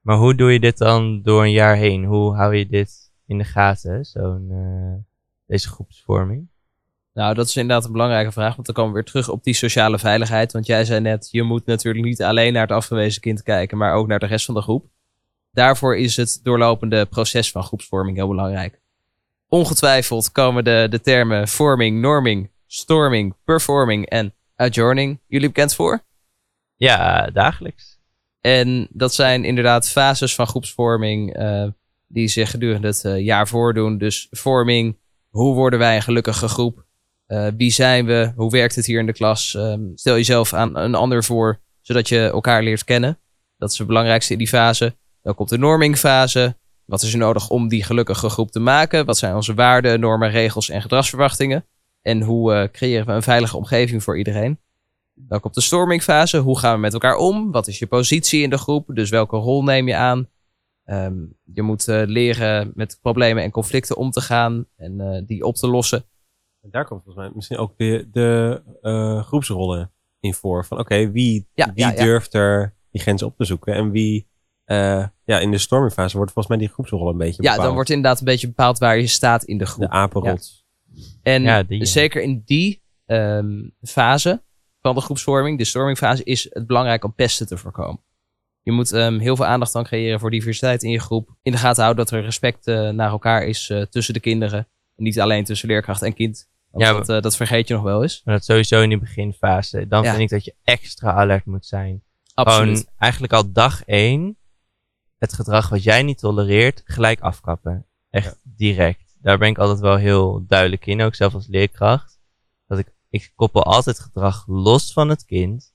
Maar 0.00 0.16
hoe 0.16 0.34
doe 0.34 0.52
je 0.52 0.60
dit 0.60 0.78
dan 0.78 1.22
door 1.22 1.42
een 1.42 1.50
jaar 1.52 1.76
heen? 1.76 2.04
Hoe 2.04 2.34
hou 2.34 2.56
je 2.56 2.66
dit 2.66 3.12
in 3.26 3.38
de 3.38 3.44
gaten, 3.44 4.04
zo'n, 4.04 4.48
eh, 4.50 5.04
deze 5.46 5.68
groepsvorming? 5.68 6.48
Nou, 7.12 7.34
dat 7.34 7.46
is 7.46 7.56
inderdaad 7.56 7.84
een 7.84 7.92
belangrijke 7.92 8.32
vraag, 8.32 8.54
want 8.54 8.66
dan 8.66 8.74
komen 8.74 8.90
we 8.92 8.96
weer 8.98 9.08
terug 9.08 9.28
op 9.28 9.44
die 9.44 9.54
sociale 9.54 9.98
veiligheid. 9.98 10.52
Want 10.52 10.66
jij 10.66 10.84
zei 10.84 11.00
net, 11.00 11.28
je 11.30 11.42
moet 11.42 11.66
natuurlijk 11.66 12.04
niet 12.04 12.22
alleen 12.22 12.52
naar 12.52 12.62
het 12.62 12.70
afgewezen 12.76 13.20
kind 13.20 13.42
kijken, 13.42 13.78
maar 13.78 13.94
ook 13.94 14.06
naar 14.06 14.18
de 14.18 14.26
rest 14.26 14.44
van 14.44 14.54
de 14.54 14.62
groep. 14.62 14.86
Daarvoor 15.52 15.96
is 15.96 16.16
het 16.16 16.40
doorlopende 16.42 17.06
proces 17.06 17.50
van 17.50 17.62
groepsvorming 17.62 18.16
heel 18.16 18.28
belangrijk. 18.28 18.80
Ongetwijfeld 19.48 20.32
komen 20.32 20.64
de, 20.64 20.86
de 20.90 21.00
termen 21.00 21.48
vorming, 21.48 22.00
norming, 22.00 22.50
storming, 22.66 23.34
performing 23.44 24.06
en 24.06 24.34
adjourning 24.56 25.20
jullie 25.26 25.46
bekend 25.48 25.74
voor. 25.74 26.04
Ja, 26.76 27.26
dagelijks. 27.30 27.98
En 28.40 28.88
dat 28.90 29.14
zijn 29.14 29.44
inderdaad 29.44 29.88
fases 29.88 30.34
van 30.34 30.46
groepsvorming 30.46 31.34
eh, 31.34 31.66
die 32.06 32.28
zich 32.28 32.50
gedurende 32.50 32.86
het 32.86 33.04
eh, 33.04 33.24
jaar 33.24 33.48
voordoen. 33.48 33.98
Dus 33.98 34.26
vorming, 34.30 34.98
hoe 35.28 35.54
worden 35.54 35.78
wij 35.78 35.96
een 35.96 36.02
gelukkige 36.02 36.48
groep? 36.48 36.84
Eh, 37.26 37.46
wie 37.56 37.70
zijn 37.70 38.06
we? 38.06 38.32
Hoe 38.36 38.50
werkt 38.50 38.74
het 38.74 38.86
hier 38.86 38.98
in 38.98 39.06
de 39.06 39.12
klas? 39.12 39.54
Ehm, 39.54 39.80
stel 39.94 40.14
jezelf 40.14 40.52
aan 40.52 40.76
een 40.76 40.94
ander 40.94 41.24
voor, 41.24 41.60
zodat 41.80 42.08
je 42.08 42.20
elkaar 42.20 42.62
leert 42.62 42.84
kennen. 42.84 43.18
Dat 43.58 43.70
is 43.70 43.78
het 43.78 43.86
belangrijkste 43.86 44.32
in 44.32 44.38
die 44.38 44.48
fase. 44.48 44.96
Dan 45.22 45.34
komt 45.34 45.48
de 45.48 45.58
normingfase. 45.58 46.56
Wat 46.84 47.02
is 47.02 47.12
er 47.12 47.18
nodig 47.18 47.48
om 47.50 47.68
die 47.68 47.84
gelukkige 47.84 48.28
groep 48.28 48.50
te 48.50 48.60
maken? 48.60 49.04
Wat 49.04 49.18
zijn 49.18 49.34
onze 49.34 49.54
waarden, 49.54 50.00
normen, 50.00 50.30
regels 50.30 50.68
en 50.68 50.82
gedragsverwachtingen? 50.82 51.66
En 52.02 52.22
hoe 52.22 52.68
creëren 52.72 53.06
we 53.06 53.12
een 53.12 53.22
veilige 53.22 53.56
omgeving 53.56 54.02
voor 54.02 54.18
iedereen? 54.18 54.58
Dan 55.18 55.40
komt 55.40 55.54
de 55.54 55.60
stormingfase. 55.60 56.38
Hoe 56.38 56.58
gaan 56.58 56.74
we 56.74 56.80
met 56.80 56.92
elkaar 56.92 57.16
om? 57.16 57.50
Wat 57.52 57.66
is 57.68 57.78
je 57.78 57.86
positie 57.86 58.42
in 58.42 58.50
de 58.50 58.58
groep? 58.58 58.90
Dus 58.94 59.10
welke 59.10 59.36
rol 59.36 59.62
neem 59.64 59.88
je 59.88 59.94
aan? 59.96 60.28
Ehm, 60.84 61.14
je 61.44 61.62
moet 61.62 61.88
eh, 61.88 62.02
leren 62.06 62.70
met 62.74 62.98
problemen 63.02 63.42
en 63.42 63.50
conflicten 63.50 63.96
om 63.96 64.10
te 64.10 64.20
gaan 64.20 64.66
en 64.76 65.00
eh, 65.00 65.22
die 65.26 65.44
op 65.44 65.54
te 65.54 65.66
lossen. 65.68 66.04
En 66.60 66.70
daar 66.70 66.84
komt 66.84 67.02
volgens 67.04 67.24
mij 67.24 67.34
misschien 67.34 67.56
ook 67.58 67.72
de, 67.76 68.08
de 68.12 68.62
eh, 68.82 69.22
groepsrollen 69.24 69.92
in 70.20 70.34
voor. 70.34 70.64
Van 70.64 70.78
oké, 70.78 71.10
wie, 71.10 71.48
Ja, 71.54 71.64
wie 71.74 71.84
ja, 71.84 71.90
ja. 71.92 72.04
durft 72.04 72.34
er 72.34 72.74
die 72.90 73.00
grenzen 73.00 73.26
op 73.26 73.36
te 73.36 73.44
zoeken? 73.44 73.74
En 73.74 73.90
wie, 73.90 74.28
eh, 74.64 75.06
ja, 75.24 75.38
in 75.38 75.50
de 75.50 75.58
stormingfase 75.58 76.16
wordt 76.16 76.32
volgens 76.32 76.56
mij 76.56 76.64
die 76.66 76.74
groepsrol 76.74 77.08
een 77.08 77.16
beetje 77.16 77.42
Ja, 77.42 77.48
bepaald. 77.48 77.62
dan 77.66 77.74
wordt 77.74 77.90
inderdaad 77.90 78.18
een 78.18 78.24
beetje 78.24 78.46
bepaald 78.46 78.78
waar 78.78 78.98
je 78.98 79.06
staat 79.06 79.44
in 79.44 79.58
de 79.58 79.64
de 79.64 79.70
groep. 79.70 79.88
apenrots. 79.90 80.64
En 81.22 81.42
Ja, 81.42 81.62
die, 81.62 81.78
ja. 81.78 81.84
zeker 81.84 82.22
in 82.22 82.42
die 82.44 82.82
ehm, 83.06 83.68
fase 83.82 84.42
van 84.86 84.94
de 84.94 85.00
groepsvorming, 85.00 85.58
de 85.58 85.64
stormingfase, 85.64 86.24
is 86.24 86.46
het 86.50 86.66
belangrijk 86.66 87.04
om 87.04 87.14
pesten 87.14 87.46
te 87.46 87.56
voorkomen. 87.56 88.00
Je 88.62 88.72
moet 88.72 88.92
ehm, 88.92 89.18
heel 89.18 89.36
veel 89.36 89.44
aandacht 89.44 89.72
dan 89.72 89.84
creëren 89.84 90.20
voor 90.20 90.30
diversiteit 90.30 90.82
in 90.82 90.90
je 90.90 91.00
groep. 91.00 91.36
In 91.42 91.52
de 91.52 91.58
gaten 91.58 91.82
houden 91.82 92.04
dat 92.04 92.14
er 92.14 92.22
respect 92.24 92.66
eh, 92.66 92.88
naar 92.88 93.10
elkaar 93.10 93.44
is 93.44 93.70
eh, 93.70 93.82
tussen 93.82 94.14
de 94.14 94.20
kinderen. 94.20 94.58
En 94.96 95.04
niet 95.04 95.20
alleen 95.20 95.44
tussen 95.44 95.68
leerkracht 95.68 96.02
en 96.02 96.14
kind. 96.14 96.48
Ja, 96.72 96.92
dat, 96.92 97.08
eh, 97.08 97.20
dat 97.20 97.36
vergeet 97.36 97.68
je 97.68 97.74
nog 97.74 97.82
wel 97.82 98.02
eens. 98.02 98.22
Maar 98.24 98.34
dat 98.34 98.44
sowieso 98.44 98.80
in 98.82 98.88
die 98.88 98.98
beginfase. 98.98 99.88
Dan 99.88 100.02
Ja. 100.02 100.10
vind 100.10 100.22
ik 100.22 100.28
dat 100.28 100.44
je 100.44 100.54
extra 100.64 101.12
alert 101.12 101.44
moet 101.44 101.66
zijn. 101.66 102.02
Absoluut. 102.34 102.78
Gewoon 102.78 102.92
eigenlijk 102.98 103.32
al 103.32 103.52
dag 103.52 103.84
één 103.84 104.36
het 105.18 105.32
gedrag 105.32 105.68
wat 105.68 105.82
jij 105.82 106.02
niet 106.02 106.18
tolereert 106.18 106.82
gelijk 106.84 107.20
afkappen. 107.20 107.86
Echt 108.10 108.38
direct. 108.42 109.16
Daar 109.20 109.38
ben 109.38 109.48
ik 109.48 109.58
altijd 109.58 109.80
wel 109.80 109.96
heel 109.96 110.44
duidelijk 110.46 110.86
in, 110.86 111.02
ook 111.02 111.14
zelf 111.14 111.34
als 111.34 111.46
leerkracht. 111.46 112.18
Dat 112.66 112.78
ik, 112.78 112.86
ik 113.22 113.32
koppel 113.34 113.62
altijd 113.64 113.98
gedrag 114.00 114.44
los 114.46 114.92
van 114.92 115.08
het 115.08 115.24
kind. 115.24 115.74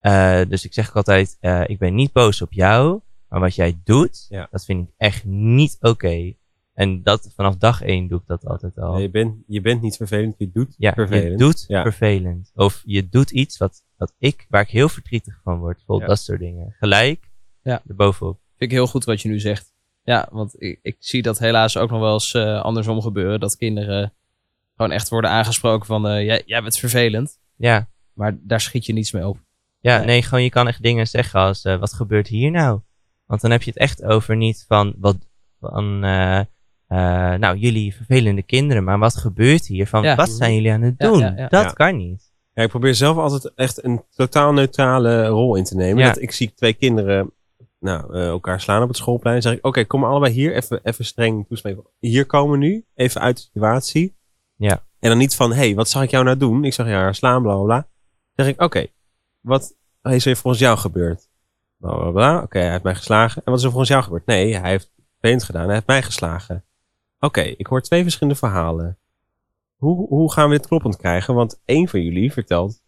Eh, 0.00 0.40
dus 0.48 0.64
ik 0.64 0.72
zeg 0.72 0.88
ook 0.88 0.96
altijd, 0.96 1.36
eh, 1.40 1.62
ik 1.66 1.78
ben 1.78 1.94
niet 1.94 2.12
boos 2.12 2.42
op 2.42 2.52
jou, 2.52 3.00
maar 3.28 3.40
wat 3.40 3.54
jij 3.54 3.80
doet, 3.84 4.26
Ja. 4.28 4.48
dat 4.50 4.64
vind 4.64 4.88
ik 4.88 4.94
echt 4.96 5.24
niet 5.24 5.76
oké. 5.80 6.34
En 6.74 7.02
dat 7.02 7.32
vanaf 7.34 7.56
dag 7.56 7.82
één 7.82 8.08
doe 8.08 8.18
ik 8.20 8.26
dat 8.26 8.46
altijd 8.46 8.78
al. 8.78 8.98
Je, 8.98 9.10
bent, 9.10 9.34
je 9.46 9.60
bent 9.60 9.82
niet 9.82 9.96
vervelend, 9.96 10.34
je 10.38 10.50
doet 10.52 10.74
Ja, 10.78 10.92
vervelend. 10.92 11.30
je 11.30 11.36
doet 11.36 11.64
Ja. 11.68 11.82
vervelend. 11.82 12.50
Of 12.54 12.82
je 12.84 13.08
doet 13.08 13.30
iets 13.30 13.56
wat, 13.58 13.82
wat 13.96 14.14
ik, 14.18 14.46
waar 14.48 14.62
ik 14.62 14.68
heel 14.68 14.88
verdrietig 14.88 15.40
van 15.42 15.58
word. 15.58 15.76
Bijvoorbeeld 15.76 16.08
Ja. 16.10 16.14
dat 16.16 16.24
soort 16.24 16.38
dingen. 16.40 16.74
Gelijk 16.78 17.30
Ja. 17.62 17.82
erbovenop. 17.88 18.38
Vind 18.56 18.70
ik 18.70 18.76
heel 18.76 18.86
goed 18.86 19.04
wat 19.04 19.20
je 19.22 19.28
nu 19.28 19.40
zegt. 19.40 19.72
Ja, 20.02 20.28
want 20.30 20.62
ik, 20.62 20.78
ik 20.82 20.96
zie 20.98 21.22
dat 21.22 21.38
helaas 21.38 21.76
ook 21.76 21.90
nog 21.90 22.00
wel 22.00 22.12
eens 22.12 22.34
eh, 22.34 22.60
andersom 22.62 23.00
gebeuren. 23.02 23.40
Dat 23.40 23.56
kinderen 23.56 24.12
gewoon 24.80 24.92
echt 24.96 25.08
worden 25.08 25.30
aangesproken 25.30 25.86
van... 25.86 26.06
eh, 26.08 26.24
jij, 26.24 26.42
jij 26.46 26.62
bent 26.62 26.76
vervelend. 26.78 27.38
Ja, 27.56 27.88
Maar 28.12 28.38
daar 28.42 28.60
schiet 28.60 28.86
je 28.86 28.92
niets 28.92 29.12
mee 29.12 29.26
op. 29.26 29.38
ja 29.80 29.96
Nee. 29.96 30.06
nee. 30.06 30.22
gewoon 30.22 30.42
je 30.42 30.50
kan 30.50 30.68
echt 30.68 30.82
dingen 30.82 31.06
zeggen 31.06 31.40
als, 31.40 31.64
eh, 31.64 31.76
wat 31.78 31.92
gebeurt 31.92 32.26
hier 32.28 32.50
nou? 32.50 32.80
Want 33.26 33.40
dan 33.40 33.50
heb 33.50 33.62
je 33.62 33.70
het 33.70 33.78
echt 33.78 34.02
over 34.04 34.36
niet 34.36 34.64
van, 34.68 34.94
wat, 34.98 35.16
van, 35.60 36.04
eh, 36.04 36.38
eh, 36.38 37.38
nou, 37.38 37.56
jullie 37.56 37.94
vervelende 37.94 38.42
kinderen, 38.42 38.84
maar 38.84 38.98
wat 38.98 39.16
gebeurt 39.16 39.66
hier? 39.66 39.86
Van, 39.86 40.02
Ja. 40.02 40.14
wat 40.16 40.30
zijn 40.30 40.54
jullie 40.54 40.72
aan 40.72 40.82
het 40.82 40.98
doen? 40.98 41.18
ja, 41.18 41.32
ja. 41.36 41.48
Dat 41.48 41.62
Ja. 41.64 41.70
kan 41.70 41.96
niet. 41.96 42.32
Ja, 42.52 42.62
ik 42.62 42.68
probeer 42.68 42.94
zelf 42.94 43.16
altijd 43.16 43.54
echt 43.54 43.84
een 43.84 44.02
totaal 44.10 44.52
neutrale 44.52 45.26
rol 45.26 45.56
in 45.56 45.64
te 45.64 45.76
nemen. 45.76 46.02
Ja. 46.02 46.08
Dat 46.08 46.22
ik 46.22 46.32
zie 46.32 46.52
twee 46.54 46.72
kinderen 46.72 47.32
nou, 47.80 48.14
eh, 48.14 48.26
elkaar 48.26 48.60
slaan 48.60 48.82
op 48.82 48.88
het 48.88 48.96
schoolplein. 48.96 49.34
Dan 49.34 49.42
zeg 49.50 49.58
ik, 49.58 49.66
oké, 49.66 49.84
kom 49.84 50.00
maar 50.00 50.10
allebei 50.10 50.32
hier. 50.32 50.54
Even, 50.54 50.80
even 50.82 51.04
streng 51.04 51.46
toespreken. 51.48 51.82
Hier 51.98 52.26
komen 52.26 52.58
nu. 52.58 52.84
Even 52.94 53.20
uit 53.20 53.36
de 53.36 53.42
situatie. 53.42 54.18
Ja. 54.60 54.82
En 54.98 55.08
dan 55.08 55.18
niet 55.18 55.36
van, 55.36 55.50
hé, 55.50 55.56
hey, 55.56 55.74
wat 55.74 55.88
zag 55.88 56.02
ik 56.02 56.10
jou 56.10 56.24
nou 56.24 56.36
doen? 56.36 56.64
Ik 56.64 56.72
zag 56.72 56.86
jou 56.86 57.14
slaan, 57.14 57.42
bla, 57.42 57.54
bla, 57.54 57.64
bla. 57.64 57.88
Dan 58.34 58.46
zeg 58.46 58.54
ik, 58.54 58.60
oké, 58.60 58.86
wat 59.40 59.76
is 60.02 60.26
er 60.26 60.36
volgens 60.36 60.62
jou 60.62 60.78
gebeurd? 60.78 61.28
Bla, 61.76 61.96
bla, 61.96 62.10
bla. 62.10 62.42
Oké, 62.42 62.58
hij 62.58 62.70
heeft 62.70 62.82
mij 62.82 62.94
geslagen. 62.94 63.42
En 63.44 63.50
wat 63.50 63.58
is 63.58 63.64
er 63.64 63.70
volgens 63.70 63.90
jou 63.90 64.02
gebeurd? 64.02 64.26
Nee, 64.26 64.56
hij 64.56 64.70
heeft 64.70 64.92
vervelend 65.10 65.44
gedaan. 65.44 65.64
Hij 65.64 65.74
heeft 65.74 65.86
mij 65.86 66.02
geslagen. 66.02 66.64
Oké, 67.20 67.40
ik 67.40 67.66
hoor 67.66 67.80
twee 67.80 68.02
verschillende 68.02 68.38
verhalen. 68.38 68.98
Hoe, 69.76 70.06
hoe 70.08 70.32
gaan 70.32 70.48
we 70.48 70.56
dit 70.56 70.66
kloppend 70.66 70.96
krijgen? 70.96 71.34
Want 71.34 71.60
één 71.64 71.88
van 71.88 72.02
jullie 72.02 72.32
vertelt 72.32 72.82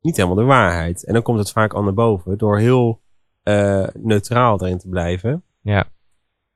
niet 0.00 0.16
helemaal 0.16 0.36
de 0.36 0.44
waarheid. 0.44 1.04
En 1.04 1.12
dan 1.12 1.22
komt 1.22 1.38
het 1.38 1.50
vaak 1.50 1.74
al 1.74 1.82
naar 1.82 1.94
boven 1.94 2.38
door 2.38 2.58
heel 2.58 3.00
eh, 3.42 3.86
neutraal 3.94 4.60
erin 4.60 4.78
te 4.78 4.88
blijven. 4.88 5.42
Ja. 5.60 5.88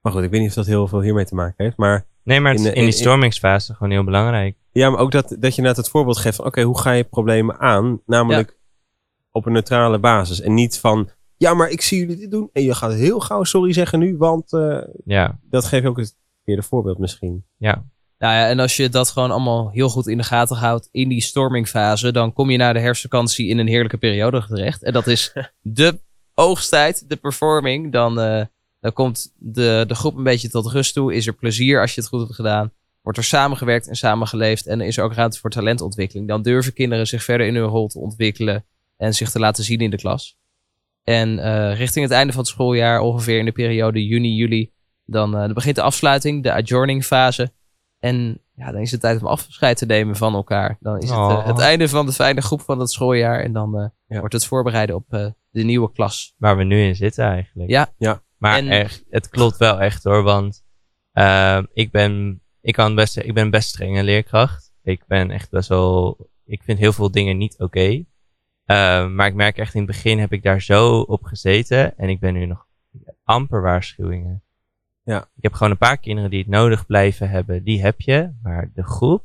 Maar 0.00 0.12
goed, 0.12 0.22
ik 0.22 0.30
weet 0.30 0.40
niet 0.40 0.48
of 0.48 0.54
dat 0.54 0.66
heel 0.66 0.88
veel 0.88 1.00
hiermee 1.00 1.24
te 1.24 1.34
maken 1.34 1.64
heeft. 1.64 1.76
Maar 1.76 2.06
Nee, 2.22 2.40
maar 2.40 2.52
het 2.52 2.60
In 2.60 2.66
is 2.66 2.72
de- 2.72 2.76
in, 2.78 2.84
die 2.84 2.92
in- 2.92 2.98
in- 2.98 3.04
stormingsfase 3.04 3.74
gewoon 3.74 3.90
heel 3.92 4.04
belangrijk. 4.04 4.56
ja, 4.72 4.90
maar 4.90 5.00
ook 5.00 5.12
dat, 5.12 5.36
dat 5.38 5.54
je 5.54 5.62
net 5.62 5.76
het 5.76 5.88
voorbeeld 5.88 6.18
geeft 6.18 6.36
van 6.36 6.44
oké, 6.46 6.62
hoe 6.62 6.78
ga 6.80 6.92
je 6.92 7.04
problemen 7.04 7.58
aan? 7.58 8.00
Namelijk 8.06 8.58
op 9.30 9.46
een 9.46 9.52
neutrale 9.52 9.98
basis. 9.98 10.40
En 10.40 10.54
niet 10.54 10.78
van, 10.78 11.08
ja, 11.36 11.54
maar 11.54 11.68
ik 11.68 11.80
zie 11.82 11.98
jullie 11.98 12.16
dit 12.16 12.30
doen. 12.30 12.50
En 12.52 12.62
je 12.62 12.74
gaat 12.74 12.92
heel 12.94 13.20
gauw 13.20 13.44
sorry 13.44 13.72
zeggen 13.72 13.98
nu, 13.98 14.16
want 14.16 14.52
eh, 14.52 14.78
Ja, 15.04 15.38
dat 15.50 15.64
geeft 15.64 15.86
ook 15.86 15.96
het 15.96 16.16
verkeerde 16.36 16.62
voorbeeld 16.62 16.98
misschien. 16.98 17.44
ja. 17.56 17.84
Nou 18.18 18.34
ja, 18.34 18.48
en 18.48 18.58
als 18.58 18.76
je 18.76 18.88
dat 18.88 19.10
gewoon 19.10 19.30
allemaal 19.30 19.70
heel 19.70 19.88
goed 19.88 20.06
in 20.08 20.16
de 20.16 20.22
gaten 20.24 20.56
houdt 20.56 20.88
in 20.92 21.08
die 21.08 21.20
stormingfase, 21.22 22.12
dan 22.12 22.32
kom 22.32 22.50
je 22.50 22.56
na 22.58 22.72
de 22.72 22.80
herfstvakantie 22.80 23.48
in 23.48 23.58
een 23.58 23.66
heerlijke 23.66 23.96
periode 23.96 24.44
terecht. 24.46 24.82
En 24.82 24.92
dat 24.92 25.06
is 25.06 25.32
de 25.60 26.00
oogsttijd, 26.34 27.08
de 27.08 27.16
performing. 27.16 27.92
Dan, 27.92 28.20
eh, 28.20 28.44
dan 28.80 28.92
komt 28.92 29.32
de, 29.38 29.84
de 29.86 29.94
groep 29.94 30.16
een 30.16 30.22
beetje 30.22 30.48
tot 30.48 30.66
rust 30.66 30.94
toe. 30.94 31.14
Is 31.14 31.26
er 31.26 31.32
plezier 31.34 31.80
als 31.80 31.94
je 31.94 32.00
het 32.00 32.10
goed 32.10 32.20
hebt 32.20 32.34
gedaan. 32.34 32.72
Wordt 33.02 33.18
er 33.18 33.24
samengewerkt 33.24 33.88
en 33.88 33.94
samengeleefd. 33.94 34.66
En 34.66 34.80
is 34.80 34.96
er 34.96 35.04
ook 35.04 35.14
ruimte 35.14 35.38
voor 35.38 35.50
talentontwikkeling. 35.50 36.28
Dan 36.28 36.42
durven 36.42 36.72
kinderen 36.72 37.06
zich 37.06 37.22
verder 37.24 37.46
in 37.46 37.54
hun 37.54 37.64
rol 37.64 37.88
te 37.88 37.98
ontwikkelen 37.98 38.64
en 38.96 39.14
zich 39.14 39.30
te 39.30 39.38
laten 39.38 39.64
zien 39.64 39.80
in 39.80 39.90
de 39.90 39.96
klas. 39.96 40.38
En 41.04 41.38
eh, 41.38 41.76
richting 41.76 42.04
het 42.04 42.14
einde 42.14 42.32
van 42.32 42.40
het 42.42 42.50
schooljaar, 42.50 43.00
ongeveer 43.00 43.38
in 43.38 43.44
de 43.44 43.52
periode 43.52 44.06
juni, 44.06 44.34
juli, 44.34 44.72
dan, 45.04 45.34
eh, 45.34 45.40
dan 45.40 45.54
begint 45.54 45.76
de 45.76 45.82
afsluiting, 45.82 46.42
de 46.42 46.52
adjourning 46.52 47.04
fase. 47.04 47.52
En 47.98 48.40
ja, 48.54 48.72
dan 48.72 48.80
is 48.80 48.90
het 48.90 49.00
tijd 49.00 49.20
om 49.20 49.26
afscheid 49.26 49.76
te 49.76 49.86
nemen 49.86 50.16
van 50.16 50.34
elkaar. 50.34 50.76
Dan 50.80 50.98
is 50.98 51.08
het 51.08 51.18
eh, 51.18 51.24
Oh. 51.24 51.46
het 51.46 51.58
einde 51.58 51.88
van 51.88 52.06
de 52.06 52.12
fijne 52.12 52.40
groep 52.40 52.60
van 52.60 52.78
het 52.80 52.90
schooljaar. 52.90 53.40
En 53.40 53.52
dan 53.52 53.78
eh, 53.78 53.86
Ja. 54.06 54.18
wordt 54.18 54.34
het 54.34 54.46
voorbereiden 54.46 54.96
op 54.96 55.04
eh, 55.08 55.26
de 55.50 55.62
nieuwe 55.62 55.92
klas. 55.92 56.34
Waar 56.36 56.56
we 56.56 56.64
nu 56.64 56.82
in 56.82 56.96
zitten 56.96 57.24
eigenlijk. 57.24 57.70
Ja. 57.70 57.92
Ja. 57.98 58.22
Maar 58.40 58.58
En- 58.58 58.68
echt, 58.68 59.04
het 59.10 59.28
klopt 59.28 59.56
wel 59.56 59.80
echt 59.80 60.04
hoor. 60.04 60.22
Want 60.22 60.64
ehm, 61.12 61.64
ik, 61.72 61.90
ben, 61.90 62.40
ik, 62.60 62.74
kan 62.74 62.94
best, 62.94 63.16
ik 63.16 63.34
ben 63.34 63.50
best 63.50 63.68
strenge 63.68 64.02
leerkracht. 64.02 64.72
Ik 64.82 65.02
ben 65.06 65.30
echt 65.30 65.50
best 65.50 65.68
wel... 65.68 66.28
Ik 66.44 66.62
vind 66.62 66.78
heel 66.78 66.92
veel 66.92 67.10
dingen 67.10 67.36
niet 67.36 67.58
oké. 67.58 68.04
Ehm, 68.64 69.14
maar 69.14 69.26
ik 69.26 69.34
merk 69.34 69.56
echt 69.58 69.74
in 69.74 69.80
het 69.82 69.90
begin 69.90 70.18
heb 70.18 70.32
ik 70.32 70.42
daar 70.42 70.62
zo 70.62 71.00
op 71.00 71.22
gezeten. 71.24 71.98
En 71.98 72.08
ik 72.08 72.20
ben 72.20 72.32
nu 72.34 72.46
nog 72.46 72.66
amper 73.24 73.62
waarschuwingen. 73.62 74.42
Ja. 75.04 75.18
Ik 75.36 75.42
heb 75.42 75.52
gewoon 75.52 75.70
een 75.70 75.78
paar 75.78 75.98
kinderen 75.98 76.30
die 76.30 76.38
het 76.40 76.48
nodig 76.48 76.86
blijven 76.86 77.30
hebben. 77.30 77.64
Die 77.64 77.82
heb 77.82 78.00
je. 78.00 78.30
Maar 78.42 78.70
de 78.74 78.82
groep, 78.82 79.24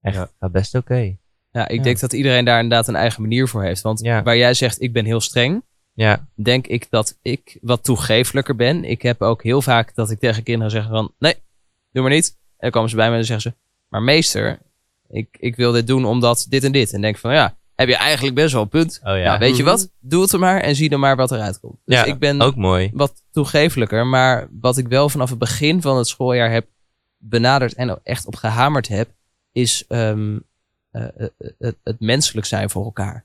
echt, 0.00 0.16
Ja. 0.16 0.28
gaat 0.38 0.52
best 0.52 0.74
oké. 0.74 1.16
Ja, 1.50 1.68
ik 1.68 1.76
Ja. 1.76 1.82
denk 1.82 2.00
dat 2.00 2.12
iedereen 2.12 2.44
daar 2.44 2.60
inderdaad 2.62 2.88
een 2.88 2.96
eigen 2.96 3.22
manier 3.22 3.48
voor 3.48 3.62
heeft. 3.62 3.82
Want 3.82 4.00
Ja. 4.00 4.22
waar 4.22 4.36
jij 4.36 4.54
zegt, 4.54 4.80
ik 4.80 4.92
ben 4.92 5.04
heel 5.04 5.20
streng, 5.20 5.62
Ja, 5.94 6.26
denk 6.34 6.66
ik 6.66 6.86
dat 6.90 7.18
ik 7.22 7.58
wat 7.60 7.84
toegeeflijker 7.84 8.56
ben. 8.56 8.84
Ik 8.84 9.02
heb 9.02 9.22
ook 9.22 9.42
heel 9.42 9.62
vaak 9.62 9.94
dat 9.94 10.10
ik 10.10 10.18
tegen 10.18 10.42
kinderen 10.42 10.70
zeg 10.70 10.86
van, 10.88 11.12
nee, 11.18 11.34
doe 11.92 12.02
maar 12.02 12.12
niet. 12.12 12.28
En 12.28 12.56
dan 12.58 12.70
komen 12.70 12.90
ze 12.90 12.96
bij 12.96 13.04
me 13.06 13.10
en 13.10 13.18
dan 13.18 13.26
zeggen 13.26 13.50
ze, 13.50 13.56
maar 13.88 14.02
meester, 14.02 14.58
ik, 15.08 15.28
ik 15.40 15.56
wil 15.56 15.72
dit 15.72 15.86
doen 15.86 16.04
omdat 16.04 16.46
dit 16.48 16.64
en 16.64 16.72
dit. 16.72 16.92
En 16.92 17.00
denk 17.00 17.16
van, 17.18 17.32
ja, 17.34 17.56
heb 17.74 17.88
je 17.88 17.96
eigenlijk 17.96 18.34
best 18.34 18.52
wel 18.52 18.62
een 18.62 18.68
punt. 18.68 19.00
oh 19.04 19.16
ja. 19.16 19.24
Nou, 19.24 19.38
weet 19.38 19.56
je 19.56 19.62
Mhm. 19.62 19.70
wat? 19.70 19.90
Doe 20.00 20.22
het 20.22 20.32
er 20.32 20.38
maar 20.38 20.60
en 20.60 20.76
zie 20.76 20.88
dan 20.88 21.00
maar 21.00 21.16
wat 21.16 21.32
eruit 21.32 21.60
komt. 21.60 21.76
Dus 21.84 21.96
ja, 21.96 22.04
ik 22.04 22.18
ben 22.18 22.40
ook 22.40 22.56
mooi. 22.56 22.90
wat 22.92 23.22
toegeeflijker. 23.30 24.06
Maar 24.06 24.48
wat 24.60 24.76
ik 24.78 24.88
wel 24.88 25.08
vanaf 25.08 25.30
het 25.30 25.38
begin 25.38 25.82
van 25.82 25.96
het 25.96 26.06
schooljaar 26.06 26.50
heb 26.50 26.66
benaderd 27.18 27.74
en 27.74 28.00
echt 28.02 28.26
op 28.26 28.36
gehamerd 28.36 28.88
heb, 28.88 29.08
is 29.52 29.84
ehm, 29.88 30.38
eh, 30.90 31.02
eh, 31.16 31.28
het, 31.58 31.76
het 31.82 32.00
menselijk 32.00 32.46
zijn 32.46 32.70
voor 32.70 32.84
elkaar. 32.84 33.24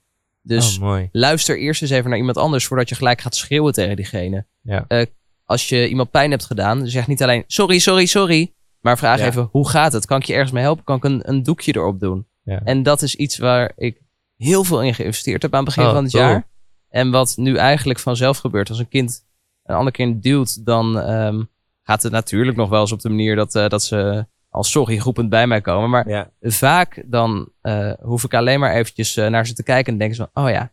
Dus 0.49 0.75
oh, 0.75 0.81
mooi. 0.81 1.09
luister 1.11 1.59
eerst 1.59 1.81
eens 1.81 1.91
even 1.91 2.09
naar 2.09 2.17
iemand 2.19 2.37
anders 2.37 2.65
voordat 2.67 2.89
je 2.89 2.95
gelijk 2.95 3.21
gaat 3.21 3.35
schreeuwen 3.35 3.73
tegen 3.73 3.95
diegene. 3.95 4.45
Ja. 4.61 4.85
Eh, 4.87 5.05
als 5.45 5.69
je 5.69 5.89
iemand 5.89 6.11
pijn 6.11 6.31
hebt 6.31 6.45
gedaan, 6.45 6.87
zeg 6.87 7.07
niet 7.07 7.23
alleen 7.23 7.43
sorry, 7.47 7.79
sorry, 7.79 8.05
sorry. 8.05 8.53
Maar 8.79 8.97
vraag 8.97 9.19
Ja. 9.19 9.25
even, 9.25 9.47
hoe 9.51 9.69
gaat 9.69 9.93
het? 9.93 10.05
Kan 10.05 10.19
ik 10.19 10.23
je 10.25 10.33
ergens 10.33 10.51
mee 10.51 10.63
helpen? 10.63 10.83
Kan 10.83 10.97
ik 10.97 11.03
een, 11.03 11.21
een 11.29 11.43
doekje 11.43 11.75
erop 11.75 11.99
doen? 11.99 12.27
Ja. 12.43 12.61
En 12.63 12.83
dat 12.83 13.01
is 13.01 13.15
iets 13.15 13.37
waar 13.37 13.71
ik 13.75 14.01
heel 14.37 14.63
veel 14.63 14.83
in 14.83 14.93
geïnvesteerd 14.95 15.41
heb 15.41 15.53
aan 15.53 15.65
het 15.65 15.75
begin 15.75 15.89
Oh, 15.89 15.93
van 15.95 16.03
het 16.03 16.11
cool. 16.13 16.23
jaar. 16.23 16.47
En 16.89 17.11
wat 17.11 17.33
nu 17.37 17.55
eigenlijk 17.55 17.99
vanzelf 17.99 18.37
gebeurt. 18.37 18.69
Als 18.69 18.79
een 18.79 18.87
kind 18.89 19.25
een 19.63 19.75
ander 19.75 19.93
kind 19.93 20.23
duwt, 20.23 20.65
dan 20.65 20.99
ehm, 20.99 21.43
gaat 21.83 22.03
het 22.03 22.11
natuurlijk 22.11 22.57
nog 22.57 22.69
wel 22.69 22.81
eens 22.81 22.91
op 22.91 23.01
de 23.01 23.09
manier 23.09 23.35
dat, 23.35 23.55
eh, 23.55 23.67
dat 23.69 23.83
ze 23.83 24.25
als 24.59 24.71
sorry 24.71 24.97
roepend 24.99 25.29
bij 25.29 25.47
mij 25.47 25.61
komen. 25.61 25.89
Maar 25.89 26.09
Ja, 26.09 26.29
vaak 26.41 27.03
dan 27.05 27.49
eh, 27.61 27.91
hoef 28.01 28.23
ik 28.23 28.33
alleen 28.33 28.59
maar 28.59 28.73
eventjes 28.73 29.17
eh, 29.17 29.27
naar 29.27 29.47
ze 29.47 29.53
te 29.53 29.63
kijken 29.63 29.93
en 29.93 29.99
denken 29.99 30.15
ze 30.15 30.27
van, 30.33 30.43
oh 30.43 30.49
ja, 30.51 30.71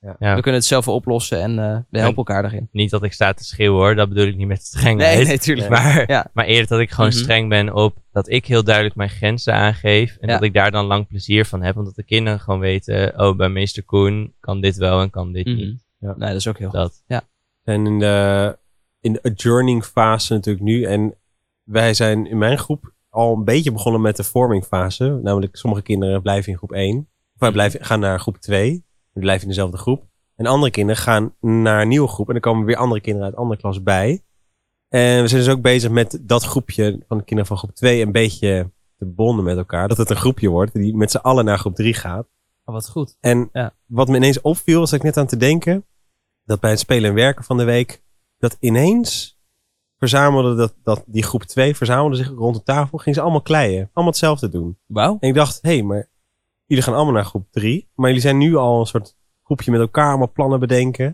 Ja. 0.00 0.16
we 0.34 0.40
kunnen 0.40 0.60
het 0.60 0.64
zelf 0.64 0.84
wel 0.84 0.94
oplossen 0.94 1.40
en 1.42 1.58
eh, 1.58 1.78
we 1.90 1.98
helpen 1.98 2.16
elkaar 2.16 2.42
daarin. 2.42 2.68
Niet 2.72 2.90
dat 2.90 3.02
ik 3.02 3.12
sta 3.12 3.32
te 3.32 3.44
schreeuwen 3.44 3.80
hoor, 3.80 3.94
dat 3.94 4.08
bedoel 4.08 4.26
ik 4.26 4.36
niet 4.36 4.46
met 4.46 4.62
strengheid. 4.64 5.16
Nee, 5.16 5.26
nee, 5.26 5.38
tuurlijk. 5.38 5.70
niet. 5.70 5.78
Maar, 5.78 6.04
Ja. 6.10 6.26
maar 6.32 6.44
eerder 6.44 6.66
dat 6.68 6.80
ik 6.80 6.90
gewoon 6.90 7.10
Mhm. 7.10 7.18
streng 7.18 7.48
ben 7.48 7.74
op 7.74 7.96
dat 8.12 8.28
ik 8.28 8.46
heel 8.46 8.64
duidelijk 8.64 8.94
mijn 8.96 9.08
grenzen 9.10 9.54
aangeef. 9.54 10.16
En 10.20 10.28
Ja. 10.28 10.34
dat 10.34 10.42
ik 10.42 10.54
daar 10.54 10.70
dan 10.70 10.84
lang 10.86 11.06
plezier 11.08 11.44
van 11.44 11.62
heb. 11.62 11.76
Omdat 11.76 11.94
de 11.94 12.02
kinderen 12.04 12.40
gewoon 12.40 12.60
weten, 12.60 13.18
oh 13.20 13.36
bij 13.36 13.48
meester 13.48 13.82
Koen 13.82 14.34
kan 14.40 14.60
dit 14.60 14.76
wel 14.76 15.00
en 15.00 15.10
kan 15.10 15.32
dit 15.32 15.46
Mhm. 15.46 15.56
niet. 15.56 15.84
Ja. 15.98 16.14
Nee, 16.16 16.28
dat 16.28 16.36
is 16.38 16.48
ook 16.48 16.58
heel 16.58 16.70
goed. 16.70 16.78
Dat. 17.08 17.24
zijn 17.64 17.86
in 17.86 17.98
de, 17.98 18.58
in 19.00 19.12
de 19.12 19.22
adjourning 19.22 19.84
fase 19.84 20.32
natuurlijk 20.32 20.64
nu. 20.64 20.84
En 20.84 21.14
wij 21.62 21.94
zijn 21.94 22.26
in 22.26 22.38
mijn 22.38 22.58
groep 22.58 22.92
al 23.10 23.36
een 23.36 23.44
beetje 23.44 23.72
begonnen 23.72 24.00
met 24.00 24.16
de 24.16 24.24
forming 24.24 24.64
fase. 24.64 25.20
Namelijk 25.22 25.56
sommige 25.56 25.82
kinderen 25.82 26.22
blijven 26.22 26.52
in 26.52 26.58
groep 26.58 26.72
1. 26.72 26.98
Of 27.34 27.40
wij 27.40 27.52
blijven, 27.52 27.84
gaan 27.84 28.00
naar 28.00 28.20
groep 28.20 28.36
2. 28.36 28.70
Die 29.12 29.22
blijven 29.22 29.42
in 29.42 29.48
dezelfde 29.48 29.76
groep. 29.76 30.08
En 30.36 30.46
andere 30.46 30.70
kinderen 30.72 31.02
gaan 31.02 31.34
naar 31.40 31.82
een 31.82 31.88
nieuwe 31.88 32.08
groep. 32.08 32.28
En 32.28 32.34
er 32.34 32.40
komen 32.40 32.66
weer 32.66 32.76
andere 32.76 33.00
kinderen 33.00 33.28
uit 33.28 33.36
andere 33.38 33.60
klas 33.60 33.82
bij. 33.82 34.22
En 34.88 35.22
we 35.22 35.28
zijn 35.28 35.42
dus 35.42 35.50
ook 35.52 35.62
bezig 35.62 35.90
met 35.90 36.18
dat 36.22 36.42
groepje 36.44 37.04
van 37.08 37.18
de 37.18 37.24
kinderen 37.24 37.46
van 37.46 37.56
groep 37.56 37.74
2 37.74 38.02
een 38.02 38.12
beetje 38.12 38.70
te 38.96 39.06
bonden 39.06 39.44
met 39.44 39.56
elkaar. 39.56 39.88
Dat 39.88 39.96
het 39.96 40.10
een 40.10 40.16
groepje 40.16 40.48
wordt 40.48 40.72
die 40.72 40.96
met 40.96 41.10
z'n 41.10 41.16
allen 41.16 41.44
naar 41.44 41.58
groep 41.58 41.74
3 41.74 41.94
gaat. 41.94 42.26
Oh, 42.64 42.74
wat 42.74 42.88
goed. 42.88 43.16
En 43.20 43.48
Ja. 43.52 43.74
wat 43.86 44.08
me 44.08 44.16
ineens 44.16 44.40
opviel, 44.40 44.78
was 44.78 44.92
ik 44.92 45.02
net 45.02 45.16
aan 45.16 45.26
te 45.26 45.36
denken, 45.36 45.84
dat 46.44 46.60
bij 46.60 46.70
het 46.70 46.78
spelen 46.78 47.08
en 47.10 47.16
werken 47.16 47.44
van 47.44 47.56
de 47.56 47.64
week, 47.64 48.02
dat 48.38 48.56
ineens 48.60 49.39
verzamelde 50.00 50.54
dat, 50.54 50.74
dat 50.82 51.04
die 51.06 51.22
groep 51.22 51.42
2 51.42 51.76
verzamelde 51.76 52.16
zich 52.16 52.28
rond 52.28 52.56
de 52.56 52.62
tafel, 52.62 52.98
gingen 52.98 53.14
ze 53.14 53.20
allemaal 53.20 53.42
kleien, 53.42 53.90
allemaal 53.92 54.12
hetzelfde 54.12 54.48
doen. 54.48 54.78
Wauw. 54.86 55.16
En 55.20 55.28
ik 55.28 55.34
dacht, 55.34 55.58
hé, 55.62 55.70
hey, 55.70 55.82
maar 55.82 56.08
jullie 56.66 56.84
gaan 56.84 56.94
allemaal 56.94 57.14
naar 57.14 57.24
groep 57.24 57.46
3, 57.50 57.88
maar 57.94 58.06
jullie 58.06 58.22
zijn 58.22 58.38
nu 58.38 58.56
al 58.56 58.80
een 58.80 58.86
soort 58.86 59.16
groepje 59.42 59.70
met 59.70 59.80
elkaar, 59.80 60.08
allemaal 60.08 60.32
plannen 60.32 60.60
bedenken. 60.60 61.04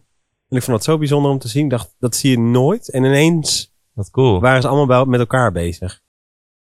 En 0.49 0.57
ik 0.57 0.63
vond 0.63 0.77
dat 0.77 0.85
zo 0.85 0.99
bijzonder 0.99 1.31
om 1.31 1.39
te 1.39 1.49
zien. 1.49 1.65
Ik 1.65 1.71
dacht, 1.71 1.95
dat 1.99 2.17
zie 2.17 2.31
je 2.31 2.39
nooit. 2.39 2.91
En 2.91 3.05
ineens 3.05 3.75
Wat 3.93 4.11
cool. 4.11 4.41
waren 4.41 4.63
ze 4.63 4.69
allemaal 4.69 4.87
bij, 4.87 5.05
met 5.07 5.21
elkaar 5.21 5.53
bezig. 5.53 6.03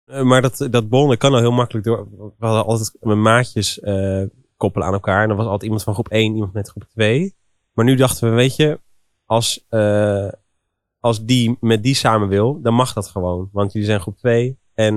Eh, 0.05 0.22
maar 0.22 0.41
dat, 0.41 0.68
dat 0.70 0.89
bonden 0.89 1.18
kan 1.18 1.34
al 1.34 1.39
heel 1.39 1.51
makkelijk 1.51 1.86
door. 1.86 2.07
We 2.38 2.45
hadden 2.45 2.66
altijd 2.66 2.97
mijn 2.99 3.22
maatjes 3.22 3.80
eh, 3.80 4.24
koppelen 4.57 4.88
aan 4.88 4.93
elkaar. 4.93 5.22
En 5.22 5.28
dan 5.28 5.38
was 5.38 5.45
altijd 5.45 5.64
iemand 5.64 5.84
van 5.84 5.93
groep 5.93 6.09
1, 6.09 6.34
iemand 6.34 6.53
met 6.53 6.70
groep 6.70 6.86
2. 6.89 7.36
Maar 7.74 7.86
nu 7.86 7.95
dachten 7.95 8.30
we, 8.30 8.36
weet 8.36 8.55
je, 8.55 8.80
als, 9.26 9.66
eh, 9.70 10.28
als 11.04 11.26
die 11.26 11.58
met 11.60 11.84
die 11.84 11.95
samen 11.95 12.28
wil, 12.28 12.62
dan 12.62 12.74
mag 12.74 12.93
dat 12.93 13.08
gewoon. 13.08 13.49
Want 13.51 13.72
jullie 13.72 13.88
zijn 13.88 13.99
groep 13.99 14.18
2. 14.18 14.58
En 14.74 14.93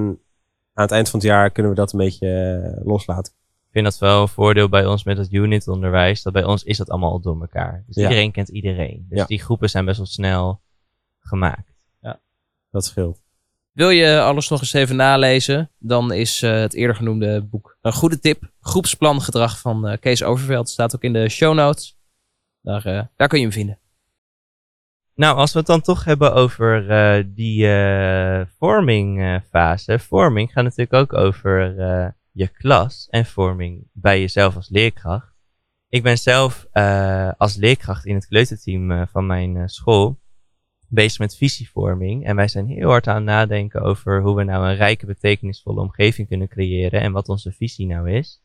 aan 0.72 0.82
het 0.84 0.90
eind 0.90 1.08
van 1.10 1.18
het 1.18 1.28
jaar 1.28 1.50
kunnen 1.50 1.72
we 1.72 1.78
dat 1.78 1.92
een 1.92 1.98
beetje 1.98 2.28
eh, 2.78 2.86
loslaten. 2.86 3.32
Ik 3.66 3.72
vind 3.72 3.84
dat 3.84 3.98
wel 3.98 4.22
een 4.22 4.28
voordeel 4.28 4.68
bij 4.68 4.86
ons 4.86 5.04
met 5.04 5.18
het 5.18 5.32
unitonderwijs. 5.32 6.22
Dat 6.22 6.32
bij 6.32 6.44
ons 6.44 6.64
is 6.64 6.76
dat 6.76 6.90
allemaal 6.90 7.10
al 7.10 7.20
door 7.20 7.40
elkaar. 7.40 7.84
Dus 7.86 7.96
Ja. 7.96 8.02
iedereen 8.02 8.32
kent 8.32 8.48
iedereen. 8.48 9.06
Dus 9.08 9.18
Ja. 9.18 9.24
die 9.24 9.40
groepen 9.42 9.70
zijn 9.70 9.84
best 9.84 9.96
wel 9.96 10.06
snel 10.06 10.60
gemaakt. 11.20 11.74
Dat 12.70 12.84
scheelt. 12.84 13.20
Wil 13.72 13.90
je 13.90 14.20
alles 14.20 14.48
nog 14.48 14.60
eens 14.60 14.72
even 14.72 14.96
nalezen? 14.96 15.70
Dan 15.78 16.12
is 16.12 16.42
eh, 16.42 16.52
het 16.60 16.74
eerder 16.74 16.96
genoemde 16.96 17.42
boek 17.42 17.76
een 17.82 17.92
goede 17.92 18.18
tip. 18.18 18.50
Groepsplan 18.60 19.20
gedrag 19.22 19.58
van 19.60 19.86
eh, 19.88 19.98
Kees 20.00 20.22
Overveld. 20.22 20.68
Staat 20.68 20.94
ook 20.94 21.02
in 21.02 21.12
de 21.12 21.28
show 21.28 21.54
notes. 21.54 21.98
Daar, 22.60 22.84
eh, 22.86 23.02
daar 23.16 23.28
kun 23.28 23.38
je 23.38 23.44
hem 23.44 23.52
vinden. 23.52 23.78
Nou, 25.16 25.36
als 25.36 25.52
we 25.52 25.58
het 25.58 25.68
dan 25.68 25.80
toch 25.80 26.04
hebben 26.04 26.34
over 26.34 26.90
eh, 26.90 27.24
die 27.26 27.68
eh 27.68 28.46
vorming 28.58 29.40
eh. 29.52 29.98
Vorming 29.98 30.52
gaat 30.52 30.64
natuurlijk 30.64 30.92
ook 30.92 31.12
over 31.12 31.74
je 32.32 32.48
klas 32.48 33.06
en 33.10 33.26
vorming 33.26 33.88
bij 33.92 34.20
jezelf 34.20 34.56
als 34.56 34.68
leerkracht. 34.68 35.34
Ik 35.88 36.02
ben 36.02 36.18
zelf 36.18 36.66
als 37.36 37.56
leerkracht 37.56 38.04
in 38.04 38.14
het 38.14 38.26
kleuterteam 38.26 39.06
van 39.06 39.26
mijn 39.26 39.68
school 39.68 40.18
bezig 40.88 41.18
met 41.18 41.36
visievorming. 41.36 42.26
En 42.26 42.36
wij 42.36 42.48
zijn 42.48 42.66
heel 42.66 42.88
hard 42.88 43.06
aan 43.06 43.14
het 43.14 43.24
nadenken 43.24 43.82
over 43.82 44.22
hoe 44.22 44.36
we 44.36 44.44
nou 44.44 44.66
een 44.68 44.76
rijke, 44.76 45.06
betekenisvolle 45.06 45.80
omgeving 45.80 46.28
kunnen 46.28 46.48
creëren 46.48 47.00
en 47.00 47.12
wat 47.12 47.28
onze 47.28 47.52
visie 47.52 47.86
nou 47.86 48.10
is. 48.10 48.42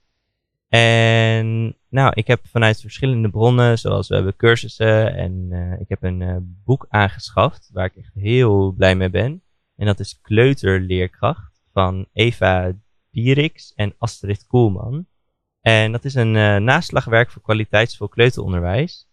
En 0.72 1.76
nou, 1.90 2.12
ik 2.14 2.28
heb 2.28 2.40
vanuit 2.48 2.82
verschillende 2.82 3.30
bronnen, 3.30 3.80
zoals 3.80 4.08
we 4.08 4.16
hebben 4.16 4.36
cursussen 4.36 5.16
en 5.16 5.48
eh, 5.52 5.80
ik 5.80 5.90
heb 5.90 6.04
een 6.04 6.22
eh, 6.22 6.36
boek 6.42 6.86
aangeschaft 6.90 7.70
waar 7.74 7.86
ik 7.86 7.96
echt 7.96 8.14
heel 8.14 8.72
blij 8.72 8.96
mee 8.96 9.10
ben. 9.10 9.44
En 9.76 9.86
dat 9.86 10.00
is 10.00 10.20
Kleuterleerkracht 10.22 11.62
van 11.74 12.08
Eva 12.14 12.72
Dieriks 13.10 13.74
en 13.76 13.94
Astrid 13.98 14.48
Koelman. 14.48 15.06
En 15.62 15.92
dat 15.92 16.06
is 16.06 16.16
een 16.16 16.36
eh, 16.36 16.58
naslagwerk 16.58 17.32
voor 17.32 17.42
kwaliteitsvol 17.42 18.08
kleuteronderwijs. 18.08 19.10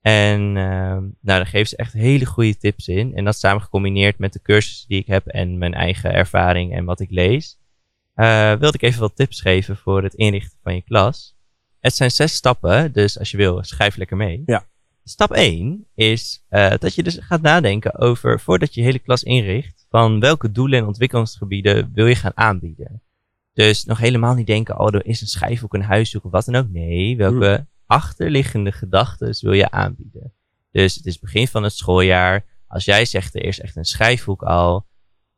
En 0.00 0.52
nou, 0.52 1.12
daar 1.20 1.46
geven 1.46 1.68
ze 1.68 1.76
echt 1.76 1.92
hele 1.92 2.26
goede 2.26 2.56
tips 2.56 2.88
in. 2.88 3.14
En 3.14 3.24
dat 3.24 3.38
samen 3.38 3.62
gecombineerd 3.62 4.18
met 4.18 4.32
de 4.32 4.42
cursussen 4.42 4.88
die 4.88 4.98
ik 4.98 5.06
heb 5.06 5.26
en 5.26 5.58
mijn 5.58 5.74
eigen 5.74 6.12
ervaring 6.12 6.74
en 6.74 6.84
wat 6.84 7.00
ik 7.00 7.10
lees. 7.10 7.60
Eh, 8.14 8.52
wilde 8.52 8.76
ik 8.76 8.82
even 8.82 9.00
wat 9.00 9.16
tips 9.16 9.40
geven 9.40 9.76
voor 9.76 10.02
het 10.02 10.14
inrichten 10.14 10.58
van 10.62 10.74
je 10.74 10.82
klas. 10.82 11.36
het 11.80 11.94
zijn 11.94 12.10
zes 12.10 12.34
stappen, 12.34 12.92
dus 12.92 13.18
als 13.18 13.30
je 13.30 13.36
wil, 13.36 13.64
schrijf 13.64 13.96
lekker 13.96 14.16
mee. 14.16 14.42
Ja. 14.46 14.66
Stap 15.04 15.32
1 15.32 15.86
is 15.94 16.44
eh, 16.48 16.74
dat 16.78 16.94
je 16.94 17.02
dus 17.02 17.18
gaat 17.20 17.42
nadenken 17.42 17.98
over, 17.98 18.40
voordat 18.40 18.74
je 18.74 18.80
je 18.80 18.86
hele 18.86 18.98
klas 18.98 19.22
inricht, 19.22 19.86
van 19.90 20.20
welke 20.20 20.52
doelen 20.52 20.78
en 20.78 20.86
ontwikkelingsgebieden 20.86 21.90
wil 21.94 22.06
je 22.06 22.14
gaan 22.14 22.32
aanbieden. 22.36 23.02
Dus 23.52 23.84
nog 23.84 23.98
helemaal 23.98 24.34
niet 24.34 24.46
denken, 24.46 24.80
oh, 24.80 24.94
er 24.94 25.06
is 25.06 25.20
een 25.20 25.26
schijfhoek, 25.26 25.74
een 25.74 25.82
huishoek 25.82 26.24
of 26.24 26.30
wat 26.30 26.44
dan 26.44 26.54
ook. 26.54 26.68
Nee, 26.68 27.16
welke 27.16 27.66
achterliggende 27.86 28.72
gedachten 28.72 29.34
wil 29.40 29.52
je 29.52 29.70
aanbieden? 29.70 30.32
Dus 30.70 30.94
het 30.94 31.06
is 31.06 31.18
begin 31.18 31.48
van 31.48 31.62
het 31.62 31.72
schooljaar. 31.72 32.44
Als 32.66 32.84
jij 32.84 33.04
zegt, 33.04 33.34
er 33.34 33.44
is 33.44 33.60
echt 33.60 33.76
een 33.76 33.84
schrijfhoek 33.84 34.42
al. 34.42 34.86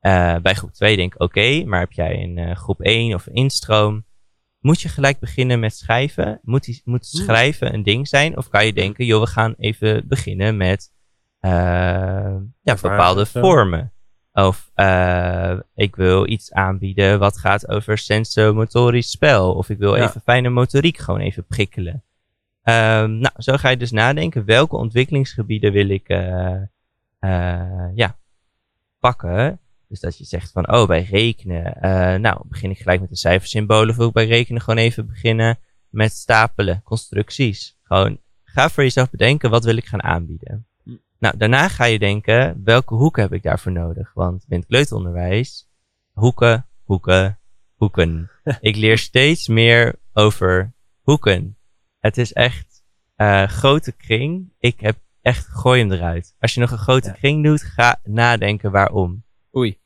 Eh, 0.04 0.36
bij 0.42 0.54
groep 0.54 0.72
2 0.72 0.96
denk 0.96 1.14
ik, 1.14 1.20
oké, 1.20 1.64
maar 1.64 1.80
heb 1.80 1.92
jij 1.92 2.22
een 2.22 2.38
eh, 2.38 2.56
groep 2.56 2.80
1 2.80 3.14
of 3.14 3.26
een 3.26 3.34
instroom? 3.34 4.04
Moet 4.60 4.80
je 4.80 4.88
gelijk 4.88 5.18
beginnen 5.18 5.60
met 5.60 5.76
schrijven? 5.76 6.40
Moet, 6.42 6.64
die, 6.64 6.82
moet 6.84 7.06
schrijven 7.06 7.74
een 7.74 7.82
ding 7.82 8.08
zijn? 8.08 8.36
Of 8.36 8.48
kan 8.48 8.66
je 8.66 8.72
denken, 8.72 9.04
joh, 9.04 9.20
we 9.20 9.26
gaan 9.26 9.54
even 9.58 10.08
beginnen 10.08 10.56
met 10.56 10.92
eh, 11.40 11.50
ja, 12.62 12.74
bepaalde 12.82 13.26
vormen. 13.26 13.92
Of 14.32 14.70
ik 15.74 15.96
wil 15.96 16.28
iets 16.28 16.52
aanbieden 16.52 17.18
wat 17.18 17.38
gaat 17.38 17.68
over 17.68 17.98
sensomotorisch 17.98 19.10
spel. 19.10 19.54
Of 19.54 19.70
ik 19.70 19.78
wil 19.78 19.96
Ja. 19.96 20.04
even 20.04 20.20
fijne 20.20 20.48
motoriek 20.48 20.98
gewoon 20.98 21.20
even 21.20 21.46
prikkelen. 21.46 22.04
Ehm, 22.62 23.18
nou, 23.18 23.32
zo 23.36 23.56
ga 23.56 23.68
je 23.68 23.76
dus 23.76 23.90
nadenken. 23.92 24.44
Welke 24.44 24.76
ontwikkelingsgebieden 24.76 25.72
wil 25.72 25.88
ik 25.88 26.08
ja, 27.94 28.18
pakken? 28.98 29.58
Dus 29.94 30.02
dat 30.02 30.18
je 30.18 30.24
zegt 30.24 30.50
van, 30.52 30.72
oh, 30.72 30.86
bij 30.86 31.02
rekenen. 31.02 31.80
eh, 31.80 32.14
nou, 32.20 32.40
begin 32.48 32.70
ik 32.70 32.78
gelijk 32.78 33.00
met 33.00 33.08
de 33.08 33.16
cijfersymbolen. 33.16 33.88
Of 33.90 33.96
wil 33.96 34.06
ik 34.06 34.12
bij 34.12 34.26
rekenen 34.26 34.60
gewoon 34.60 34.78
even 34.80 35.06
beginnen 35.06 35.58
met 35.88 36.12
stapelen, 36.12 36.82
constructies. 36.82 37.78
Gewoon, 37.82 38.20
ga 38.44 38.68
voor 38.68 38.82
jezelf 38.82 39.10
bedenken, 39.10 39.50
wat 39.50 39.64
wil 39.64 39.76
ik 39.76 39.84
gaan 39.86 40.02
aanbieden? 40.02 40.66
Hm. 40.84 40.90
Nou, 41.18 41.36
daarna 41.36 41.68
ga 41.68 41.84
je 41.84 41.98
denken, 41.98 42.60
welke 42.64 42.94
hoeken 42.94 43.22
heb 43.22 43.32
ik 43.32 43.42
daarvoor 43.42 43.72
nodig? 43.72 44.12
Want 44.14 44.44
in 44.48 44.58
het 44.58 44.66
kleuteronderwijs, 44.66 45.68
hoeken, 46.12 46.66
hoeken, 46.84 47.38
hoeken. 47.74 48.30
ik 48.60 48.76
leer 48.76 48.98
steeds 48.98 49.48
meer 49.48 49.94
over 50.12 50.72
hoeken. 51.00 51.56
Het 51.98 52.18
is 52.18 52.32
echt 52.32 52.82
eh, 53.14 53.42
grote 53.48 53.92
kring. 53.92 54.52
Ik 54.58 54.80
heb 54.80 54.96
echt, 55.22 55.46
gooi 55.48 55.80
hem 55.80 55.92
eruit. 55.92 56.34
Als 56.38 56.54
je 56.54 56.60
nog 56.60 56.70
een 56.70 56.78
grote 56.78 57.08
Ja. 57.08 57.14
kring 57.14 57.44
doet, 57.44 57.62
ga 57.62 58.00
nadenken 58.04 58.70
waarom. 58.70 59.24
Oei. 59.56 59.82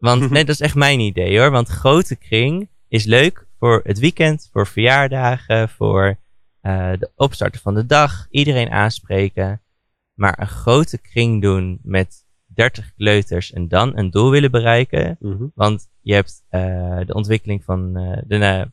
Want 0.00 0.30
nee, 0.30 0.44
dat 0.44 0.54
is 0.54 0.60
echt 0.60 0.74
mijn 0.74 1.00
idee 1.00 1.38
hoor. 1.38 1.50
Want 1.50 1.68
grote 1.68 2.16
kring 2.16 2.68
is 2.88 3.04
leuk 3.04 3.46
voor 3.58 3.80
het 3.84 3.98
weekend, 3.98 4.48
voor 4.52 4.66
verjaardagen, 4.66 5.68
voor 5.68 6.18
eh, 6.60 6.92
de 6.98 7.10
opstarten 7.14 7.60
van 7.60 7.74
de 7.74 7.86
dag, 7.86 8.26
iedereen 8.30 8.70
aanspreken. 8.70 9.62
Maar 10.14 10.40
een 10.40 10.48
grote 10.48 10.98
kring 10.98 11.42
doen 11.42 11.78
met 11.82 12.24
30 12.46 12.94
kleuters 12.94 13.52
en 13.52 13.68
dan 13.68 13.96
een 13.96 14.10
doel 14.10 14.30
willen 14.30 14.50
bereiken. 14.50 15.16
Mhm. 15.20 15.46
Want 15.54 15.88
je 16.00 16.14
hebt 16.14 16.44
eh, 16.48 17.00
de 17.06 17.14
ontwikkeling 17.14 17.64
van 17.64 17.92
de, 18.26 18.38
eh, 18.38 18.64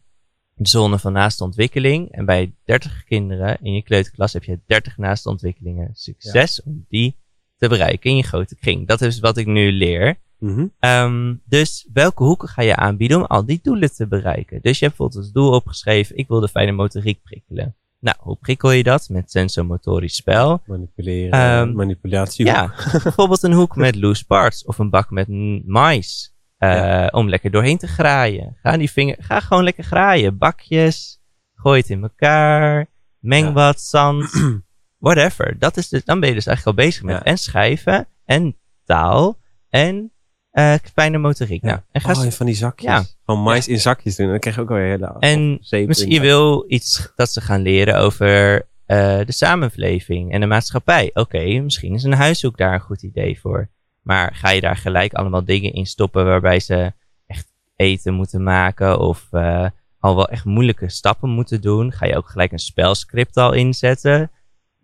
de 0.53 0.67
zone 0.67 0.99
van 0.99 1.13
naaste 1.13 1.43
ontwikkeling. 1.43 2.11
En 2.11 2.25
bij 2.25 2.53
30 2.63 3.03
kinderen 3.03 3.57
in 3.61 3.73
je 3.73 3.84
kleuterklas 3.84 4.34
heb 4.34 4.43
je 4.43 4.59
30 4.65 4.97
naaste 4.97 5.30
ontwikkelingen. 5.30 5.89
Succes 5.93 6.63
om 6.63 6.86
die 6.89 7.15
te 7.57 7.67
bereiken 7.67 8.09
in 8.09 8.15
je 8.15 8.23
grote 8.23 8.55
kring. 8.55 8.88
Dat 8.88 9.01
is 9.01 9.19
wat 9.19 9.38
ik 9.38 9.45
nu 9.45 9.71
leer. 9.71 10.17
Mhm. 10.39 10.65
Ehm, 10.79 11.35
dus 11.45 11.88
welke 11.93 12.23
hoeken 12.23 12.47
ga 12.47 12.61
je 12.61 12.75
aanbieden 12.75 13.17
om 13.17 13.23
al 13.23 13.45
die 13.45 13.59
doelen 13.63 13.93
te 13.95 14.07
bereiken? 14.07 14.59
Dus 14.61 14.79
je 14.79 14.85
hebt 14.85 14.97
bijvoorbeeld 14.97 15.23
als 15.25 15.31
doel 15.31 15.51
opgeschreven, 15.51 16.17
ik 16.17 16.27
wil 16.27 16.39
de 16.39 16.47
fijne 16.47 16.71
motoriek 16.71 17.21
prikkelen. 17.23 17.75
Nou, 17.99 18.17
hoe 18.19 18.35
prikkel 18.35 18.71
je 18.71 18.83
dat? 18.83 19.09
Met 19.09 19.31
sensomotorisch 19.31 20.15
spel. 20.15 20.61
Manipuleren, 20.65 21.31
Ehm, 21.31 21.71
manipulatie. 21.75 22.45
Ja, 22.45 22.73
bijvoorbeeld 23.03 23.43
een 23.43 23.53
hoek 23.53 23.75
met 23.75 23.95
loose 23.95 24.25
parts 24.25 24.65
of 24.65 24.77
een 24.77 24.89
bak 24.89 25.09
met 25.09 25.27
mais. 25.65 26.35
eh, 26.57 26.69
Ja. 26.69 27.07
Om 27.11 27.29
lekker 27.29 27.51
doorheen 27.51 27.77
te 27.77 27.88
graaien. 27.88 28.57
Ga, 28.61 28.77
die 28.77 28.91
vinger, 28.91 29.15
ga 29.19 29.39
gewoon 29.39 29.63
lekker 29.63 29.83
graaien. 29.83 30.38
Bakjes, 30.38 31.21
gooi 31.55 31.79
het 31.79 31.89
in 31.89 32.01
elkaar, 32.03 32.85
meng 33.19 33.45
Ja. 33.47 33.53
wat 33.53 33.81
zand, 33.81 34.31
whatever. 34.99 35.55
Dat 35.59 35.77
is 35.77 35.89
dus, 35.89 36.03
dan 36.05 36.19
ben 36.19 36.29
je 36.29 36.35
dus 36.35 36.45
eigenlijk 36.45 36.77
al 36.77 36.85
bezig 36.85 37.03
met 37.03 37.15
Ja. 37.15 37.23
en 37.23 37.38
schrijven 37.38 38.07
en 38.25 38.55
taal 38.85 39.38
en 39.69 40.11
eh 40.51 40.73
fijne 40.93 41.17
motoriek. 41.17 41.61
Nou, 41.61 41.79
en 41.91 42.01
ga 42.01 42.11
oh, 42.11 42.23
en 42.23 42.31
van 42.31 42.45
die 42.45 42.55
zakjes. 42.55 42.89
Ja. 42.89 43.05
Gewoon 43.25 43.41
mais 43.41 43.67
in 43.67 43.79
zakjes 43.79 44.15
doen. 44.15 44.25
En 44.25 44.31
dan 44.31 44.39
krijg 44.39 44.55
je 44.55 44.61
ook 44.61 44.69
weer 44.69 44.89
hele... 44.89 45.15
En 45.19 45.57
Misschien 45.69 46.11
je 46.11 46.19
wil 46.19 46.65
iets 46.67 47.11
dat 47.15 47.31
ze 47.31 47.41
gaan 47.41 47.61
leren 47.61 47.97
over 47.97 48.65
eh, 48.85 49.19
de 49.25 49.31
samenleving 49.31 50.31
en 50.31 50.39
de 50.39 50.45
maatschappij. 50.45 51.09
Oké, 51.13 51.59
misschien 51.59 51.93
is 51.93 52.03
een 52.03 52.13
huishoek 52.13 52.57
daar 52.57 52.73
een 52.73 52.79
goed 52.79 53.03
idee 53.03 53.39
voor. 53.39 53.69
Maar 54.01 54.35
ga 54.35 54.49
je 54.49 54.61
daar 54.61 54.77
gelijk 54.77 55.13
allemaal 55.13 55.43
dingen 55.43 55.73
in 55.73 55.85
stoppen 55.85 56.25
waarbij 56.25 56.59
ze 56.59 56.93
echt 57.25 57.53
eten 57.75 58.13
moeten 58.13 58.43
maken 58.43 58.99
of 58.99 59.27
eh, 59.31 59.65
al 59.99 60.15
wel 60.15 60.29
echt 60.29 60.45
moeilijke 60.45 60.89
stappen 60.89 61.29
moeten 61.29 61.61
doen? 61.61 61.91
Ga 61.91 62.05
je 62.05 62.15
ook 62.15 62.29
gelijk 62.29 62.51
een 62.51 62.59
spelscript 62.59 63.37
al 63.37 63.53
inzetten? 63.53 64.31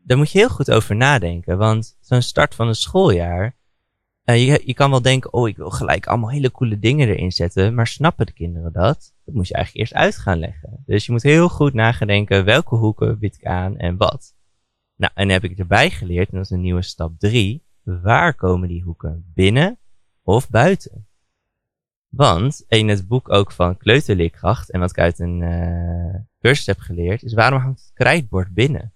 Daar 0.04 0.18
moet 0.18 0.32
je 0.32 0.38
heel 0.38 0.50
goed 0.50 0.72
over 0.72 0.96
nadenken, 0.96 1.58
want 1.58 1.98
zo'n 2.02 2.22
start 2.22 2.56
van 2.56 2.68
een 2.68 2.76
schooljaar. 2.76 3.56
Eh, 4.24 4.48
je, 4.48 4.62
je 4.66 4.74
kan 4.74 4.90
wel 4.90 5.02
denken, 5.02 5.34
oh, 5.34 5.48
ik 5.48 5.58
wil 5.58 5.70
gelijk 5.70 6.08
allemaal 6.08 6.30
hele 6.30 6.52
coole 6.52 6.80
dingen 6.80 7.08
erin 7.08 7.32
zetten. 7.32 7.74
Maar 7.74 7.88
snappen 7.88 8.26
de 8.26 8.34
kinderen 8.34 8.74
dat? 8.74 9.14
Dat 9.26 9.36
moet 9.36 9.48
je 9.48 9.54
eigenlijk 9.54 9.86
eerst 9.86 10.04
uit 10.04 10.18
gaan 10.18 10.40
leggen. 10.40 10.84
Dus 10.86 11.06
je 11.06 11.12
moet 11.12 11.24
heel 11.24 11.50
goed 11.50 11.74
nagedenken 11.74 12.46
welke 12.46 12.76
hoeken 12.76 13.20
bied 13.20 13.36
ik 13.36 13.46
aan 13.46 13.78
en 13.78 13.98
wat. 13.98 14.36
Nou, 14.96 15.12
en 15.16 15.30
heb 15.30 15.44
ik 15.44 15.60
erbij 15.60 15.90
geleerd, 15.90 16.30
en 16.30 16.38
dat 16.38 16.46
is 16.46 16.52
een 16.52 16.62
nieuwe 16.62 16.82
stap 16.82 17.20
3. 17.20 17.64
Waar 17.84 18.36
komen 18.36 18.68
die 18.68 18.84
hoeken? 18.84 19.32
Binnen 19.34 19.78
of 20.24 20.50
buiten? 20.50 21.08
Want 22.10 22.64
in 22.68 22.88
het 22.88 23.08
boek 23.08 23.30
ook 23.30 23.52
van 23.52 23.78
Kleuterleerkracht, 23.78 24.72
en 24.72 24.80
wat 24.80 24.90
ik 24.90 25.00
uit 25.00 25.20
een 25.20 25.42
eh 25.42 26.22
cursus 26.40 26.66
heb 26.66 26.80
geleerd, 26.80 27.24
is 27.24 27.34
waarom 27.34 27.62
hangt 27.62 27.80
het 27.80 27.92
krijtbord 27.94 28.54
binnen? 28.54 28.94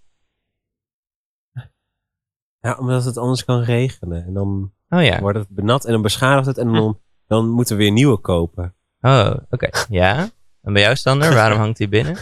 Ja, 2.62 2.78
omdat 2.78 3.06
het 3.06 3.18
anders 3.18 3.46
kan 3.46 3.62
regenen. 3.62 4.26
En 4.26 4.34
dan 4.34 4.72
Oh 4.90 5.04
ja. 5.04 5.20
wordt 5.20 5.38
het 5.38 5.50
benat 5.50 5.86
en 5.86 5.92
dan 5.92 6.02
beschadigt 6.02 6.46
het. 6.48 6.58
En 6.58 6.72
dan, 6.74 7.00
dan 7.28 7.50
moeten 7.50 7.78
we 7.78 7.84
weer 7.84 7.92
nieuwe 7.92 8.18
kopen. 8.18 8.76
Oh, 9.02 9.34
oké. 9.50 9.70
Ja. 9.90 10.30
En 10.62 10.74
bij 10.74 10.82
jou, 10.82 10.96
Sander, 10.96 11.34
waarom 11.34 11.60
hangt 11.60 11.78
die 11.78 11.88
binnen? 11.88 12.16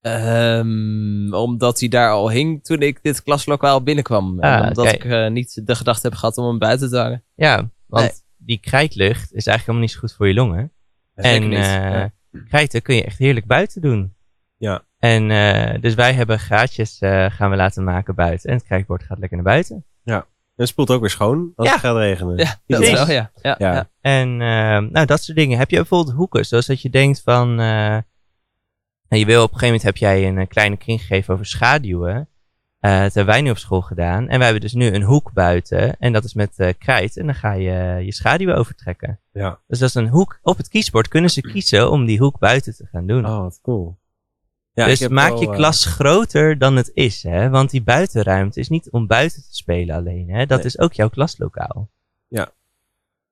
Ehm, 0.00 1.34
omdat 1.34 1.80
hij 1.80 1.88
daar 1.88 2.10
al 2.10 2.30
hing 2.30 2.64
toen 2.64 2.80
ik 2.80 3.02
dit 3.02 3.22
klaslokaal 3.22 3.82
binnenkwam. 3.82 4.40
En 4.40 4.60
Ah, 4.60 4.66
omdat 4.68 4.92
ik 4.92 5.04
eh, 5.04 5.28
niet 5.30 5.66
de 5.66 5.74
gedachte 5.74 6.06
heb 6.08 6.16
gehad 6.16 6.38
om 6.38 6.46
hem 6.46 6.58
buiten 6.58 6.90
te 6.90 6.96
hangen. 6.98 7.24
Ja, 7.34 7.70
want 7.86 8.04
Nee. 8.04 8.12
die 8.36 8.58
krijtlucht 8.58 9.22
is 9.32 9.46
eigenlijk 9.46 9.58
helemaal 9.60 9.80
niet 9.80 9.90
zo 9.90 9.98
goed 9.98 10.12
voor 10.12 10.28
je 10.28 10.34
longen. 10.34 10.72
En 11.14 11.52
eh, 11.52 11.58
ja. 11.60 12.12
krijten 12.48 12.82
kun 12.82 12.94
je 12.94 13.04
echt 13.04 13.18
heerlijk 13.18 13.46
buiten 13.46 13.80
doen. 13.82 14.14
Ja. 14.56 14.84
En 14.98 15.30
eh, 15.30 15.80
dus 15.80 15.94
wij 15.94 16.12
hebben 16.12 16.38
gaatjes 16.38 16.98
eh, 16.98 17.30
gaan 17.30 17.50
we 17.50 17.56
laten 17.56 17.84
maken 17.84 18.14
buiten. 18.14 18.50
En 18.50 18.56
het 18.56 18.64
krijtbord 18.64 19.02
gaat 19.02 19.18
lekker 19.18 19.36
naar 19.36 19.46
buiten. 19.46 19.84
En 20.56 20.62
het 20.62 20.68
spoelt 20.68 20.90
ook 20.90 21.00
weer 21.00 21.10
schoon 21.10 21.52
als 21.56 21.66
Ja. 21.66 21.72
het 21.72 21.82
gaat 21.82 21.96
regenen. 21.96 22.36
Ja, 22.36 22.44
dat 22.66 22.78
Precies. 22.78 22.92
wel, 22.92 23.10
ja. 23.10 23.30
ja, 23.42 23.54
Ja. 23.58 23.72
ja. 23.74 23.88
En 24.00 24.28
eh, 24.40 24.90
nou, 24.90 25.06
dat 25.06 25.22
soort 25.22 25.38
dingen. 25.38 25.58
Heb 25.58 25.70
je 25.70 25.76
bijvoorbeeld 25.76 26.16
hoeken? 26.16 26.46
Zoals 26.46 26.66
dat 26.66 26.82
je 26.82 26.90
denkt 26.90 27.20
van... 27.24 27.50
eh, 27.50 27.98
nou, 29.08 29.20
je 29.22 29.24
wil 29.26 29.42
op 29.42 29.52
een 29.52 29.58
gegeven 29.58 29.66
moment 29.66 29.82
heb 29.82 29.96
jij 29.96 30.28
een 30.28 30.38
eh, 30.38 30.46
kleine 30.48 30.76
kring 30.76 31.00
gegeven 31.00 31.34
over 31.34 31.46
schaduwen. 31.46 32.28
Eh 32.80 33.00
dat 33.00 33.14
hebben 33.14 33.32
wij 33.34 33.42
nu 33.42 33.50
op 33.50 33.58
school 33.58 33.80
gedaan. 33.80 34.22
En 34.28 34.36
wij 34.38 34.44
hebben 34.44 34.60
dus 34.60 34.72
nu 34.72 34.86
een 34.94 35.02
hoek 35.02 35.32
buiten. 35.32 35.96
En 35.98 36.12
dat 36.12 36.24
is 36.24 36.34
met 36.34 36.52
eh, 36.58 36.72
krijt. 36.78 37.16
En 37.16 37.26
dan 37.26 37.34
ga 37.34 37.52
je 37.52 38.04
je 38.04 38.12
schaduwen 38.12 38.56
overtrekken. 38.56 39.20
Ja. 39.32 39.58
Dus 39.66 39.78
dat 39.78 39.88
is 39.88 39.94
een 39.94 40.08
hoek. 40.08 40.38
Op 40.42 40.56
het 40.56 40.68
kiesbord 40.68 41.08
kunnen 41.08 41.30
ze 41.30 41.40
kiezen 41.40 41.90
om 41.90 42.04
die 42.06 42.18
hoek 42.18 42.38
buiten 42.38 42.76
te 42.76 42.86
gaan 42.92 43.06
doen. 43.06 43.26
Oh, 43.26 43.38
wat 43.40 43.58
cool. 43.62 43.96
Ja, 44.76 44.86
dus 44.86 45.08
maak 45.08 45.28
wel, 45.30 45.40
je 45.40 45.46
eh, 45.48 45.54
klas 45.54 45.84
groter 45.84 46.58
dan 46.58 46.76
het 46.76 46.90
is. 46.94 47.22
Hè? 47.22 47.48
Want 47.48 47.70
die 47.70 47.82
buitenruimte 47.82 48.60
is 48.60 48.68
niet 48.68 48.90
om 48.90 49.06
buiten 49.06 49.42
te 49.42 49.54
spelen 49.56 49.96
alleen. 49.96 50.30
Hè? 50.30 50.46
Dat 50.46 50.58
Nee. 50.58 50.66
is 50.66 50.78
ook 50.78 50.92
jouw 50.92 51.08
klaslokaal. 51.08 51.88
Ja. 52.28 52.48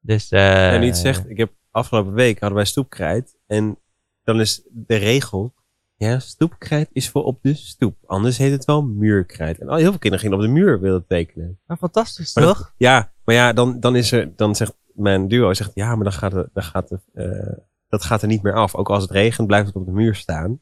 Dus, 0.00 0.30
eh 0.30 0.72
en 0.72 0.80
niet 0.80 0.96
zegt, 0.96 1.30
ik 1.30 1.36
heb 1.36 1.50
afgelopen 1.70 2.12
week 2.12 2.38
hadden 2.38 2.56
wij 2.56 2.66
stoepkrijt. 2.66 3.36
En 3.46 3.78
dan 4.24 4.40
is 4.40 4.62
de 4.70 4.96
regel, 4.96 5.54
ja, 5.96 6.18
stoepkrijt 6.18 6.88
is 6.92 7.08
voor 7.10 7.24
op 7.24 7.38
de 7.42 7.54
stoep. 7.54 7.96
Anders 8.06 8.38
heet 8.38 8.52
het 8.52 8.64
wel 8.64 8.82
muurkrijt. 8.82 9.58
En 9.58 9.68
al 9.68 9.76
heel 9.76 9.90
veel 9.90 9.98
kinderen 9.98 10.18
gingen 10.18 10.36
op 10.36 10.42
de 10.42 10.52
muur 10.60 10.80
willen 10.80 11.06
tekenen. 11.06 11.58
nou, 11.66 11.78
fantastisch, 11.80 12.34
Maar 12.34 12.44
dat- 12.44 12.56
toch? 12.56 12.74
Ja, 12.76 13.12
maar 13.24 13.34
ja, 13.34 13.52
dan, 13.52 13.80
dan 13.80 13.96
is 13.96 14.12
er, 14.12 14.32
dan 14.36 14.54
zegt 14.56 14.74
mijn 14.94 15.28
duo, 15.28 15.54
zegt, 15.54 15.70
ja, 15.74 15.94
maar 15.94 16.04
dan 16.04 16.12
gaat, 16.12 16.32
het, 16.32 16.48
dan 16.52 16.62
gaat 16.62 16.90
het, 16.90 17.02
eh, 17.14 17.52
dat 17.88 18.04
gaat 18.04 18.22
er 18.22 18.28
niet 18.28 18.42
meer 18.42 18.54
af. 18.54 18.74
Ook 18.74 18.90
als 18.90 19.02
het 19.02 19.12
regent, 19.12 19.46
blijft 19.46 19.66
het 19.66 19.76
op 19.76 19.86
de 19.86 19.92
muur 19.92 20.14
staan. 20.14 20.60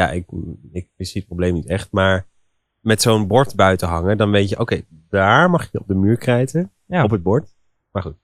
Ja, 0.00 0.10
ik, 0.10 0.24
ik 0.72 0.88
zie 0.96 1.20
het 1.20 1.26
probleem 1.26 1.54
niet 1.54 1.66
echt, 1.68 1.88
maar 1.92 2.26
met 2.80 3.02
zo'n 3.02 3.26
bord 3.26 3.54
buiten 3.56 3.88
hangen, 3.88 4.16
dan 4.16 4.30
weet 4.30 4.48
je, 4.48 4.58
oké, 4.58 4.80
daar 5.08 5.50
mag 5.50 5.68
je 5.72 5.80
op 5.80 5.86
de 5.86 5.94
muur 5.94 6.16
krijten, 6.16 6.72
Ja. 6.86 7.04
op 7.04 7.10
het 7.10 7.22
bord. 7.22 7.54
Maar 7.92 8.02
goed. 8.02 8.16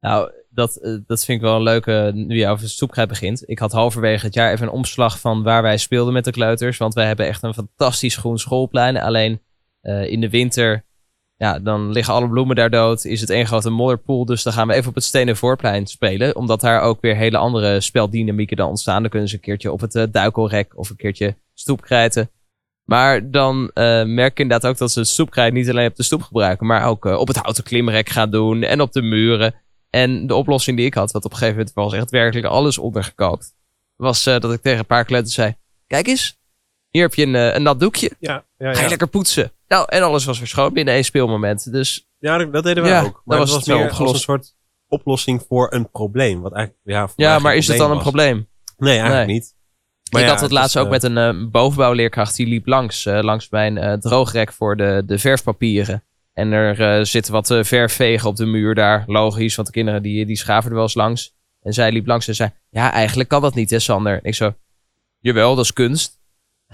Nou, 0.00 0.32
dat, 0.48 0.76
eh, 0.76 0.96
dat 1.06 1.24
vind 1.24 1.38
ik 1.38 1.44
wel 1.44 1.56
een 1.56 1.62
leuke, 1.62 2.12
nu 2.14 2.36
je 2.36 2.46
over 2.46 2.68
stoepkrijt 2.68 3.08
begint. 3.08 3.48
Ik 3.48 3.58
had 3.58 3.72
halverwege 3.72 4.24
het 4.26 4.34
jaar 4.34 4.52
even 4.52 4.66
een 4.66 4.72
omslag 4.72 5.20
van 5.20 5.42
waar 5.42 5.62
wij 5.62 5.76
speelden 5.76 6.12
met 6.12 6.24
de 6.24 6.30
kleuters. 6.30 6.76
Want 6.78 6.94
wij 6.94 7.06
hebben 7.06 7.26
echt 7.26 7.42
een 7.42 7.54
fantastisch 7.54 8.16
groen 8.16 8.38
schoolplein. 8.38 8.96
Alleen 8.96 9.40
eh, 9.80 10.10
in 10.10 10.20
de 10.20 10.30
winter, 10.30 10.84
ja, 11.40 11.58
dan 11.58 11.92
liggen 11.92 12.14
alle 12.14 12.28
bloemen 12.28 12.56
daar 12.56 12.70
dood. 12.70 13.04
Is 13.04 13.20
het 13.20 13.30
één 13.30 13.46
grote 13.46 13.70
modderpoel. 13.70 14.24
Dus 14.24 14.42
dan 14.42 14.52
gaan 14.52 14.68
we 14.68 14.74
even 14.74 14.88
op 14.88 14.94
het 14.94 15.04
Stenen 15.04 15.36
Voorplein 15.36 15.86
spelen. 15.86 16.36
Omdat 16.36 16.60
daar 16.60 16.80
ook 16.80 17.00
weer 17.00 17.16
hele 17.16 17.36
andere 17.36 17.80
speldynamieken 17.80 18.56
dan 18.56 18.68
ontstaan. 18.68 19.00
Dan 19.00 19.10
kunnen 19.10 19.28
ze 19.28 19.34
een 19.34 19.40
keertje 19.40 19.72
op 19.72 19.80
het 19.80 19.94
eh, 19.94 20.04
duikelrek 20.10 20.72
of 20.78 20.90
een 20.90 20.96
keertje 20.96 21.34
stoepkrijten. 21.54 22.30
Maar 22.84 23.30
dan 23.30 23.70
eh, 23.74 24.04
merk 24.04 24.30
ik 24.30 24.38
inderdaad 24.38 24.70
ook 24.70 24.78
dat 24.78 24.90
ze 24.90 25.04
stoepkrijt 25.04 25.52
niet 25.52 25.70
alleen 25.70 25.88
op 25.88 25.96
de 25.96 26.02
stoep 26.02 26.22
gebruiken, 26.22 26.66
maar 26.66 26.86
ook 26.86 27.06
eh, 27.06 27.18
op 27.18 27.28
het 27.28 27.36
houten 27.36 27.64
klimrek 27.64 28.08
gaan 28.08 28.30
doen 28.30 28.62
en 28.62 28.80
op 28.80 28.92
de 28.92 29.02
muren. 29.02 29.54
En 29.90 30.26
de 30.26 30.34
oplossing 30.34 30.76
die 30.76 30.86
ik 30.86 30.94
had, 30.94 31.12
wat 31.12 31.24
op 31.24 31.30
een 31.30 31.36
gegeven 31.36 31.58
moment 31.58 31.74
was 31.74 31.92
echt 31.92 32.10
werkelijk 32.10 32.46
alles 32.46 32.78
ondergekookt, 32.78 33.54
was 33.96 34.24
dat 34.24 34.52
ik 34.52 34.62
tegen 34.62 34.78
een 34.78 34.86
paar 34.86 35.04
kleuters 35.04 35.34
zei: 35.34 35.54
Kijk 35.86 36.06
eens, 36.06 36.38
hier 36.90 37.02
heb 37.02 37.14
je 37.14 37.26
een, 37.26 37.34
een 37.34 37.62
nat 37.62 37.80
doekje. 37.80 38.10
Ja, 38.18 38.44
ja, 38.58 38.66
Ga 38.72 38.78
je 38.78 38.82
ja. 38.82 38.88
lekker 38.88 39.08
poetsen. 39.08 39.52
Nou, 39.70 39.84
en 39.88 40.02
alles 40.02 40.24
was 40.24 40.38
weer 40.38 40.48
schoon 40.48 40.72
binnen 40.72 40.94
één 40.94 41.04
speelmoment. 41.04 41.72
Dus 41.72 42.08
ja 42.18 42.38
dat, 42.38 42.52
dat 42.52 42.64
deden 42.64 42.82
we 42.82 42.88
Ja, 42.88 43.00
ook. 43.00 43.12
dat 43.12 43.22
Maar 43.24 43.38
was 43.38 43.48
het 43.48 43.58
het 43.58 43.66
was 43.68 43.76
wel 43.76 43.86
meer 43.86 43.98
als 43.98 44.12
een 44.12 44.18
soort 44.18 44.54
oplossing 44.88 45.44
voor 45.48 45.72
een 45.74 45.90
probleem. 45.90 46.40
Wat 46.40 46.52
eigenlijk, 46.52 46.82
ja, 46.86 47.06
voor 47.06 47.14
mij 47.16 47.26
ja, 47.26 47.34
geen 47.34 47.42
maar 47.42 47.56
is 47.56 47.66
het 47.66 47.76
dan 47.78 47.88
een 47.88 47.94
was. 47.94 48.02
probleem? 48.02 48.48
Nee, 48.76 48.98
eigenlijk 48.98 49.26
Nee. 49.26 49.34
niet. 49.36 49.54
Maar 50.10 50.20
ik 50.20 50.26
ja, 50.26 50.32
had 50.32 50.40
het 50.42 50.50
is, 50.50 50.56
laatst 50.56 50.78
ook 50.78 50.84
eh, 50.84 50.90
met 50.90 51.02
een 51.02 51.18
eh, 51.18 51.50
bovenbouwleerkracht. 51.50 52.36
Die 52.36 52.46
liep 52.46 52.66
langs, 52.66 53.06
eh, 53.06 53.20
langs 53.22 53.48
mijn 53.50 53.78
eh, 53.78 53.92
droogrek 53.92 54.52
voor 54.52 54.76
de, 54.76 55.02
de 55.06 55.18
verfpapieren. 55.18 56.04
En 56.32 56.52
er 56.52 56.80
eh, 56.98 57.04
zitten 57.04 57.32
wat 57.32 57.50
eh, 57.50 57.62
verfvegen 57.62 58.28
op 58.28 58.36
de 58.36 58.46
muur 58.46 58.74
daar. 58.74 59.04
Logisch, 59.06 59.54
want 59.54 59.68
de 59.68 59.74
kinderen 59.74 60.02
die, 60.02 60.26
die 60.26 60.36
schaven 60.36 60.68
er 60.68 60.74
wel 60.74 60.84
eens 60.84 60.94
langs. 60.94 61.34
En 61.62 61.72
zij 61.72 61.92
liep 61.92 62.06
langs 62.06 62.28
en 62.28 62.34
zei... 62.34 62.50
Ja, 62.70 62.92
eigenlijk 62.92 63.28
kan 63.28 63.42
dat 63.42 63.54
niet, 63.54 63.70
hè, 63.70 63.78
Sander? 63.78 64.12
En 64.14 64.20
ik 64.22 64.34
zo... 64.34 64.54
Jawel, 65.20 65.54
dat 65.54 65.64
is 65.64 65.72
kunst. 65.72 66.19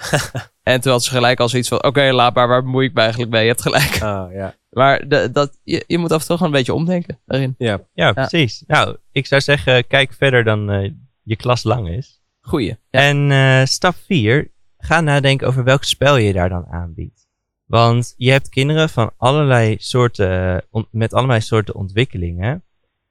en 0.62 0.80
toen 0.80 0.92
had 0.92 1.04
ze 1.04 1.10
gelijk 1.10 1.40
al 1.40 1.48
zoiets 1.48 1.68
van... 1.68 1.82
Oké, 1.84 2.10
laat 2.12 2.34
maar, 2.34 2.48
waar 2.48 2.62
bemoei 2.62 2.86
ik 2.86 2.94
me 2.94 3.00
eigenlijk 3.00 3.30
mee? 3.30 3.42
Je 3.42 3.48
hebt 3.48 3.62
gelijk. 3.62 4.02
Ah, 4.02 4.32
ja. 4.32 4.54
Maar 4.70 5.08
de, 5.08 5.30
dat, 5.32 5.58
je, 5.62 5.84
je 5.86 5.98
moet 5.98 6.12
af 6.12 6.20
en 6.20 6.26
toe 6.26 6.36
gewoon 6.36 6.52
een 6.52 6.58
beetje 6.58 6.74
omdenken 6.74 7.18
daarin. 7.26 7.54
Ja, 7.58 7.80
Ja, 7.92 8.12
precies. 8.12 8.64
Nou, 8.66 8.96
ik 9.12 9.26
zou 9.26 9.40
zeggen, 9.40 9.86
kijk 9.86 10.12
verder 10.12 10.44
dan 10.44 10.70
eh, 10.70 10.90
je 11.22 11.36
klas 11.36 11.62
lang 11.64 11.88
is. 11.88 12.22
Goeie. 12.40 12.76
Ja. 12.90 13.00
En 13.00 13.30
eh, 13.30 13.64
stap 13.66 13.94
4, 14.06 14.50
ga 14.78 15.00
nadenken 15.00 15.46
over 15.46 15.64
welk 15.64 15.84
spel 15.84 16.16
je 16.16 16.32
daar 16.32 16.48
dan 16.48 16.66
aanbiedt. 16.66 17.26
Want 17.64 18.14
je 18.16 18.30
hebt 18.30 18.48
kinderen 18.48 18.88
van 18.88 19.10
allerlei 19.16 19.76
soorten, 19.78 20.62
on- 20.70 20.88
met 20.90 21.12
allerlei 21.14 21.40
soorten 21.40 21.74
ontwikkelingen. 21.74 22.64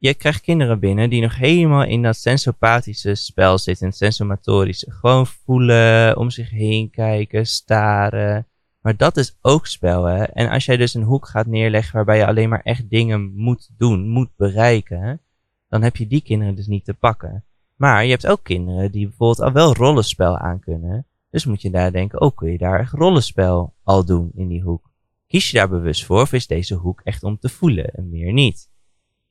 Je 0.06 0.14
krijgt 0.14 0.41
kinderen 0.41 0.80
binnen 0.80 1.10
die 1.10 1.22
nog 1.22 1.36
helemaal 1.36 1.84
in 1.84 2.01
dat 2.01 2.16
sensopathische 2.16 3.16
spel 3.16 3.58
zitten, 3.58 3.88
het 3.88 3.95
sensomotorische. 3.95 4.91
Gewoon 4.91 5.28
voelen, 5.28 6.18
om 6.18 6.30
zich 6.30 6.49
heen 6.49 6.89
kijken, 6.89 7.45
staren. 7.45 8.47
Maar 8.82 8.97
dat 8.97 9.18
is 9.18 9.38
ook 9.41 9.68
spel, 9.68 10.03
hè. 10.03 10.24
En 10.24 10.49
als 10.49 10.66
jij 10.66 10.78
dus 10.78 10.93
een 10.93 11.03
hoek 11.03 11.28
gaat 11.28 11.45
neerleggen 11.45 11.95
waarbij 11.95 12.18
je 12.18 12.26
alleen 12.26 12.49
maar 12.49 12.62
echt 12.62 12.89
dingen 12.89 13.34
moet 13.36 13.70
doen, 13.78 14.08
moet 14.08 14.30
bereiken, 14.36 15.22
dan 15.70 15.82
heb 15.82 15.95
je 15.95 16.08
die 16.08 16.22
kinderen 16.22 16.56
dus 16.56 16.68
niet 16.68 16.86
te 16.86 16.93
pakken. 16.93 17.43
Maar 17.76 18.03
je 18.03 18.12
hebt 18.12 18.28
ook 18.28 18.43
kinderen 18.43 18.91
die 18.91 19.08
bijvoorbeeld 19.08 19.47
al 19.47 19.51
wel 19.51 19.74
rollenspel 19.74 20.38
aan 20.38 20.60
kunnen. 20.60 21.06
Dus 21.30 21.45
moet 21.45 21.62
je 21.62 21.70
daar 21.70 21.91
denken, 21.91 22.22
oh, 22.22 22.36
kun 22.36 22.51
je 22.51 22.58
daar 22.58 22.80
echt 22.80 22.93
rollenspel 22.93 23.74
al 23.84 24.06
doen 24.06 24.32
in 24.36 24.47
die 24.47 24.62
hoek? 24.62 24.91
Kies 25.28 25.51
je 25.51 25.58
daar 25.58 25.70
bewust 25.70 26.06
voor 26.06 26.22
of 26.22 26.34
is 26.34 26.47
deze 26.47 26.76
hoek 26.76 27.01
echt 27.03 27.24
om 27.24 27.39
te 27.39 27.49
voelen 27.49 27.93
en 27.93 28.10
meer 28.10 28.34
niet? 28.34 28.74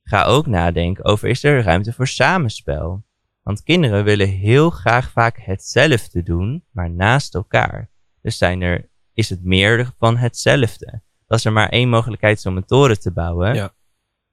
Ga 0.07 0.23
ook 0.23 0.45
nadenken 0.47 1.05
over 1.05 1.29
is 1.29 1.43
er 1.43 1.63
ruimte 1.63 1.93
voor 1.93 2.07
samenspel? 2.07 3.03
Want 3.43 3.63
kinderen 3.63 4.03
willen 4.03 4.27
heel 4.29 4.69
graag 4.69 5.11
vaak 5.11 5.37
hetzelfde 5.39 6.23
doen, 6.23 6.63
maar 6.71 6.89
naast 6.91 7.35
elkaar. 7.35 7.89
Dus 8.21 8.37
zijn 8.37 8.61
er, 8.61 8.89
is 9.13 9.29
het 9.29 9.43
meer 9.43 9.91
van 9.97 10.17
hetzelfde. 10.17 11.01
Als 11.27 11.45
er 11.45 11.51
maar 11.51 11.69
één 11.69 11.89
mogelijkheid 11.89 12.37
is 12.37 12.45
om 12.45 12.57
een 12.57 12.65
toren 12.65 12.99
te 12.99 13.11
bouwen, 13.11 13.55
Ja. 13.55 13.73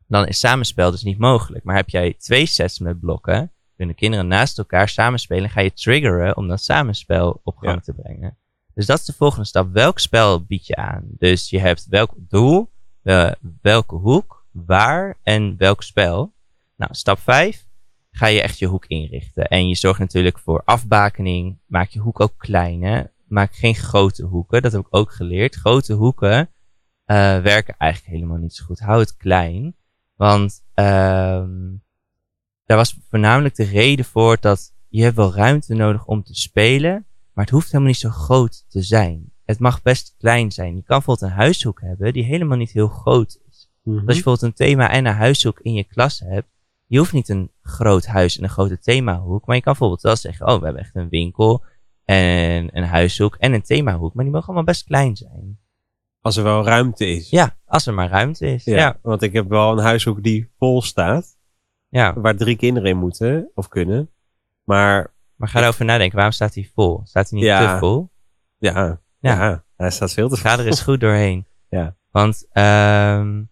dan 0.06 0.26
is 0.26 0.38
samenspel 0.38 0.90
dus 0.90 1.02
niet 1.02 1.18
mogelijk. 1.18 1.64
Maar 1.64 1.76
heb 1.76 1.88
jij 1.88 2.12
twee 2.18 2.46
sets 2.46 2.78
met 2.78 3.00
blokken, 3.00 3.52
kunnen 3.76 3.94
kinderen 3.94 4.26
naast 4.26 4.58
elkaar 4.58 4.88
samenspelen 4.88 5.44
en 5.44 5.50
ga 5.50 5.60
je 5.60 5.72
triggeren 5.72 6.36
om 6.36 6.48
dat 6.48 6.62
samenspel 6.62 7.40
op 7.44 7.56
gang 7.56 7.74
Ja. 7.74 7.80
te 7.80 7.92
brengen. 7.92 8.36
Dus 8.74 8.86
dat 8.86 8.98
is 8.98 9.04
de 9.04 9.12
volgende 9.12 9.46
stap. 9.46 9.72
Welk 9.72 9.98
spel 9.98 10.44
bied 10.44 10.66
je 10.66 10.76
aan? 10.76 11.02
Dus 11.08 11.50
je 11.50 11.58
hebt 11.60 11.86
welk 11.86 12.14
doel, 12.18 12.70
eh, 13.02 13.32
welke 13.62 13.94
hoek, 13.94 14.41
waar 14.52 15.18
en 15.22 15.56
welk 15.56 15.82
spel. 15.82 16.34
Nou, 16.76 16.94
stap 16.94 17.18
5 17.18 17.66
ga 18.10 18.26
je 18.26 18.42
echt 18.42 18.58
je 18.58 18.66
hoek 18.66 18.86
inrichten. 18.86 19.48
En 19.48 19.68
je 19.68 19.74
zorgt 19.74 20.00
natuurlijk 20.00 20.38
voor 20.38 20.62
afbakening. 20.64 21.58
Maak 21.66 21.88
je 21.88 21.98
hoek 21.98 22.20
ook 22.20 22.34
klein? 22.36 23.10
Maak 23.26 23.54
geen 23.54 23.74
grote 23.74 24.24
hoeken. 24.24 24.62
Dat 24.62 24.72
heb 24.72 24.80
ik 24.80 24.96
ook 24.96 25.12
geleerd. 25.12 25.54
Grote 25.54 25.92
hoeken 25.92 26.50
eh, 27.04 27.16
werken 27.38 27.74
eigenlijk 27.78 28.14
helemaal 28.14 28.38
niet 28.38 28.54
zo 28.54 28.64
goed. 28.64 28.80
Hou 28.80 29.00
het 29.00 29.16
klein. 29.16 29.76
Want 30.16 30.64
ehm 30.74 31.80
daar 32.64 32.80
was 32.80 32.98
voornamelijk 33.08 33.54
de 33.54 33.64
reden 33.64 34.04
voor 34.04 34.36
dat 34.40 34.74
je 34.88 35.12
wel 35.12 35.34
ruimte 35.34 35.74
nodig 35.74 36.06
om 36.06 36.22
te 36.22 36.34
spelen, 36.34 37.06
maar 37.32 37.44
het 37.44 37.54
hoeft 37.54 37.66
helemaal 37.66 37.86
niet 37.86 37.96
zo 37.96 38.10
groot 38.10 38.64
te 38.68 38.82
zijn. 38.82 39.32
Het 39.44 39.58
mag 39.58 39.82
best 39.82 40.14
klein 40.18 40.52
zijn. 40.52 40.76
Je 40.76 40.82
kan 40.82 40.96
bijvoorbeeld 40.96 41.30
een 41.30 41.36
huishoek 41.36 41.80
hebben 41.80 42.12
die 42.12 42.24
helemaal 42.24 42.56
niet 42.56 42.72
heel 42.72 42.88
groot 42.88 43.41
Mhm. 43.82 43.96
Als 43.96 44.04
je 44.16 44.22
bijvoorbeeld 44.22 44.42
een 44.42 44.52
thema 44.66 44.90
en 44.90 45.06
een 45.06 45.14
huishoek 45.14 45.60
in 45.60 45.74
je 45.74 45.84
klas 45.84 46.20
hebt, 46.20 46.48
je 46.86 46.98
hoeft 46.98 47.12
niet 47.12 47.28
een 47.28 47.50
groot 47.62 48.06
huis 48.06 48.36
en 48.38 48.42
een 48.44 48.50
grote 48.50 48.78
themahoek, 48.78 49.46
maar 49.46 49.56
je 49.56 49.62
kan 49.62 49.72
bijvoorbeeld 49.72 50.02
wel 50.02 50.16
zeggen, 50.16 50.46
oh, 50.46 50.58
we 50.58 50.64
hebben 50.64 50.82
echt 50.82 50.94
een 50.94 51.08
winkel 51.08 51.64
en 52.04 52.76
een 52.76 52.84
huishoek 52.84 53.36
en 53.36 53.52
een 53.52 53.62
themahoek, 53.62 54.14
maar 54.14 54.24
die 54.24 54.32
mogen 54.32 54.46
allemaal 54.46 54.64
best 54.66 54.84
klein 54.84 55.16
zijn. 55.16 55.58
Als 56.20 56.36
er 56.36 56.42
wel 56.44 56.64
ruimte 56.64 57.06
is. 57.06 57.30
Ja, 57.30 57.56
als 57.64 57.86
er 57.86 57.94
maar 57.94 58.08
ruimte 58.08 58.46
is. 58.46 58.64
Ja, 58.64 58.76
Ja, 58.76 58.98
Want 59.02 59.22
ik 59.22 59.32
heb 59.32 59.48
wel 59.48 59.72
een 59.72 59.84
huishoek 59.84 60.22
die 60.22 60.50
vol 60.58 60.82
staat. 60.82 61.36
ja. 61.88 62.20
Waar 62.20 62.36
drie 62.36 62.56
kinderen 62.56 62.88
in 62.90 62.96
moeten 62.96 63.50
of 63.54 63.68
kunnen. 63.68 64.10
Maar 64.64 65.10
Maar 65.36 65.48
ga 65.48 65.60
erover 65.62 65.84
nadenken, 65.84 66.14
waarom 66.16 66.32
staat 66.34 66.54
hij 66.54 66.70
vol? 66.74 67.00
Staat 67.04 67.30
hij 67.30 67.38
niet 67.38 67.48
Ja. 67.48 67.72
te 67.72 67.78
vol? 67.78 68.10
ja, 68.58 69.00
Ja. 69.20 69.32
ja. 69.44 69.64
hij 69.76 69.90
staat 69.90 70.12
veel 70.12 70.28
te 70.28 70.36
Ga 70.36 70.58
er 70.58 70.66
eens 70.66 70.80
goed 70.82 71.00
doorheen. 71.00 71.46
Ja. 71.68 71.96
Want 72.10 72.46
ehm 72.52 73.42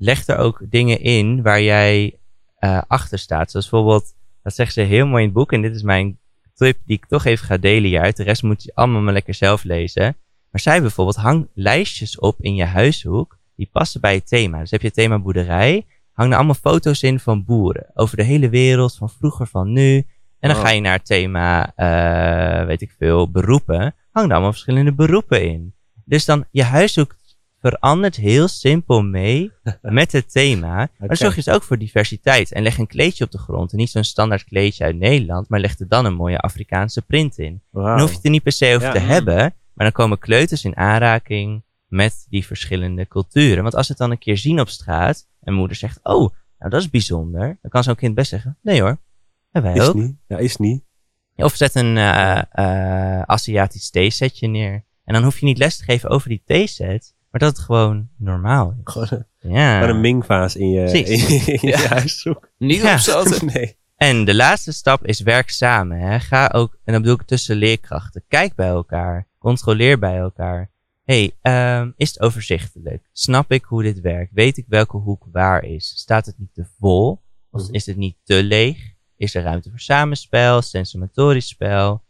leg 0.00 0.26
er 0.26 0.36
ook 0.36 0.62
dingen 0.70 1.00
in 1.00 1.42
waar 1.42 1.62
jij 1.62 2.18
eh, 2.58 2.82
achter 2.86 3.18
staat. 3.18 3.50
Zoals 3.50 3.68
bijvoorbeeld, 3.70 4.14
dat 4.42 4.54
zegt 4.54 4.72
ze 4.72 4.80
heel 4.80 5.06
mooi 5.06 5.20
in 5.20 5.28
het 5.28 5.36
boek. 5.36 5.52
En 5.52 5.62
dit 5.62 5.74
is 5.74 5.82
mijn 5.82 6.18
tip 6.54 6.78
die 6.84 6.96
ik 6.96 7.06
toch 7.06 7.24
even 7.24 7.46
ga 7.46 7.56
delen 7.56 7.88
hieruit. 7.88 8.16
De 8.16 8.22
rest 8.22 8.42
moet 8.42 8.62
je 8.62 8.74
allemaal 8.74 9.00
maar 9.00 9.12
lekker 9.12 9.34
zelf 9.34 9.64
lezen. 9.64 10.16
Maar 10.50 10.60
zij 10.60 10.80
bijvoorbeeld, 10.80 11.16
hang 11.16 11.48
lijstjes 11.54 12.18
op 12.18 12.36
in 12.40 12.54
je 12.54 12.64
huishoek. 12.64 13.38
Die 13.56 13.68
passen 13.72 14.00
bij 14.00 14.14
het 14.14 14.28
thema. 14.28 14.58
Dus 14.58 14.70
heb 14.70 14.80
je 14.80 14.86
het 14.86 14.96
thema 14.96 15.18
boerderij. 15.18 15.86
Hang 16.12 16.30
er 16.30 16.36
allemaal 16.36 16.54
foto's 16.54 17.02
in 17.02 17.20
van 17.20 17.44
boeren. 17.44 17.86
Over 17.94 18.16
de 18.16 18.22
hele 18.24 18.48
wereld, 18.48 18.96
van 18.96 19.10
vroeger, 19.10 19.46
van 19.46 19.72
nu. 19.72 19.96
En 20.38 20.48
dan 20.48 20.58
Oh. 20.58 20.62
ga 20.64 20.70
je 20.70 20.80
naar 20.80 20.96
het 20.96 21.06
thema, 21.06 21.72
eh, 21.74 22.66
weet 22.66 22.82
ik 22.82 22.94
veel, 22.98 23.30
beroepen. 23.30 23.94
Hang 24.10 24.26
er 24.26 24.32
allemaal 24.32 24.52
verschillende 24.52 24.92
beroepen 24.94 25.42
in. 25.48 25.74
Dus 26.04 26.24
dan, 26.24 26.44
je 26.50 26.62
huishoek 26.62 27.16
verandert 27.60 28.16
heel 28.16 28.48
simpel 28.48 29.02
mee 29.02 29.52
met 29.82 30.12
het 30.12 30.32
thema. 30.32 30.74
Maar 30.74 31.08
dan 31.08 31.16
zorg 31.16 31.34
je 31.34 31.42
dus 31.42 31.54
ook 31.54 31.62
voor 31.62 31.78
diversiteit. 31.78 32.52
En 32.52 32.62
leg 32.62 32.78
een 32.78 32.86
kleedje 32.86 33.24
op 33.24 33.30
de 33.30 33.38
grond. 33.38 33.72
En 33.72 33.78
niet 33.78 33.90
zo'n 33.90 34.04
standaard 34.04 34.44
kleedje 34.44 34.84
uit 34.84 34.96
Nederland. 34.96 35.48
Maar 35.48 35.60
leg 35.60 35.78
er 35.78 35.88
dan 35.88 36.04
een 36.04 36.14
mooie 36.14 36.38
Afrikaanse 36.38 37.02
print 37.02 37.38
in. 37.38 37.62
Dan 37.72 38.00
hoef 38.00 38.08
je 38.10 38.16
het 38.16 38.24
er 38.24 38.30
niet 38.30 38.42
per 38.42 38.52
se 38.52 38.66
over 38.74 38.86
Ja. 38.86 38.92
te 38.92 38.98
hebben. 38.98 39.36
Maar 39.74 39.86
dan 39.86 39.92
komen 39.92 40.18
kleuters 40.18 40.64
in 40.64 40.76
aanraking 40.76 41.62
met 41.86 42.26
die 42.28 42.46
verschillende 42.46 43.08
culturen. 43.08 43.62
Want 43.62 43.74
als 43.74 43.86
ze 43.86 43.92
het 43.92 44.00
dan 44.00 44.10
een 44.10 44.18
keer 44.18 44.38
zien 44.38 44.60
op 44.60 44.68
straat. 44.68 45.28
En 45.40 45.54
moeder 45.54 45.76
zegt, 45.76 45.98
oh, 46.02 46.30
nou 46.58 46.70
dat 46.70 46.80
is 46.80 46.90
bijzonder. 46.90 47.58
Dan 47.62 47.70
kan 47.70 47.82
zo'n 47.82 47.94
kind 47.94 48.14
best 48.14 48.30
zeggen, 48.30 48.58
nee 48.62 48.80
hoor. 48.80 48.98
Hebben 49.50 49.72
wij 49.72 49.82
Is 49.82 49.88
ook. 49.88 49.94
niet. 49.94 50.16
Ja, 50.26 50.36
is 50.38 50.56
niet. 50.56 50.82
Of 51.36 51.54
zet 51.56 51.74
een 51.74 51.96
eh, 51.96 52.42
eh, 52.50 53.22
Aziatisch 53.22 53.90
theesetje 53.90 54.48
neer. 54.48 54.84
En 55.04 55.14
dan 55.14 55.22
hoef 55.22 55.38
je 55.38 55.46
niet 55.46 55.58
les 55.58 55.76
te 55.76 55.84
geven 55.84 56.10
over 56.10 56.28
die 56.28 56.42
theeset. 56.44 57.14
Maar 57.30 57.40
dat 57.40 57.56
het 57.56 57.58
gewoon 57.64 58.08
normaal 58.16 58.70
is. 58.70 58.92
Gewoon 58.92 59.08
een, 59.10 59.50
Ja. 59.52 59.80
gewoon 59.80 59.94
een 59.94 60.00
mingvaas 60.00 60.56
in 60.56 60.70
je, 60.70 60.80
in, 60.80 61.04
Precies. 61.04 61.44
je- 61.46 61.52
in 61.52 61.68
je 61.68 61.76
huishoek. 61.76 62.50
Niet 62.58 62.80
Ja. 62.80 62.92
opstoten. 62.92 63.46
Nee. 63.54 63.78
En 63.96 64.24
de 64.24 64.34
laatste 64.34 64.72
stap 64.72 65.06
is 65.06 65.20
werk 65.20 65.50
samen. 65.50 65.98
Hè. 65.98 66.20
Ga 66.20 66.50
ook, 66.54 66.78
en 66.84 66.92
dan 66.92 67.02
bedoel 67.02 67.16
ik 67.20 67.26
tussen 67.26 67.56
leerkrachten. 67.56 68.24
Kijk 68.28 68.54
bij 68.54 68.68
elkaar. 68.68 69.28
Controleer 69.38 69.98
bij 69.98 70.16
elkaar. 70.18 70.70
hey, 71.04 71.32
ehm, 71.40 71.90
is 71.96 72.08
het 72.08 72.20
overzichtelijk? 72.20 73.08
Snap 73.12 73.52
ik 73.52 73.64
hoe 73.64 73.82
dit 73.82 74.00
werkt? 74.00 74.32
Weet 74.32 74.56
ik 74.56 74.64
welke 74.68 74.96
hoek 74.96 75.26
waar 75.32 75.64
is? 75.64 75.92
Staat 75.96 76.26
het 76.26 76.38
niet 76.38 76.54
te 76.54 76.64
vol? 76.78 77.22
Of 77.50 77.62
Mhm. 77.62 77.74
is 77.74 77.86
het 77.86 77.96
niet 77.96 78.16
te 78.24 78.42
leeg? 78.42 78.78
Is 79.16 79.34
er 79.34 79.42
ruimte 79.42 79.70
voor 79.70 79.78
samenspel, 79.80 80.62
sensomotorisch 80.62 81.48
spel? 81.48 82.02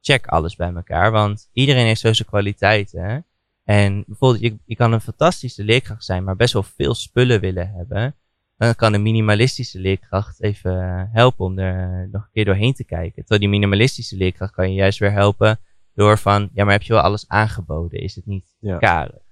Check 0.00 0.26
alles 0.26 0.56
bij 0.56 0.72
elkaar, 0.74 1.10
want 1.10 1.48
iedereen 1.52 1.86
heeft 1.86 2.00
zo 2.00 2.12
zijn 2.12 2.28
kwaliteiten. 2.28 3.26
En 3.68 4.04
bijvoorbeeld, 4.06 4.42
je, 4.42 4.58
je 4.64 4.76
kan 4.76 4.92
een 4.92 5.00
fantastische 5.00 5.64
leerkracht 5.64 6.04
zijn, 6.04 6.24
maar 6.24 6.36
best 6.36 6.52
wel 6.52 6.62
veel 6.62 6.94
spullen 6.94 7.40
willen 7.40 7.68
hebben. 7.76 8.16
dan 8.56 8.74
kan 8.74 8.94
een 8.94 9.02
minimalistische 9.02 9.78
leerkracht 9.78 10.42
even 10.42 10.82
eh, 10.82 11.02
helpen 11.12 11.44
om 11.44 11.58
er 11.58 12.08
nog 12.12 12.22
een 12.22 12.30
keer 12.32 12.44
doorheen 12.44 12.72
te 12.74 12.84
kijken. 12.84 13.14
Terwijl 13.14 13.40
die 13.40 13.48
minimalistische 13.48 14.16
leerkracht 14.16 14.52
kan 14.52 14.68
je 14.68 14.74
juist 14.74 14.98
weer 14.98 15.12
helpen 15.12 15.58
door 15.94 16.18
van, 16.18 16.50
ja, 16.52 16.64
maar 16.64 16.72
heb 16.72 16.82
je 16.82 16.92
wel 16.92 17.02
alles 17.02 17.28
aangeboden? 17.28 18.00
Is 18.00 18.14
het 18.14 18.26
niet 18.26 18.56
Ja. 18.60 18.78
karig? 18.78 19.22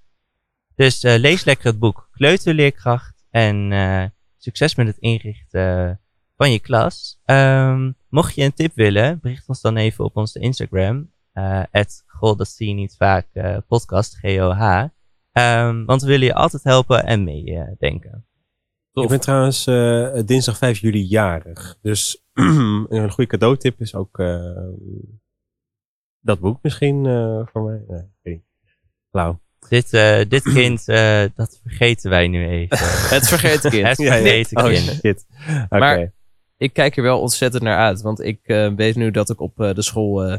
Dus 0.74 1.02
eh, 1.02 1.18
lees 1.18 1.44
lekker 1.44 1.66
het 1.66 1.78
boek 1.78 2.08
Kleuterleerkracht 2.12 3.26
en 3.30 3.72
eh, 3.72 4.04
succes 4.38 4.74
met 4.74 4.86
het 4.86 4.98
inrichten 4.98 6.00
van 6.36 6.52
je 6.52 6.60
klas. 6.60 7.20
Ehm, 7.24 7.92
mocht 8.08 8.34
je 8.34 8.44
een 8.44 8.54
tip 8.54 8.74
willen, 8.74 9.18
bericht 9.20 9.48
ons 9.48 9.60
dan 9.60 9.76
even 9.76 10.04
op 10.04 10.16
onze 10.16 10.38
Instagram. 10.38 11.10
Eh 11.36 11.82
goh, 12.06 12.36
dat 12.36 12.48
zie 12.48 12.68
je 12.68 12.74
niet 12.74 12.94
vaak, 12.98 13.26
eh, 13.32 13.56
podcast, 13.68 14.16
G-O-H. 14.16 14.84
Ehm, 15.32 15.84
want 15.84 16.02
we 16.02 16.08
willen 16.08 16.26
je 16.26 16.34
altijd 16.34 16.62
helpen 16.64 17.04
en 17.04 17.24
meedenken. 17.24 18.26
Ik 18.92 19.08
ben 19.08 19.20
trouwens 19.20 19.66
eh, 19.66 20.18
dinsdag 20.24 20.56
5 20.58 20.78
juli 20.78 21.02
jarig. 21.04 21.78
Dus 21.82 22.22
een 22.88 23.10
goede 23.10 23.30
cadeautip 23.30 23.80
is 23.80 23.94
ook 23.94 24.18
eh, 24.18 24.52
dat 26.20 26.40
boek 26.40 26.58
misschien 26.62 27.06
eh, 27.06 27.40
voor 27.52 27.62
mij. 27.62 27.84
Nee, 27.88 27.98
ik 28.00 28.06
weet 28.22 28.34
niet. 28.34 28.44
Flauw. 29.10 29.40
Dit, 29.68 29.92
eh, 29.92 30.28
dit 30.28 30.42
kind, 30.58 30.88
eh, 30.88 31.24
dat 31.34 31.60
vergeten 31.62 32.10
wij 32.10 32.28
nu 32.28 32.46
even. 32.48 32.78
Het 33.16 33.28
vergeten 33.28 33.70
kind. 33.70 33.86
Het 33.86 33.96
vergeten 34.02 34.56
Oh 34.58 34.64
kind. 34.70 34.98
shit. 35.00 35.26
Oké. 35.64 35.78
Maar- 35.78 36.12
Ik 36.56 36.72
kijk 36.72 36.96
er 36.96 37.02
wel 37.02 37.20
ontzettend 37.20 37.62
naar 37.62 37.78
uit. 37.78 38.00
Want 38.00 38.20
ik 38.20 38.40
weet 38.76 38.96
nu 38.96 39.10
dat 39.10 39.30
ik 39.30 39.40
op 39.40 39.60
eh, 39.60 39.74
de 39.74 39.82
school 39.82 40.24
eh, 40.24 40.38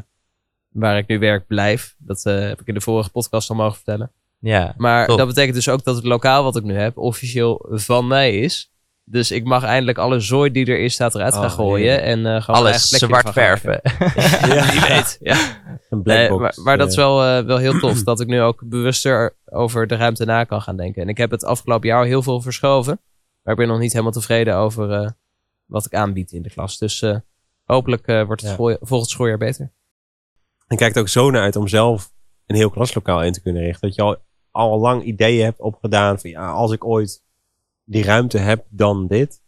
waar 0.79 0.97
ik 0.97 1.07
nu 1.07 1.19
werk 1.19 1.47
blijf. 1.47 1.95
Dat 1.97 2.25
eh, 2.25 2.39
heb 2.39 2.61
ik 2.61 2.67
in 2.67 2.73
de 2.73 2.81
vorige 2.81 3.09
podcast 3.09 3.49
al 3.49 3.55
mogen 3.55 3.75
vertellen. 3.75 4.11
Ja, 4.39 4.73
Maar 4.77 5.07
Top. 5.07 5.17
dat 5.17 5.27
betekent 5.27 5.55
dus 5.55 5.69
ook 5.69 5.83
dat 5.83 5.95
het 5.95 6.05
lokaal 6.05 6.43
wat 6.43 6.55
ik 6.55 6.63
nu 6.63 6.73
heb 6.75 6.97
officieel 6.97 7.65
van 7.69 8.07
mij 8.07 8.39
is. 8.39 8.71
Dus 9.03 9.31
ik 9.31 9.43
mag 9.43 9.63
eindelijk 9.63 9.97
alle 9.97 10.19
zooi 10.19 10.51
die 10.51 10.67
erin 10.67 10.91
staat 10.91 11.15
eruit 11.15 11.33
gaan 11.33 11.43
Oh, 11.43 11.51
gooien. 11.51 11.87
heerlijk. 11.87 12.07
En 12.07 12.25
eh 12.35 12.41
gewoon 12.41 12.59
alles 12.59 12.89
zwart 12.89 13.23
gaan 13.23 13.33
verven. 13.33 13.79
Ja. 14.55 14.71
Wie 14.71 14.81
weet. 14.81 15.17
Ja. 15.21 15.37
Een 15.89 16.01
black 16.01 16.17
Nee, 16.17 16.29
maar, 16.31 16.53
maar 16.63 16.77
dat 16.77 16.87
is 16.89 16.95
eh, 16.95 17.03
wel, 17.03 17.45
wel 17.45 17.57
heel 17.57 17.79
tof. 17.79 18.03
dat 18.03 18.19
ik 18.19 18.27
nu 18.27 18.41
ook 18.41 18.61
bewuster 18.65 19.37
over 19.45 19.87
de 19.87 19.95
ruimte 19.95 20.25
na 20.25 20.43
kan 20.43 20.61
gaan 20.61 20.77
denken. 20.77 21.01
En 21.01 21.09
ik 21.09 21.17
heb 21.17 21.31
het 21.31 21.43
afgelopen 21.45 21.87
jaar 21.87 21.99
al 21.99 22.05
heel 22.05 22.23
veel 22.23 22.41
verschoven. 22.41 22.99
Maar 23.41 23.53
ik 23.53 23.59
ben 23.59 23.67
nog 23.69 23.79
niet 23.79 23.91
helemaal 23.91 24.11
tevreden 24.11 24.55
over 24.55 25.15
wat 25.65 25.85
ik 25.85 25.93
aanbied 25.93 26.31
in 26.31 26.41
de 26.41 26.49
klas. 26.49 26.77
Dus 26.77 27.03
hopelijk 27.63 28.05
wordt 28.05 28.41
het 28.41 28.49
Ja. 28.57 28.77
volgend 28.81 29.09
schooljaar 29.09 29.37
beter. 29.37 29.71
En 30.67 30.77
kijkt 30.77 30.99
ook 30.99 31.07
zo 31.09 31.29
naar 31.31 31.41
uit 31.41 31.55
om 31.55 31.67
zelf 31.67 32.11
een 32.45 32.55
heel 32.55 32.69
klaslokaal 32.69 33.23
in 33.23 33.31
te 33.31 33.41
kunnen 33.41 33.61
richten. 33.63 33.87
Dat 33.87 33.95
je 33.95 34.01
al, 34.01 34.17
al 34.51 34.79
lang 34.79 35.03
ideeën 35.03 35.43
hebt 35.43 35.59
opgedaan 35.59 36.19
van 36.19 36.29
ja, 36.29 36.49
als 36.51 36.71
ik 36.71 36.85
ooit 36.85 37.23
die 37.83 38.03
ruimte 38.03 38.37
heb, 38.37 38.65
dan 38.69 39.07
dit. 39.07 39.41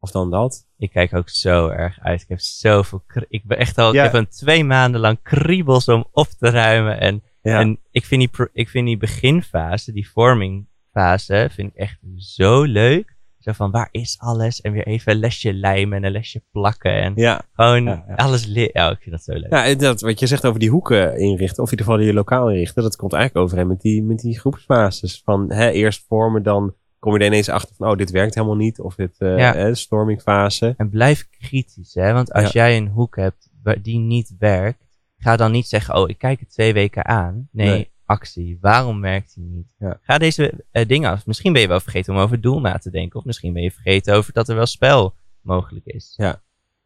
Of 0.00 0.10
dan 0.10 0.30
dat. 0.30 0.66
Ik 0.78 0.90
kijk 0.90 1.14
ook 1.14 1.28
zo 1.28 1.68
erg 1.68 2.00
uit. 2.00 2.20
Ik 2.22 2.28
heb 2.28 2.40
zoveel. 2.40 3.04
Ik 3.28 3.44
ben 3.44 3.58
echt 3.58 3.78
al. 3.78 3.92
Ja. 3.94 4.04
Ik 4.04 4.12
heb 4.12 4.20
een 4.20 4.28
twee 4.28 4.64
maanden 4.64 5.00
lang 5.00 5.18
kriebels 5.22 5.88
om 5.88 6.06
op 6.12 6.28
te 6.28 6.50
ruimen. 6.50 7.00
En, 7.00 7.22
Ja. 7.42 7.60
en 7.60 7.78
ik, 7.90 8.04
vind 8.04 8.20
die, 8.20 8.48
ik 8.52 8.68
vind 8.68 8.86
die 8.86 8.96
beginfase, 8.96 9.92
die 9.92 10.06
formingfase, 10.06 11.48
vind 11.52 11.70
ik 11.72 11.76
echt 11.78 11.98
zo 12.16 12.62
leuk. 12.62 13.15
Zo 13.46 13.52
van 13.52 13.70
waar 13.70 13.88
is 13.90 14.16
alles? 14.18 14.60
En 14.60 14.72
weer 14.72 14.86
even 14.86 15.12
een 15.12 15.18
lesje 15.18 15.52
lijmen 15.54 15.96
en 15.98 16.04
een 16.04 16.12
lesje 16.12 16.42
plakken. 16.50 17.02
En 17.02 17.12
ja. 17.16 17.42
gewoon 17.52 17.84
Ja, 17.84 18.04
ja. 18.08 18.14
alles 18.14 18.46
leren. 18.46 18.70
Ja, 18.72 18.90
ik 18.90 18.98
vind 19.00 19.10
dat 19.10 19.24
zo 19.24 19.32
leuk. 19.32 19.50
Ja, 19.50 19.74
dat, 19.74 20.00
wat 20.00 20.18
je 20.20 20.26
zegt 20.26 20.46
over 20.46 20.60
die 20.60 20.70
hoeken 20.70 21.18
inrichten, 21.18 21.62
of 21.62 21.72
in 21.72 21.78
ieder 21.78 21.92
geval 21.92 22.04
die 22.04 22.14
lokaal 22.14 22.50
inrichten, 22.50 22.82
dat 22.82 22.96
komt 22.96 23.12
eigenlijk 23.12 23.46
overeen 23.46 23.66
met 23.66 23.80
die, 23.80 24.02
met 24.02 24.18
die 24.18 24.38
groepsfases. 24.38 25.22
Van 25.24 25.52
hè, 25.52 25.70
eerst 25.70 26.04
vormen, 26.08 26.42
dan 26.42 26.74
kom 26.98 27.12
je 27.12 27.18
er 27.18 27.26
ineens 27.26 27.48
achter 27.48 27.74
van, 27.76 27.88
oh, 27.90 27.96
dit 27.96 28.10
werkt 28.10 28.34
helemaal 28.34 28.56
niet. 28.56 28.80
Of 28.80 28.94
dit 28.94 29.18
eh 29.18 29.38
Ja. 29.38 29.54
hè, 29.54 29.74
stormingfase. 29.74 30.74
En 30.76 30.90
blijf 30.90 31.28
kritisch, 31.30 31.94
hè? 31.94 32.12
Want 32.12 32.32
als 32.32 32.52
jij 32.52 32.76
een 32.76 32.88
hoek 32.88 33.16
hebt 33.16 33.50
die 33.82 33.98
niet 33.98 34.34
werkt, 34.38 34.84
ga 35.18 35.36
dan 35.36 35.52
niet 35.52 35.66
zeggen: 35.66 35.94
Oh, 35.94 36.08
ik 36.08 36.18
kijk 36.18 36.40
het 36.40 36.50
twee 36.50 36.72
weken 36.72 37.04
aan. 37.04 37.48
Nee, 37.52 37.68
Nee. 37.68 37.94
Actie. 38.06 38.58
Waarom 38.60 39.00
werkt 39.00 39.34
die 39.34 39.44
niet? 39.44 39.74
Ja. 39.78 39.98
Ga 40.02 40.18
deze 40.18 40.64
eh, 40.70 40.88
dingen 40.88 41.10
af. 41.10 41.26
Misschien 41.26 41.52
ben 41.52 41.62
je 41.62 41.68
wel 41.68 41.80
vergeten 41.80 42.14
om 42.14 42.20
over 42.20 42.32
het 42.34 42.42
doel 42.42 42.60
na 42.60 42.78
te 42.78 42.90
denken. 42.90 43.18
Of 43.18 43.24
misschien 43.24 43.52
ben 43.52 43.62
je 43.62 43.70
vergeten 43.70 44.14
over 44.14 44.32
dat 44.32 44.48
er 44.48 44.56
wel 44.56 44.66
spel 44.66 45.14
mogelijk 45.40 45.86
is. 45.86 46.14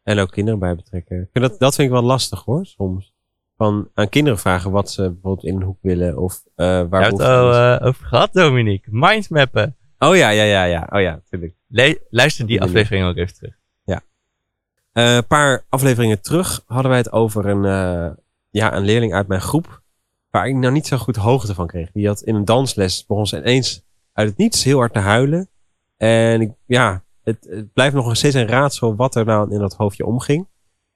En 0.03 0.19
ook 0.19 0.31
kinderen 0.31 0.59
bij 0.59 0.75
betrekken. 0.75 1.29
Dat, 1.33 1.59
dat 1.59 1.75
vind 1.75 1.87
ik 1.87 1.93
wel 1.93 2.03
lastig 2.03 2.43
hoor, 2.43 2.65
soms. 2.65 3.13
Van 3.57 3.89
aan 3.93 4.09
kinderen 4.09 4.39
vragen 4.39 4.71
wat 4.71 4.91
ze 4.91 5.01
bijvoorbeeld 5.01 5.45
in 5.45 5.55
een 5.55 5.61
hoek 5.61 5.77
willen. 5.81 6.17
Of 6.17 6.43
eh 6.55 6.65
waar 6.65 6.87
behoefte 6.89 7.23
het 7.23 7.31
al 7.31 7.53
eh, 7.53 7.87
over 7.87 8.05
gehad, 8.05 8.33
Dominique. 8.33 8.89
Mindmappen. 8.91 9.75
Oh 9.99 10.15
ja, 10.15 10.29
ja, 10.29 10.43
ja, 10.43 10.63
ja. 10.63 10.87
Oh 10.91 11.01
ja, 11.01 11.11
natuurlijk. 11.11 11.55
Luister 12.09 12.45
die 12.45 12.61
aflevering 12.61 13.05
ook 13.05 13.15
even 13.15 13.33
terug. 13.33 13.59
Eh, 14.91 15.15
Een 15.15 15.27
paar 15.27 15.65
afleveringen 15.69 16.21
terug 16.21 16.63
hadden 16.65 16.89
wij 16.89 16.99
het 16.99 17.11
over 17.11 17.45
een, 17.45 17.63
ja, 18.49 18.75
een 18.75 18.83
leerling 18.83 19.13
uit 19.13 19.27
mijn 19.27 19.41
groep. 19.41 19.80
Waar 20.31 20.47
ik 20.47 20.55
nou 20.55 20.73
niet 20.73 20.87
zo 20.87 20.97
goed 20.97 21.15
hoogte 21.15 21.53
van 21.53 21.67
kreeg. 21.67 21.91
Die 21.91 22.07
had 22.07 22.21
in 22.21 22.35
een 22.35 22.45
dansles 22.45 23.05
begon 23.05 23.27
ze 23.27 23.37
ineens 23.37 23.83
uit 24.13 24.29
het 24.29 24.37
niets 24.37 24.63
heel 24.63 24.77
hard 24.77 24.93
te 24.93 24.99
huilen. 24.99 25.49
En 25.97 26.41
ik, 26.41 26.51
ja, 26.65 27.03
het, 27.23 27.47
het 27.49 27.73
blijft 27.73 27.95
nog 27.95 28.15
steeds 28.15 28.35
een 28.35 28.47
raadsel 28.47 28.95
wat 28.95 29.15
er 29.15 29.25
nou 29.25 29.51
in 29.51 29.59
dat 29.59 29.75
hoofdje 29.75 30.05
omging. 30.05 30.47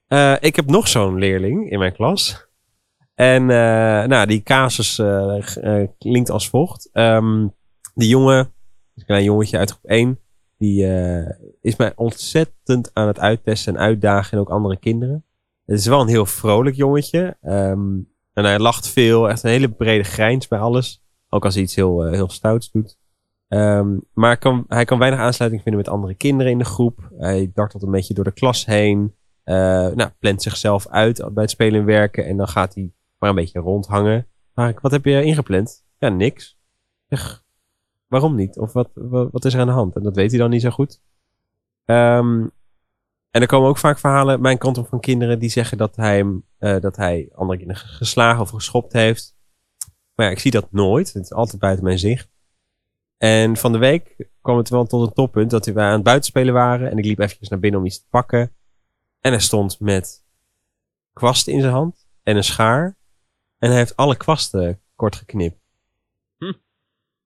Eh, 0.06 0.34
ik 0.40 0.56
heb 0.56 0.66
nog 0.66 0.88
zo'n 0.88 1.18
leerling 1.18 1.70
in 1.70 1.78
mijn 1.78 1.92
klas. 1.92 2.48
En 3.14 3.42
eh, 3.42 4.06
nou, 4.06 4.26
die 4.26 4.42
casus 4.42 4.98
eh, 4.98 5.82
klinkt 5.98 6.30
als 6.30 6.48
volgt. 6.48 6.88
Ehm, 6.92 7.46
die 7.94 8.08
jongen, 8.08 8.52
een 8.94 9.04
klein 9.04 9.24
jongetje 9.24 9.58
uit 9.58 9.70
groep 9.70 9.84
1, 9.84 10.20
die 10.58 10.84
is 11.60 11.76
mij 11.76 11.92
ontzettend 11.96 12.90
aan 12.92 13.06
het 13.06 13.18
uittesten 13.18 13.74
en 13.74 13.80
uitdagen 13.80 14.32
en 14.32 14.38
ook 14.38 14.50
andere 14.50 14.78
kinderen. 14.78 15.24
Het 15.64 15.78
is 15.78 15.86
wel 15.86 16.00
een 16.00 16.08
heel 16.08 16.26
vrolijk 16.26 16.76
jongetje. 16.76 17.36
ehm, 17.40 17.98
en 18.36 18.44
hij 18.44 18.58
lacht 18.58 18.88
veel, 18.88 19.28
echt 19.28 19.42
een 19.42 19.50
hele 19.50 19.68
brede 19.68 20.04
grijns 20.04 20.48
bij 20.48 20.58
alles. 20.58 21.02
Ook 21.28 21.44
als 21.44 21.54
hij 21.54 21.62
iets 21.62 21.74
heel, 21.74 22.04
eh, 22.04 22.12
heel 22.12 22.30
stouts 22.30 22.70
doet. 22.70 22.98
Ehm, 23.48 23.98
maar 24.12 24.38
kan, 24.38 24.64
hij 24.68 24.84
kan 24.84 24.98
weinig 24.98 25.20
aansluiting 25.20 25.62
vinden 25.62 25.82
met 25.82 25.92
andere 25.92 26.14
kinderen 26.14 26.52
in 26.52 26.58
de 26.58 26.64
groep. 26.64 27.10
Hij 27.18 27.50
dartelt 27.54 27.82
een 27.82 27.90
beetje 27.90 28.14
door 28.14 28.24
de 28.24 28.32
klas 28.32 28.66
heen. 28.66 29.14
Eh, 29.42 29.54
nou, 29.88 30.10
plant 30.18 30.42
zichzelf 30.42 30.88
uit 30.88 31.16
bij 31.32 31.42
het 31.42 31.50
spelen 31.50 31.80
en 31.80 31.86
werken. 31.86 32.26
En 32.26 32.36
dan 32.36 32.48
gaat 32.48 32.74
hij 32.74 32.92
maar 33.18 33.30
een 33.30 33.36
beetje 33.36 33.60
rondhangen. 33.60 34.26
Wat 34.54 34.90
heb 34.90 35.04
je 35.04 35.24
ingepland? 35.24 35.84
Ja, 35.98 36.08
niks. 36.08 36.58
Waarom 38.08 38.34
niet? 38.34 38.58
Of 38.58 38.72
wat, 38.72 38.90
wat, 38.94 39.28
wat 39.32 39.44
is 39.44 39.54
er 39.54 39.60
aan 39.60 39.66
de 39.66 39.72
hand? 39.72 39.96
En 39.96 40.02
dat 40.02 40.16
weet 40.16 40.30
hij 40.30 40.40
dan 40.40 40.50
niet 40.50 40.62
zo 40.62 40.70
goed. 40.70 41.00
Ehm, 41.84 42.46
en 43.36 43.42
er 43.42 43.48
komen 43.48 43.68
ook 43.68 43.78
vaak 43.78 43.98
verhalen 43.98 44.40
mijn 44.40 44.58
kant 44.58 44.78
op 44.78 44.88
van 44.88 45.00
kinderen 45.00 45.38
die 45.38 45.48
zeggen 45.48 45.78
dat 45.78 45.96
hij, 45.96 46.16
hem, 46.16 46.44
eh, 46.58 46.80
dat 46.80 46.96
hij 46.96 47.28
andere 47.34 47.58
kinderen 47.58 47.82
geslagen 47.82 48.40
of 48.40 48.50
geschopt 48.50 48.92
heeft. 48.92 49.36
Maar 50.14 50.26
ja, 50.26 50.32
ik 50.32 50.38
zie 50.38 50.50
dat 50.50 50.72
nooit. 50.72 51.12
Het 51.12 51.22
is 51.22 51.32
altijd 51.32 51.60
buiten 51.60 51.84
mijn 51.84 51.98
zicht. 51.98 52.28
En 53.16 53.56
van 53.56 53.72
de 53.72 53.78
week 53.78 54.28
kwam 54.40 54.56
het 54.56 54.68
wel 54.68 54.84
tot 54.84 55.06
een 55.06 55.12
toppunt 55.12 55.50
dat 55.50 55.66
wij 55.66 55.84
aan 55.84 55.92
het 55.92 56.02
buitenspelen 56.02 56.54
waren. 56.54 56.90
En 56.90 56.98
ik 56.98 57.04
liep 57.04 57.18
eventjes 57.18 57.48
naar 57.48 57.58
binnen 57.58 57.80
om 57.80 57.86
iets 57.86 57.98
te 57.98 58.06
pakken. 58.10 58.52
En 59.20 59.30
hij 59.32 59.40
stond 59.40 59.80
met 59.80 60.24
kwasten 61.12 61.52
in 61.52 61.60
zijn 61.60 61.72
hand 61.72 62.06
en 62.22 62.36
een 62.36 62.44
schaar. 62.44 62.96
En 63.58 63.68
hij 63.68 63.78
heeft 63.78 63.96
alle 63.96 64.16
kwasten 64.16 64.80
kort 64.94 65.16
geknipt. 65.16 65.60
Hm. 66.38 66.52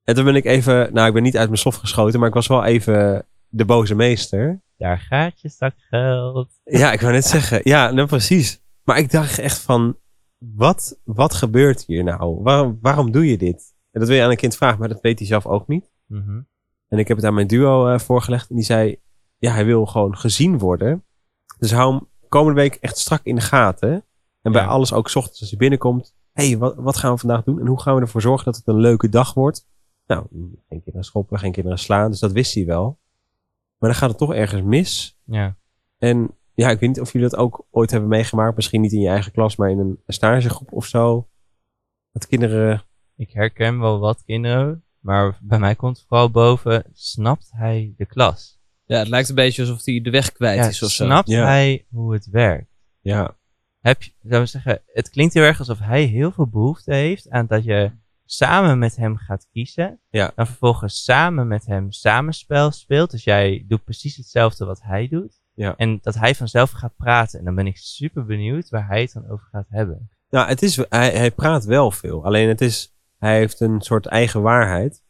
En 0.04 0.14
toen 0.14 0.24
ben 0.24 0.36
ik 0.36 0.44
even, 0.44 0.92
nou 0.92 1.08
ik 1.08 1.14
ben 1.14 1.22
niet 1.22 1.36
uit 1.36 1.48
mijn 1.48 1.61
slof 1.61 1.76
geschoten, 1.76 2.18
maar 2.18 2.28
ik 2.28 2.34
was 2.34 2.46
wel 2.46 2.64
even 2.64 3.26
de 3.51 3.64
boze 3.64 3.94
meester. 3.94 4.62
Daar 4.76 4.98
gaat 4.98 5.40
je 5.40 5.48
zak 5.48 5.74
geld. 5.76 6.61
Ja, 6.64 6.92
ik 6.92 7.01
wou 7.01 7.12
net 7.12 7.24
zeggen. 7.26 7.61
Ja, 7.62 7.90
nou 7.90 8.09
precies. 8.09 8.62
Maar 8.84 8.98
ik 8.98 9.11
dacht 9.11 9.38
echt 9.38 9.59
van, 9.59 9.96
wat, 10.38 10.98
wat 11.05 11.34
gebeurt 11.34 11.84
hier 11.86 12.05
nou? 12.05 12.42
Waarom, 12.42 12.78
waarom 12.80 13.11
doe 13.12 13.26
je 13.30 13.38
dit? 13.38 13.74
En 13.90 14.01
dat 14.01 14.09
wil 14.09 14.16
je 14.18 14.24
aan 14.24 14.30
een 14.30 14.36
kind 14.36 14.57
vragen, 14.57 14.78
maar 14.78 14.88
dat 14.88 15.01
weet 15.01 15.18
hij 15.18 15.28
zelf 15.28 15.46
ook 15.46 15.68
niet. 15.68 15.90
Mhm. 16.07 16.40
En 16.88 16.98
ik 16.98 17.09
heb 17.09 17.16
het 17.16 17.26
aan 17.26 17.34
mijn 17.34 17.46
duo 17.46 17.86
eh, 17.88 17.98
voorgelegd 17.98 18.51
en 18.51 18.57
die 18.57 18.64
zei, 18.64 18.96
ja, 19.38 19.53
hij 19.53 19.64
wil 19.64 19.86
gewoon 19.86 20.16
gezien 20.16 20.59
worden. 20.59 21.05
Dus 21.59 21.72
hou 21.72 21.94
hem 21.94 22.09
komende 22.28 22.61
week 22.61 22.74
echt 22.74 22.98
strak 22.98 23.20
in 23.22 23.34
de 23.34 23.40
gaten. 23.40 24.05
En 24.42 24.53
bij 24.53 24.62
Ja. 24.62 24.68
alles 24.68 24.92
ook 24.92 25.09
's 25.09 25.14
ochtends 25.16 25.40
als 25.40 25.48
hij 25.51 25.59
binnenkomt. 25.59 26.14
Hé, 26.32 26.48
hey, 26.48 26.59
wat, 26.59 26.74
wat 26.76 26.96
gaan 26.96 27.12
we 27.12 27.18
vandaag 27.18 27.44
doen? 27.44 27.61
En 27.61 27.66
hoe 27.66 27.80
gaan 27.80 27.94
we 27.94 28.01
ervoor 28.01 28.20
zorgen 28.20 28.44
dat 28.44 28.57
het 28.57 28.66
een 28.66 28.80
leuke 28.80 29.09
dag 29.09 29.34
wordt? 29.34 29.68
Nou, 30.07 30.26
geen 30.68 30.82
kinderen 30.82 31.05
schoppen, 31.05 31.38
geen 31.38 31.53
kinderen 31.53 31.78
slaan. 31.78 32.11
Dus 32.11 32.20
dat 32.20 32.32
wist 32.32 32.55
hij 32.55 32.64
wel. 32.66 32.98
Maar 33.80 33.90
dan 33.90 33.98
gaat 33.98 34.08
het 34.08 34.18
toch 34.18 34.34
ergens 34.34 34.62
mis. 34.62 35.18
Ja. 35.24 35.56
En 35.98 36.36
ja, 36.54 36.70
ik 36.70 36.78
weet 36.80 36.88
niet 36.88 37.00
of 37.00 37.12
jullie 37.12 37.28
dat 37.28 37.38
ook 37.38 37.66
ooit 37.70 37.90
hebben 37.90 38.08
meegemaakt. 38.08 38.56
Misschien 38.56 38.80
niet 38.80 38.92
in 38.92 39.00
je 39.00 39.08
eigen 39.08 39.32
klas, 39.32 39.56
maar 39.56 39.70
in 39.70 39.78
een 39.78 39.98
stagegroep 40.06 40.72
of 40.72 40.86
zo. 40.86 41.28
Dat 42.12 42.26
kinderen... 42.26 42.82
Ik 43.16 43.30
herken 43.32 43.80
wel 43.80 43.98
wat 43.98 44.22
kinderen. 44.24 44.84
Maar 45.00 45.38
bij 45.42 45.58
mij 45.58 45.74
komt 45.74 46.04
vooral 46.08 46.30
boven, 46.30 46.84
snapt 46.92 47.50
hij 47.52 47.94
de 47.96 48.06
klas? 48.06 48.60
Ja, 48.84 48.98
het 48.98 49.08
lijkt 49.08 49.28
een 49.28 49.34
beetje 49.34 49.62
alsof 49.62 49.84
hij 49.84 50.00
de 50.00 50.10
weg 50.10 50.32
kwijt 50.32 50.58
Ja, 50.58 50.66
is 50.68 50.82
of 50.82 50.90
zo. 50.90 51.04
snapt 51.04 51.28
Ja. 51.28 51.44
hij 51.44 51.86
hoe 51.90 52.12
het 52.12 52.26
werkt? 52.26 52.70
Ja, 53.00 53.36
Heb 53.80 54.02
je, 54.02 54.12
zou 54.22 54.42
ik 54.42 54.48
zeggen, 54.48 54.82
het 54.86 55.10
klinkt 55.10 55.34
heel 55.34 55.42
erg 55.42 55.58
alsof 55.58 55.78
hij 55.78 56.02
heel 56.04 56.30
veel 56.32 56.46
behoefte 56.46 56.94
heeft 56.94 57.30
aan 57.30 57.46
dat 57.46 57.64
je 57.64 57.90
samen 58.32 58.78
met 58.78 58.96
hem 58.96 59.16
gaat 59.16 59.46
kiezen. 59.52 60.00
Ja. 60.10 60.32
Dan 60.34 60.46
vervolgens 60.46 61.04
samen 61.04 61.48
met 61.48 61.66
hem 61.66 61.92
samenspel 61.92 62.70
speelt. 62.70 63.10
Dus 63.10 63.24
jij 63.24 63.64
doet 63.68 63.84
precies 63.84 64.16
hetzelfde 64.16 64.64
wat 64.64 64.82
hij 64.82 65.08
doet. 65.08 65.40
Ja. 65.54 65.74
En 65.76 65.98
dat 66.02 66.14
hij 66.14 66.34
vanzelf 66.34 66.70
gaat 66.70 66.96
praten. 66.96 67.38
En 67.38 67.44
dan 67.44 67.54
ben 67.54 67.66
ik 67.66 67.76
super 67.76 68.24
benieuwd 68.24 68.68
waar 68.68 68.86
hij 68.86 69.00
het 69.00 69.12
dan 69.12 69.30
over 69.30 69.46
gaat 69.50 69.66
hebben. 69.68 70.10
Nou, 70.30 70.48
het 70.48 70.62
is, 70.62 70.76
hij, 70.88 71.10
hij 71.10 71.30
praat 71.30 71.64
wel 71.64 71.90
veel. 71.90 72.24
Alleen 72.24 72.48
het 72.48 72.60
is, 72.60 72.94
hij 73.18 73.38
heeft 73.38 73.60
een 73.60 73.80
soort 73.80 74.06
eigen 74.06 74.42
waarheid. 74.42 75.02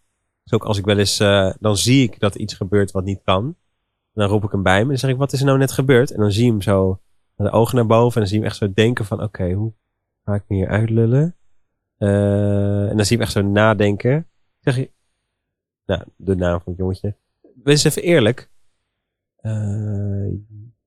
Dus 0.42 0.52
ook 0.52 0.64
als 0.64 0.78
ik 0.78 0.84
wel 0.84 0.98
eens, 0.98 1.20
eh, 1.20 1.52
dan 1.58 1.76
zie 1.76 2.02
ik 2.02 2.20
dat 2.20 2.34
iets 2.34 2.54
gebeurt 2.54 2.90
wat 2.90 3.04
niet 3.04 3.20
kan. 3.24 3.44
En 3.44 4.22
dan 4.22 4.28
roep 4.28 4.44
ik 4.44 4.52
hem 4.52 4.62
bij 4.62 4.76
me 4.76 4.82
en 4.82 4.88
dan 4.88 4.98
zeg 4.98 5.10
ik, 5.10 5.16
wat 5.16 5.32
is 5.32 5.40
er 5.40 5.46
nou 5.46 5.58
net 5.58 5.72
gebeurd? 5.72 6.10
En 6.10 6.20
dan 6.20 6.32
zie 6.32 6.44
je 6.44 6.50
hem 6.50 6.62
zo, 6.62 7.00
met 7.36 7.46
de 7.46 7.52
ogen 7.52 7.76
naar 7.76 7.86
boven. 7.86 8.14
En 8.14 8.20
dan 8.20 8.28
zie 8.28 8.36
je 8.38 8.42
hem 8.42 8.52
echt 8.52 8.60
zo 8.60 8.72
denken 8.72 9.04
van, 9.04 9.22
oké, 9.22 9.52
hoe 9.52 9.72
ga 10.24 10.34
ik 10.34 10.44
me 10.48 10.56
hier 10.56 10.68
uitlullen? 10.68 11.34
Eh, 12.01 12.88
en 12.90 12.96
dan 12.96 13.05
zie 13.05 13.16
je 13.16 13.22
hem 13.22 13.22
echt 13.22 13.32
zo 13.32 13.42
nadenken. 13.42 14.16
Ik 14.16 14.26
zeg 14.61 14.76
je, 14.76 14.90
nou, 15.86 16.03
de 16.16 16.34
naam 16.36 16.61
van 16.61 16.72
het 16.72 16.76
jongetje. 16.76 17.16
Wees 17.62 17.84
even 17.84 18.03
eerlijk. 18.03 18.51
Eh, 19.36 20.28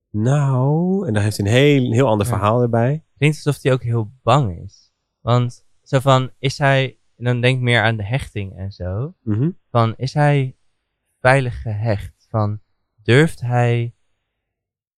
nou, 0.09 1.07
en 1.07 1.14
dan 1.14 1.24
heeft 1.24 1.38
hij 1.38 1.45
een 1.45 1.51
heel, 1.53 1.91
heel 1.91 2.07
ander 2.07 2.28
Ja. 2.28 2.34
verhaal 2.34 2.61
erbij. 2.61 3.03
Klinkt 3.18 3.45
alsof 3.45 3.64
hij 3.64 3.72
ook 3.74 3.84
heel 3.84 4.11
bang 4.24 4.59
is. 4.64 4.91
Want 5.22 5.66
zo 5.84 5.99
van, 5.99 6.32
is 6.39 6.57
hij, 6.57 6.97
en 7.18 7.24
dan 7.24 7.41
denk 7.41 7.55
ik 7.57 7.61
meer 7.64 7.82
aan 7.82 7.97
de 7.97 8.05
hechting 8.05 8.57
en 8.57 8.72
zo. 8.72 9.14
Mhm. 9.24 9.49
Van, 9.70 9.93
is 9.97 10.14
hij 10.14 10.55
veilig 11.20 11.61
gehecht? 11.61 12.26
Van, 12.30 12.59
durft 13.03 13.41
hij 13.41 13.93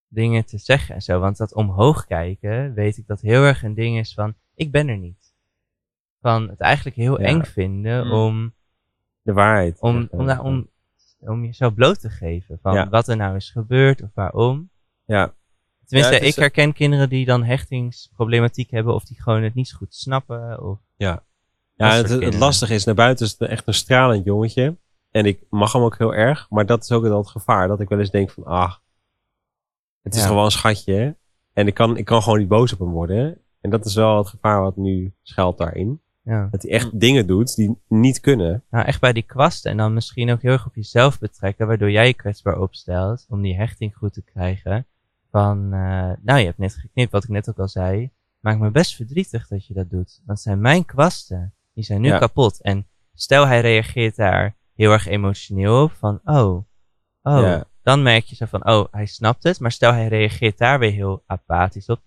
dingen 0.07 0.45
te 0.45 0.57
zeggen 0.57 0.95
en 0.95 1.01
zo? 1.01 1.19
Want 1.19 1.37
dat 1.37 1.53
omhoog 1.53 2.05
kijken, 2.05 2.73
weet 2.73 2.97
ik 2.97 3.07
dat 3.07 3.21
heel 3.21 3.43
erg 3.43 3.63
een 3.63 3.73
ding 3.73 3.97
is 3.97 4.13
van, 4.13 4.35
ik 4.55 4.71
ben 4.71 4.87
er 4.87 4.97
niet. 4.97 5.24
Van 6.25 6.49
het 6.49 6.59
eigenlijk 6.59 6.95
heel 6.95 7.19
Ja. 7.21 7.25
eng 7.27 7.43
vinden 7.43 8.05
Mm. 8.05 8.11
om, 8.13 8.53
De 9.21 9.33
waarheid. 9.33 9.79
om, 9.79 9.99
zeggen. 9.99 10.19
om, 10.19 10.25
nou, 10.25 10.39
om, 10.43 10.69
om 11.19 11.45
jezelf 11.45 11.73
bloot 11.73 11.99
te 11.99 12.09
geven. 12.09 12.59
Van 12.61 12.73
Ja. 12.73 12.89
wat 12.89 13.07
er 13.07 13.17
nou 13.17 13.35
is 13.35 13.49
gebeurd 13.49 14.01
of 14.01 14.09
waarom. 14.13 14.69
Ja, 15.05 15.33
Tenminste, 15.85 16.13
Ja, 16.15 16.19
ik 16.21 16.35
herken 16.35 16.73
kinderen 16.73 17.09
die 17.09 17.25
dan 17.25 17.43
hechtingsproblematiek 17.43 18.71
hebben 18.71 18.93
of 18.93 19.03
die 19.05 19.21
gewoon 19.21 19.43
het 19.43 19.53
niet 19.53 19.67
zo 19.67 19.77
goed 19.77 19.95
snappen. 19.95 20.63
Of, 20.63 20.79
ja 20.95 21.23
Dat 21.75 22.09
het, 22.09 22.21
het 22.23 22.37
lastige 22.37 22.73
is, 22.73 22.83
naar 22.85 22.95
buiten 22.95 23.25
is 23.25 23.31
het 23.37 23.49
echt 23.49 23.67
een 23.67 23.73
stralend 23.73 24.25
jongetje. 24.25 24.77
En 25.11 25.25
ik 25.25 25.39
mag 25.49 25.73
hem 25.73 25.81
ook 25.81 25.97
heel 25.97 26.13
erg. 26.13 26.47
Maar 26.49 26.65
dat 26.65 26.83
is 26.83 26.91
ook 26.91 27.03
wel 27.03 27.17
het 27.17 27.29
gevaar. 27.29 27.67
Dat 27.67 27.79
ik 27.79 27.89
wel 27.89 27.99
eens 27.99 28.09
denk 28.11 28.31
van, 28.31 28.43
ah, 28.45 28.73
het 30.01 30.13
is 30.15 30.21
Ja. 30.21 30.27
gewoon 30.27 30.45
een 30.45 30.51
schatje. 30.51 30.93
hè. 30.93 31.11
En 31.53 31.67
ik 31.67 31.73
kan, 31.73 31.97
ik 31.97 32.05
kan 32.05 32.21
gewoon 32.23 32.39
niet 32.39 32.47
boos 32.47 32.73
op 32.73 32.79
hem 32.79 32.91
worden. 32.91 33.37
En 33.61 33.69
dat 33.69 33.85
is 33.85 33.95
wel 33.95 34.17
het 34.17 34.27
gevaar 34.27 34.61
wat 34.61 34.75
nu 34.77 35.13
schuilt 35.21 35.57
daarin. 35.57 36.01
Ja. 36.25 36.47
Dat 36.51 36.61
hij 36.61 36.71
echt 36.71 36.99
dingen 36.99 37.27
doet 37.27 37.55
die 37.55 37.77
niet 37.87 38.19
kunnen. 38.19 38.63
Nou, 38.69 38.85
echt 38.85 39.01
bij 39.01 39.13
die 39.13 39.23
kwasten 39.23 39.71
en 39.71 39.77
dan 39.77 39.93
misschien 39.93 40.31
ook 40.31 40.41
heel 40.41 40.51
erg 40.51 40.65
op 40.65 40.75
jezelf 40.75 41.19
betrekken, 41.19 41.67
waardoor 41.67 41.91
jij 41.91 42.07
je 42.07 42.13
kwetsbaar 42.13 42.59
opstelt 42.59 43.25
om 43.29 43.41
die 43.41 43.55
hechting 43.55 43.95
goed 43.95 44.13
te 44.13 44.21
krijgen. 44.23 44.85
Van, 45.31 45.73
eh, 45.73 46.11
nou, 46.21 46.39
je 46.39 46.45
hebt 46.45 46.57
net 46.57 46.73
geknipt, 46.75 47.11
wat 47.11 47.23
ik 47.23 47.29
net 47.29 47.49
ook 47.49 47.59
al 47.59 47.67
zei. 47.67 48.09
Maakt 48.39 48.59
me 48.59 48.71
best 48.71 48.95
verdrietig 48.95 49.47
dat 49.47 49.65
je 49.67 49.73
dat 49.73 49.89
doet. 49.89 50.21
Want 50.25 50.39
zijn 50.39 50.61
mijn 50.61 50.85
kwasten. 50.85 51.53
Die 51.73 51.83
zijn 51.83 52.01
nu 52.01 52.07
Ja. 52.07 52.17
kapot. 52.17 52.61
En 52.61 52.87
stel 53.13 53.47
hij 53.47 53.61
reageert 53.61 54.15
daar 54.15 54.55
heel 54.75 54.91
erg 54.91 55.07
emotioneel 55.07 55.83
op. 55.83 55.91
Van, 55.91 56.19
oh, 56.23 56.55
oh. 57.21 57.41
Ja. 57.41 57.63
Dan 57.83 58.03
merk 58.03 58.23
je 58.23 58.35
zo 58.35 58.45
van, 58.45 58.67
oh, 58.69 58.85
hij 58.91 59.05
snapt 59.05 59.43
het. 59.43 59.59
Maar 59.59 59.71
stel 59.71 59.91
hij 59.91 60.07
reageert 60.07 60.57
daar 60.57 60.79
weer 60.79 60.91
heel 60.91 61.23
apathisch 61.25 61.85
op. 61.89 62.01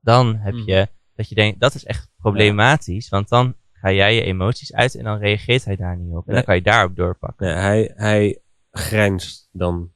Dan 0.00 0.36
heb 0.36 0.54
Mhm. 0.54 0.70
je, 0.70 0.88
dat 1.14 1.28
je 1.28 1.34
denkt, 1.34 1.60
dat 1.60 1.74
is 1.74 1.84
echt 1.84 2.08
problematisch. 2.16 3.08
Want 3.08 3.28
dan 3.28 3.54
ga 3.72 3.92
jij 3.92 4.14
je 4.14 4.22
emoties 4.22 4.72
uit 4.72 4.94
en 4.94 5.04
dan 5.04 5.18
reageert 5.18 5.64
hij 5.64 5.76
daar 5.76 5.96
niet 5.96 6.14
op. 6.14 6.16
En 6.18 6.24
Nee. 6.26 6.34
dan 6.34 6.44
kan 6.44 6.54
je 6.54 6.62
daarop 6.62 6.96
doorpakken. 6.96 7.46
Nee, 7.46 7.54
hij, 7.56 7.92
hij 7.96 8.38
grijnst 8.70 9.48
dan. 9.52 9.92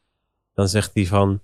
Dan 0.54 0.68
zegt 0.68 0.90
hij 0.94 1.06
van, 1.06 1.40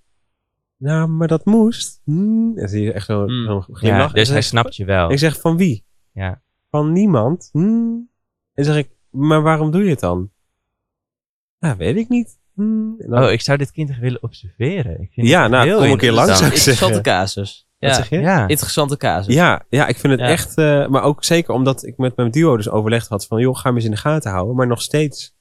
nou, 0.77 1.09
maar 1.09 1.29
dat 1.29 1.45
moest. 1.45 2.01
Hmm. 2.05 2.59
En 2.59 2.69
zie 2.69 2.83
je 2.83 2.93
echt 2.93 3.07
zo'n 3.07 3.29
zo'n 3.47 3.65
Ja, 3.81 4.07
dus 4.09 4.29
hij 4.29 4.43
snapt 4.43 4.77
je 4.77 4.85
wel. 4.85 5.11
Ik 5.11 5.19
zeg, 5.19 5.41
van 5.41 5.57
wie? 5.57 5.85
Ja. 6.13 6.43
Van 6.71 6.93
niemand. 6.93 7.49
Hmm. 7.53 8.09
En 8.55 8.65
zeg 8.65 8.77
ik, 8.77 8.89
maar 9.11 9.43
waarom 9.43 9.71
doe 9.71 9.85
je 9.85 9.91
het 9.91 10.01
dan? 10.01 10.31
Ja, 11.59 11.77
weet 11.77 11.97
ik 11.97 12.09
niet. 12.09 12.39
Hmm. 12.55 12.95
Dan- 12.99 13.25
Oh, 13.25 13.31
ik 13.31 13.41
zou 13.41 13.59
dit 13.59 13.71
kind 13.71 13.91
echt 13.91 13.99
willen 13.99 14.23
observeren. 14.23 15.01
Ik 15.01 15.13
vind 15.13 15.27
Ja, 15.29 15.43
het 15.43 15.51
nou, 15.51 15.67
heel 15.67 15.79
kom 15.79 15.91
een 15.91 15.97
keer 15.99 16.13
langs, 16.13 16.39
zou 16.39 16.45
ik 16.51 16.55
interessant. 16.57 16.77
zeggen. 16.79 16.97
Interessante 16.97 17.41
casus. 17.41 17.64
Wat 17.79 17.91
Ja, 17.91 17.97
zeg 17.97 18.09
je? 18.09 18.19
Ja. 18.19 18.49
interessante 18.49 18.97
casus. 18.97 19.35
Ja, 19.35 19.65
ja, 19.69 19.87
ik 19.87 19.97
vind 19.99 20.13
het 20.13 20.21
Ja. 20.23 20.27
echt, 20.29 20.59
eh, 20.59 20.87
maar 20.89 21.03
ook 21.03 21.25
zeker 21.25 21.55
omdat 21.55 21.85
ik 21.85 21.97
met 21.97 22.17
mijn 22.17 22.31
duo 22.31 22.57
dus 22.57 22.69
overlegd 22.69 23.09
had 23.09 23.27
van, 23.27 23.41
joh, 23.41 23.57
ga 23.57 23.63
hem 23.63 23.75
eens 23.75 23.85
in 23.85 23.91
de 23.91 23.97
gaten 23.97 24.31
houden. 24.31 24.57
Maar 24.57 24.67
nog 24.67 24.83
steeds, 24.83 25.37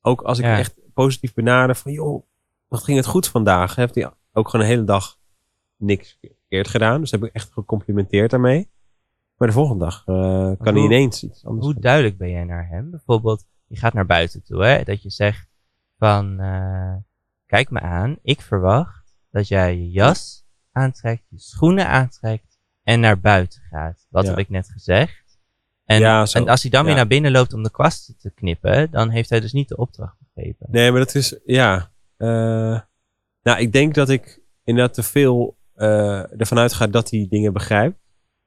ook 0.00 0.22
als 0.22 0.38
ik 0.38 0.44
Ja. 0.44 0.58
echt 0.58 0.74
positief 0.94 1.34
benader 1.34 1.76
van, 1.76 1.92
joh, 1.92 2.24
wat 2.68 2.82
ging 2.84 2.96
het 2.96 3.06
goed 3.06 3.28
vandaag? 3.28 3.74
Heeft 3.74 3.94
hij 3.94 4.10
ook 4.32 4.48
gewoon 4.48 4.66
een 4.66 4.72
hele 4.72 4.84
dag 4.84 5.18
niks 5.76 6.18
verkeerd 6.20 6.68
gedaan. 6.68 7.00
Dus 7.00 7.10
heb 7.10 7.24
ik 7.24 7.32
echt 7.32 7.52
gecomplimenteerd 7.52 8.30
daarmee. 8.30 8.70
Maar 9.36 9.48
de 9.48 9.54
volgende 9.54 9.84
dag 9.84 10.02
eh, 10.06 10.14
kan 10.14 10.56
hij 10.60 10.72
hoe- 10.72 10.84
ineens 10.84 11.22
iets 11.24 11.44
anders 11.44 11.64
Hoe 11.64 11.72
doen. 11.74 11.82
duidelijk 11.82 12.18
ben 12.18 12.30
jij 12.30 12.44
naar 12.44 12.68
hem? 12.68 12.90
Bijvoorbeeld, 12.90 13.44
je 13.66 13.76
gaat 13.76 13.92
naar 13.92 14.06
buiten 14.06 14.42
toe, 14.42 14.64
hè? 14.64 14.82
Dat 14.82 15.02
je 15.02 15.10
zegt 15.10 15.48
van, 15.98 16.40
eh, 16.40 16.94
kijk 17.46 17.70
me 17.70 17.80
aan, 17.80 18.16
ik 18.22 18.40
verwacht 18.40 19.14
dat 19.30 19.48
jij 19.48 19.76
je 19.76 19.90
jas 19.90 20.44
aantrekt, 20.72 21.22
je 21.28 21.38
schoenen 21.38 21.86
aantrekt 21.88 22.58
en 22.82 23.00
naar 23.00 23.20
buiten 23.20 23.62
gaat. 23.70 24.06
Wat 24.10 24.24
Ja. 24.24 24.30
heb 24.30 24.38
ik 24.38 24.48
net 24.48 24.68
gezegd? 24.70 25.38
En, 25.84 25.98
Ja, 26.00 26.26
en 26.32 26.48
als 26.48 26.62
hij 26.62 26.70
dan 26.70 26.84
weer 26.84 26.94
naar 26.94 27.06
binnen 27.06 27.30
loopt 27.30 27.52
om 27.52 27.62
de 27.62 27.70
kwast 27.70 28.14
te 28.18 28.30
knippen, 28.30 28.90
dan 28.90 29.08
heeft 29.10 29.30
hij 29.30 29.40
dus 29.40 29.52
niet 29.52 29.68
de 29.68 29.76
opdracht 29.76 30.16
gegeven. 30.34 30.66
Nee, 30.70 30.90
maar 30.90 31.00
dat 31.00 31.14
is, 31.14 31.38
ja. 31.44 31.90
eh, 32.16 32.80
nou, 33.42 33.58
ik 33.58 33.72
denk 33.72 33.94
dat 33.94 34.08
ik 34.08 34.40
inderdaad 34.64 34.94
te 34.94 35.02
veel 35.02 35.56
eh, 35.74 36.40
ervan 36.40 36.58
uitga 36.58 36.86
dat 36.86 37.10
hij 37.10 37.26
dingen 37.28 37.52
begrijpt. 37.52 37.98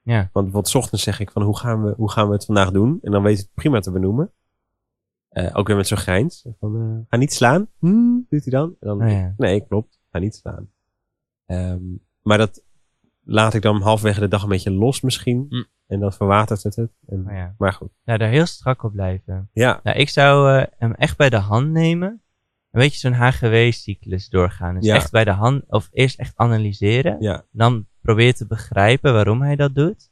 Ja. 0.01 0.17
Want 0.17 0.45
bijvoorbeeld 0.45 0.75
ochtends 0.75 1.03
zeg 1.03 1.19
ik 1.19 1.31
van 1.31 1.41
hoe 1.41 1.57
gaan 1.57 1.83
we, 1.83 1.93
hoe 1.97 2.11
gaan 2.11 2.27
we 2.27 2.33
het 2.33 2.45
vandaag 2.45 2.71
doen? 2.71 2.99
En 3.01 3.11
dan 3.11 3.23
weet 3.23 3.35
hij 3.35 3.43
het 3.43 3.53
prima 3.53 3.79
te 3.79 3.91
benoemen. 3.91 4.31
Eh, 5.29 5.49
ook 5.53 5.67
weer 5.67 5.75
met 5.75 5.87
zo'n 5.87 5.97
grijns. 5.97 6.45
Van, 6.59 7.05
ga 7.09 7.17
niet 7.17 7.33
slaan. 7.33 7.67
Hmm, 7.79 8.25
doet 8.29 8.43
hij 8.43 8.51
dan? 8.53 8.75
En 8.79 8.87
dan 8.87 9.01
Oh 9.03 9.09
ja. 9.11 9.33
Nee, 9.37 9.67
klopt. 9.67 9.99
Ga 10.11 10.19
niet 10.19 10.35
slaan. 10.35 10.69
Ehm, 11.45 11.81
maar 12.23 12.37
dat 12.37 12.61
laat 13.23 13.53
ik 13.53 13.61
dan 13.61 13.81
halverwege 13.81 14.19
de 14.19 14.27
dag 14.27 14.43
een 14.43 14.49
beetje 14.49 14.71
los 14.71 15.01
misschien. 15.01 15.45
Hm. 15.49 15.63
En 15.87 15.99
dan 15.99 16.13
verwatert 16.13 16.63
het 16.63 16.75
het. 16.75 16.91
En, 17.07 17.23
Oh 17.27 17.33
ja. 17.33 17.55
Maar 17.57 17.73
goed. 17.73 17.89
Ja, 18.03 18.17
daar 18.17 18.29
heel 18.29 18.45
strak 18.45 18.83
op 18.83 18.91
blijven. 18.91 19.49
Ja, 19.53 19.79
Nou, 19.83 19.97
ik 19.97 20.09
zou 20.09 20.57
eh, 20.57 20.65
hem 20.77 20.93
echt 20.93 21.17
bij 21.17 21.29
de 21.29 21.37
hand 21.37 21.69
nemen. 21.69 22.09
Een 22.71 22.79
beetje 22.81 22.99
zo'n 22.99 23.13
HGW-cyclus 23.13 24.29
doorgaan. 24.29 24.75
Dus 24.75 24.85
Ja. 24.85 24.95
echt 24.95 25.11
bij 25.11 25.23
de 25.23 25.31
hand, 25.31 25.63
of 25.67 25.89
eerst 25.91 26.19
echt 26.19 26.33
analyseren. 26.35 27.15
ja, 27.19 27.45
Dan 27.51 27.87
probeer 28.01 28.33
te 28.33 28.47
begrijpen 28.47 29.13
waarom 29.13 29.41
hij 29.41 29.55
dat 29.55 29.75
doet. 29.75 30.11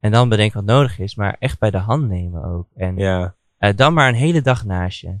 En 0.00 0.12
dan 0.12 0.28
bedenken 0.28 0.56
wat 0.64 0.74
nodig 0.76 0.98
is, 0.98 1.14
maar 1.14 1.36
echt 1.38 1.58
bij 1.58 1.70
de 1.70 1.78
hand 1.78 2.08
nemen 2.08 2.44
ook. 2.44 2.68
En 2.74 2.96
ja. 2.96 3.34
eh, 3.58 3.76
dan 3.76 3.94
maar 3.94 4.08
een 4.08 4.14
hele 4.14 4.42
dag 4.42 4.64
naast 4.64 5.00
je. 5.00 5.18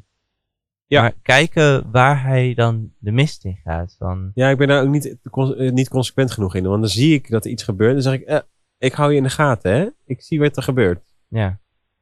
Ja. 0.86 1.00
Maar 1.00 1.12
kijken 1.22 1.90
waar 1.90 2.22
hij 2.22 2.54
dan 2.54 2.92
de 2.98 3.10
mist 3.12 3.44
in 3.44 3.56
gaat. 3.64 3.94
Van, 3.98 4.30
Ja, 4.34 4.48
ik 4.48 4.58
ben 4.58 4.68
daar 4.68 4.82
ook 4.82 4.88
niet, 4.88 5.16
cons- 5.30 5.54
eh, 5.54 5.72
niet 5.72 5.88
consequent 5.88 6.30
genoeg 6.30 6.54
in. 6.54 6.64
Want 6.66 6.80
dan 6.80 6.90
zie 6.90 7.14
ik 7.14 7.30
dat 7.30 7.44
er 7.44 7.50
iets 7.50 7.62
gebeurt. 7.62 7.92
Dan 7.92 8.02
zeg 8.02 8.14
ik, 8.14 8.22
eh, 8.26 8.38
ik 8.78 8.92
hou 8.92 9.10
je 9.10 9.16
in 9.16 9.22
de 9.22 9.30
gaten, 9.30 9.72
hè. 9.72 9.88
Ik 10.04 10.22
zie 10.22 10.40
wat 10.40 10.56
er 10.56 10.62
gebeurt. 10.62 11.12
ja. 11.28 11.58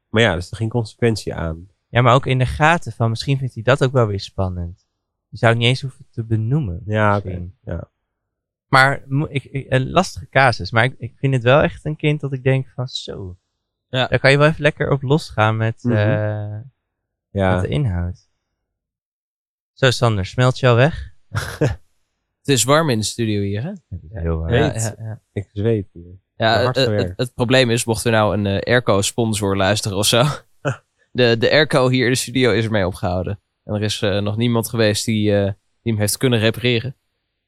Maar 0.09 0.21
ja, 0.21 0.31
er 0.31 0.37
is 0.37 0.51
er 0.51 0.57
geen 0.57 0.69
consequentie 0.69 1.33
aan. 1.33 1.67
ja, 1.87 2.01
maar 2.01 2.13
ook 2.13 2.25
in 2.25 2.37
de 2.37 2.45
gaten 2.45 2.91
van 2.91 3.09
misschien 3.09 3.37
vindt 3.37 3.53
hij 3.53 3.63
dat 3.63 3.83
ook 3.83 3.91
wel 3.91 4.07
weer 4.07 4.19
spannend. 4.19 4.85
Je 5.29 5.37
zou 5.37 5.51
het 5.51 5.59
niet 5.61 5.69
eens 5.69 5.81
hoeven 5.81 6.05
te 6.11 6.23
benoemen. 6.23 6.81
Ja, 6.85 7.17
oké. 7.17 7.49
Ja. 7.63 7.89
Maar 8.67 9.03
ik, 9.29 9.43
ik- 9.43 9.65
een 9.69 9.89
lastige 9.91 10.29
casus. 10.29 10.71
Maar 10.71 10.83
ik, 10.83 10.95
ik 10.97 11.13
vind 11.17 11.33
het 11.33 11.43
wel 11.43 11.61
echt 11.61 11.85
een 11.85 11.95
kind 11.95 12.19
dat 12.21 12.33
ik 12.33 12.43
denk 12.43 12.67
van 12.75 12.87
zo. 12.87 13.37
Ja. 13.89 14.07
Daar 14.07 14.19
kan 14.19 14.31
je 14.31 14.37
wel 14.37 14.47
even 14.47 14.61
lekker 14.61 14.91
op 14.91 15.01
losgaan 15.01 15.57
met, 15.57 15.83
Mhm. 15.83 15.95
eh, 15.95 16.51
met 16.51 16.63
Ja, 17.29 17.61
de 17.61 17.67
inhoud. 17.67 18.29
Zo 19.73 19.91
Sander, 19.91 20.25
smelt 20.25 20.59
je 20.59 20.67
al 20.67 20.75
weg? 20.75 21.11
Het 22.39 22.51
is 22.55 22.63
warm 22.63 22.89
in 22.89 22.99
de 22.99 23.05
studio 23.05 23.41
hier, 23.41 23.63
hè? 23.63 23.71
Is 23.71 23.99
heel 24.09 24.37
waar. 24.37 24.49
Weet. 24.49 24.73
Ja, 24.75 24.95
ja, 24.97 25.03
ja. 25.03 25.21
ik 25.33 25.49
zweet 25.53 25.87
hier. 25.93 26.21
Ja, 26.35 26.57
het, 26.65 26.75
het, 26.75 26.85
gewerkt. 26.85 27.13
het 27.17 27.33
probleem 27.33 27.69
is, 27.69 27.85
mocht 27.85 28.05
er 28.05 28.11
nou 28.11 28.37
een 28.37 28.45
eh, 28.45 28.73
airco-sponsor 28.73 29.57
luisteren 29.57 29.97
of 29.97 30.05
zo. 30.05 30.23
De, 31.11 31.37
de 31.37 31.51
airco 31.51 31.89
hier 31.89 32.05
in 32.05 32.11
de 32.11 32.17
studio 32.17 32.51
is 32.51 32.65
ermee 32.65 32.85
opgehouden. 32.87 33.39
En 33.63 33.73
er 33.73 33.81
is 33.81 34.01
eh, 34.01 34.19
nog 34.19 34.37
niemand 34.37 34.69
geweest 34.69 35.05
die, 35.05 35.37
eh, 35.37 35.43
die 35.81 35.91
hem 35.91 35.97
heeft 35.97 36.17
kunnen 36.17 36.39
repareren. 36.39 36.95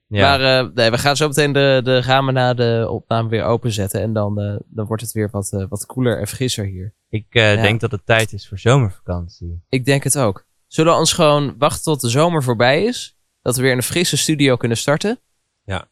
Ja. 0.08 0.38
Maar 0.38 0.60
eh, 0.60 0.70
nee, 0.74 0.90
we 0.92 0.98
gaan 0.98 1.16
zo 1.16 1.28
meteen 1.28 1.52
de, 1.52 1.82
de 1.84 2.02
ramen 2.02 2.34
na 2.34 2.54
de 2.54 2.88
opname 2.90 3.30
weer 3.30 3.44
openzetten. 3.44 4.02
En 4.02 4.14
dan, 4.14 4.40
eh, 4.42 4.56
dan 4.66 4.86
wordt 4.86 5.02
het 5.02 5.12
weer 5.12 5.30
wat, 5.32 5.66
wat 5.70 5.86
koeler 5.86 6.20
en 6.20 6.28
frisser 6.28 6.66
hier. 6.66 6.94
ik 7.10 7.26
eh, 7.30 7.56
Ja. 7.56 7.62
denk 7.62 7.80
dat 7.80 7.92
het 7.92 8.06
tijd 8.06 8.34
is 8.34 8.48
voor 8.48 8.60
zomervakantie. 8.60 9.62
Ik 9.70 9.86
denk 9.86 10.04
het 10.04 10.18
ook. 10.18 10.48
Zullen 10.76 10.94
we 10.94 11.00
ons 11.00 11.14
gewoon 11.14 11.56
wachten 11.58 11.84
tot 11.84 12.02
de 12.02 12.10
zomer 12.10 12.44
voorbij 12.44 12.84
is? 12.84 13.18
Dat 13.42 13.56
we 13.56 13.62
weer 13.62 13.72
in 13.72 13.78
een 13.78 13.84
frisse 13.84 14.18
studio 14.18 14.56
kunnen 14.56 14.78
starten? 14.78 15.20
Ja. 15.66 15.88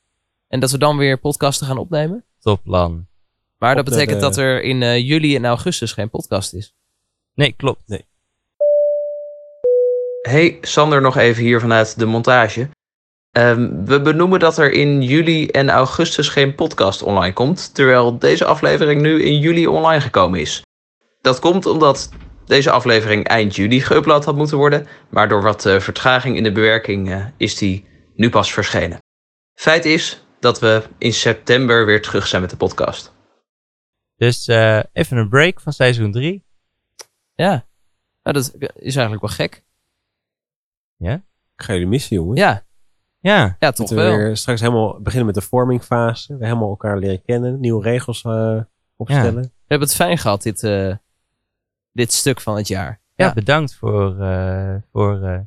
En 0.47 0.59
dat 0.59 0.71
we 0.71 0.77
dan 0.77 0.97
weer 0.97 1.19
podcasten 1.19 1.67
gaan 1.67 1.77
opnemen? 1.77 2.25
Topplan. 2.39 3.07
Maar 3.57 3.75
dat 3.75 3.85
Op 3.87 3.89
betekent 3.91 4.19
de- 4.19 4.25
dat 4.25 4.37
er 4.37 4.61
in 4.61 4.83
eh, 4.83 5.07
juli 5.07 5.35
en 5.35 5.45
augustus 5.45 5.91
geen 5.91 6.09
podcast 6.09 6.53
is. 6.53 6.73
Nee, 7.33 7.51
klopt. 7.51 7.83
Hey, 10.21 10.57
Sander 10.61 11.01
nog 11.01 11.17
even 11.17 11.43
hier 11.43 11.59
vanuit 11.59 11.99
de 11.99 12.05
montage. 12.05 12.69
Ehm, 13.31 13.85
we 13.85 14.01
benoemen 14.01 14.39
dat 14.39 14.57
er 14.57 14.71
in 14.71 15.01
juli 15.01 15.47
en 15.47 15.69
augustus 15.69 16.29
geen 16.29 16.55
podcast 16.55 17.01
online 17.01 17.33
komt, 17.33 17.73
terwijl 17.75 18.17
deze 18.17 18.45
aflevering 18.45 19.01
nu 19.01 19.23
in 19.23 19.39
juli 19.39 19.67
online 19.67 20.01
gekomen 20.01 20.39
is. 20.39 20.61
Dat 21.21 21.39
komt 21.39 21.65
omdat 21.65 22.09
deze 22.45 22.71
aflevering 22.71 23.27
eind 23.27 23.55
juli 23.55 23.81
geüpload 23.81 24.23
had 24.23 24.35
moeten 24.35 24.57
worden, 24.57 24.87
maar 25.09 25.29
door 25.29 25.41
wat 25.41 25.65
eh, 25.65 25.79
vertraging 25.79 26.37
in 26.37 26.43
de 26.43 26.51
bewerking 26.51 27.11
eh, 27.11 27.25
is 27.37 27.55
die 27.57 27.85
nu 28.15 28.29
pas 28.29 28.53
verschenen. 28.53 28.97
Feit 29.53 29.85
is 29.85 30.25
dat 30.39 30.59
we 30.59 30.83
in 30.97 31.13
september 31.13 31.85
weer 31.85 32.01
terug 32.01 32.27
zijn 32.27 32.41
met 32.41 32.49
de 32.51 32.57
podcast. 32.57 33.13
Dus 34.15 34.47
eh, 34.47 34.83
even 34.93 35.17
een 35.17 35.29
break 35.29 35.61
van 35.61 35.73
seizoen 35.73 36.11
3. 36.11 36.43
Ja. 37.35 37.65
Nou, 38.23 38.35
dat 38.35 38.53
is 38.75 38.95
eigenlijk 38.95 39.21
wel 39.21 39.35
gek. 39.35 39.63
Ik 41.57 41.63
ga 41.63 41.73
jullie 41.73 41.87
missen, 41.87 42.15
jongens. 42.15 42.39
Ja, 42.39 42.65
Ja, 43.19 43.55
ja 43.59 43.69
toch 43.69 43.77
Moeten 43.77 43.95
we 43.95 44.03
wel. 44.03 44.17
weer 44.17 44.37
straks 44.37 44.61
helemaal 44.61 45.01
beginnen 45.01 45.25
met 45.25 45.35
de 45.35 45.41
vormingfase. 45.41 46.37
We 46.37 46.45
helemaal 46.45 46.69
elkaar 46.69 46.97
leren 46.97 47.21
kennen. 47.21 47.59
Nieuwe 47.59 47.83
regels 47.83 48.23
eh, 48.23 48.59
opstellen. 48.95 49.41
We 49.41 49.49
hebben 49.67 49.87
het 49.87 49.97
fijn 49.97 50.17
gehad, 50.17 50.41
dit, 50.41 50.63
eh, 50.63 50.95
dit 51.93 52.11
stuk 52.13 52.41
van 52.41 52.55
het 52.57 52.67
jaar. 52.67 52.99
ja. 53.15 53.25
Ja. 53.25 53.33
bedankt 53.33 53.75
voor, 53.75 54.19
eh, 54.21 54.75
voor 54.91 55.21
eh, 55.23 55.39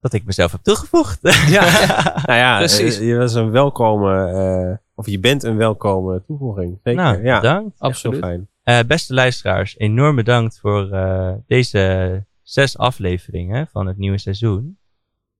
dat 0.00 0.12
ik 0.12 0.24
mezelf 0.24 0.52
heb 0.52 0.62
toegevoegd. 0.62 1.18
Ja. 1.48 1.62
Nou 2.26 2.38
ja, 2.38 2.56
Precies. 2.58 2.98
eh, 2.98 3.06
je 3.08 3.16
was 3.16 3.34
een 3.34 3.50
welkome, 3.50 4.26
eh, 4.70 4.76
of 4.94 5.06
je 5.06 5.18
bent 5.20 5.42
een 5.42 5.56
welkome 5.56 6.22
toevoeging. 6.26 6.78
Zeker. 6.82 7.02
nou, 7.02 7.22
ja, 7.24 7.40
bedankt. 7.40 7.78
Absoluut. 7.80 8.20
fijn. 8.20 8.48
Eh, 8.62 8.78
beste 8.86 9.14
luisteraars, 9.14 9.78
enorm 9.78 10.16
bedankt 10.16 10.58
voor 10.60 10.90
eh, 10.92 11.32
deze 11.46 12.24
zes 12.42 12.78
afleveringen 12.78 13.68
van 13.72 13.86
het 13.86 13.96
nieuwe 13.98 14.18
seizoen. 14.18 14.78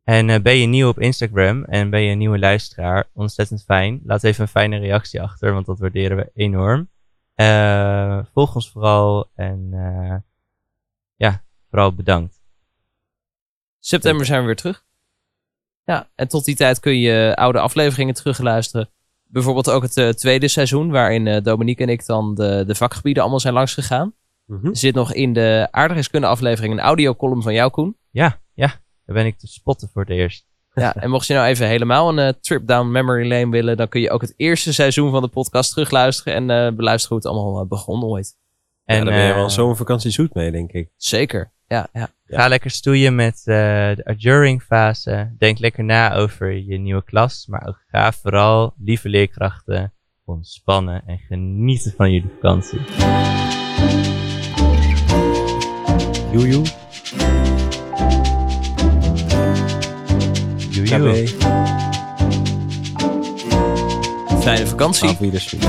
En 0.05 0.31
eh, 0.31 0.41
ben 0.41 0.57
je 0.57 0.67
nieuw 0.67 0.89
op 0.89 0.99
Instagram 1.01 1.65
en 1.65 1.91
ben 1.91 2.01
je 2.01 2.13
een 2.13 2.19
nieuwe 2.19 2.39
luisteraar, 2.39 3.05
ontzettend 3.13 3.65
fijn. 3.65 4.01
Laat 4.05 4.25
even 4.25 4.43
een 4.43 4.49
fijne 4.49 4.79
reactie 4.79 5.23
achter, 5.23 5.53
want 5.53 5.67
dat 5.67 5.79
waarderen 5.79 6.17
we 6.17 6.31
enorm. 6.35 6.89
Eh, 7.39 8.19
volg 8.33 8.55
ons 8.55 8.71
vooral 8.71 9.31
en 9.35 9.69
eh, 9.73 10.17
ja, 11.17 11.45
vooral 11.71 11.95
bedankt. 11.95 12.41
September 13.79 14.27
zijn 14.27 14.41
we 14.41 14.47
weer 14.47 14.57
terug. 14.57 14.87
Ja, 15.85 16.11
en 16.15 16.29
tot 16.29 16.45
die 16.45 16.57
tijd 16.57 16.81
kun 16.81 16.99
je 16.99 17.37
oude 17.37 17.61
afleveringen 17.61 18.15
terugluisteren. 18.15 18.91
Bijvoorbeeld 19.25 19.71
ook 19.71 19.83
het 19.83 19.97
eh, 19.97 20.09
tweede 20.09 20.49
seizoen, 20.49 20.91
waarin 20.91 21.27
eh, 21.27 21.43
Dominique 21.43 21.85
en 21.85 21.91
ik 21.91 22.07
dan 22.07 22.35
de, 22.35 22.65
de 22.67 22.75
vakgebieden 22.75 23.23
allemaal 23.23 23.41
zijn 23.41 23.55
langsgegaan. 23.55 24.15
Mhm. 24.45 24.67
Er 24.67 24.77
zit 24.77 24.95
nog 24.95 25.13
in 25.13 25.33
de 25.33 25.69
aardrijkskunde 25.71 26.27
aflevering 26.27 26.73
een 26.73 26.81
audiocolumn 26.81 27.43
van 27.43 27.55
jou, 27.55 27.71
Koen. 27.71 27.97
Ja, 28.11 28.41
ja, 28.55 28.67
daar 29.05 29.17
ben 29.17 29.27
ik 29.27 29.39
te 29.39 29.47
spotten 29.47 29.89
voor 29.89 30.03
het 30.03 30.11
eerst. 30.11 30.48
Ja, 30.85 30.95
en 30.95 31.11
mocht 31.11 31.27
je 31.27 31.35
nou 31.35 31.47
even 31.47 31.67
helemaal 31.67 32.09
een 32.09 32.19
eh, 32.19 32.33
trip 32.41 32.67
down 32.67 32.91
memory 32.91 33.29
lane 33.29 33.51
willen, 33.51 33.77
dan 33.77 33.89
kun 33.89 34.01
je 34.01 34.11
ook 34.11 34.21
het 34.21 34.35
eerste 34.37 34.73
seizoen 34.73 35.11
van 35.11 35.23
de 35.23 35.29
podcast 35.29 35.71
terugluisteren 35.71 36.35
en 36.35 36.51
eh, 36.51 36.77
beluisteren 36.77 37.17
hoe 37.17 37.27
het 37.27 37.37
allemaal 37.37 37.63
eh, 37.63 37.69
begon 37.69 38.05
ooit. 38.05 38.37
En 38.85 38.99
En 38.99 39.05
daar 39.05 39.15
ben 39.15 39.25
je 39.27 39.35
wel 39.35 39.51
zo'n 39.51 39.77
vakantie 39.77 40.11
zoet 40.11 40.35
mee, 40.35 40.51
denk 40.51 40.73
ik. 40.73 40.91
Zeker, 40.97 41.53
ja, 41.67 41.89
ja. 41.93 42.09
Ga 42.27 42.49
lekker 42.49 42.71
stoeien 42.71 43.15
met 43.15 43.39
eh, 43.39 43.55
de 43.97 44.03
adjuring 44.05 44.63
fase. 44.63 45.35
Denk 45.39 45.59
lekker 45.59 45.85
na 45.85 46.15
over 46.15 46.53
je 46.53 46.79
nieuwe 46.79 47.05
klas. 47.05 47.47
Maar 47.47 47.67
ook 47.67 47.85
ga 47.91 48.13
vooral, 48.13 48.75
lieve 48.79 49.09
leerkrachten, 49.09 49.93
ontspannen 50.25 51.03
en 51.07 51.19
genieten 51.19 51.93
van 51.97 52.13
jullie 52.13 52.31
vakantie. 52.41 52.81
Joejoe. 56.33 56.78
Fijne 64.41 64.67
vakantie. 64.67 65.09
Auf 65.09 65.21
Wiedersehen. 65.21 65.63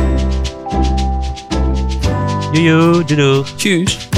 Joejoe, 2.54 3.04
doei 3.06 3.16
doei. 3.16 3.44
Tjus. 3.58 4.09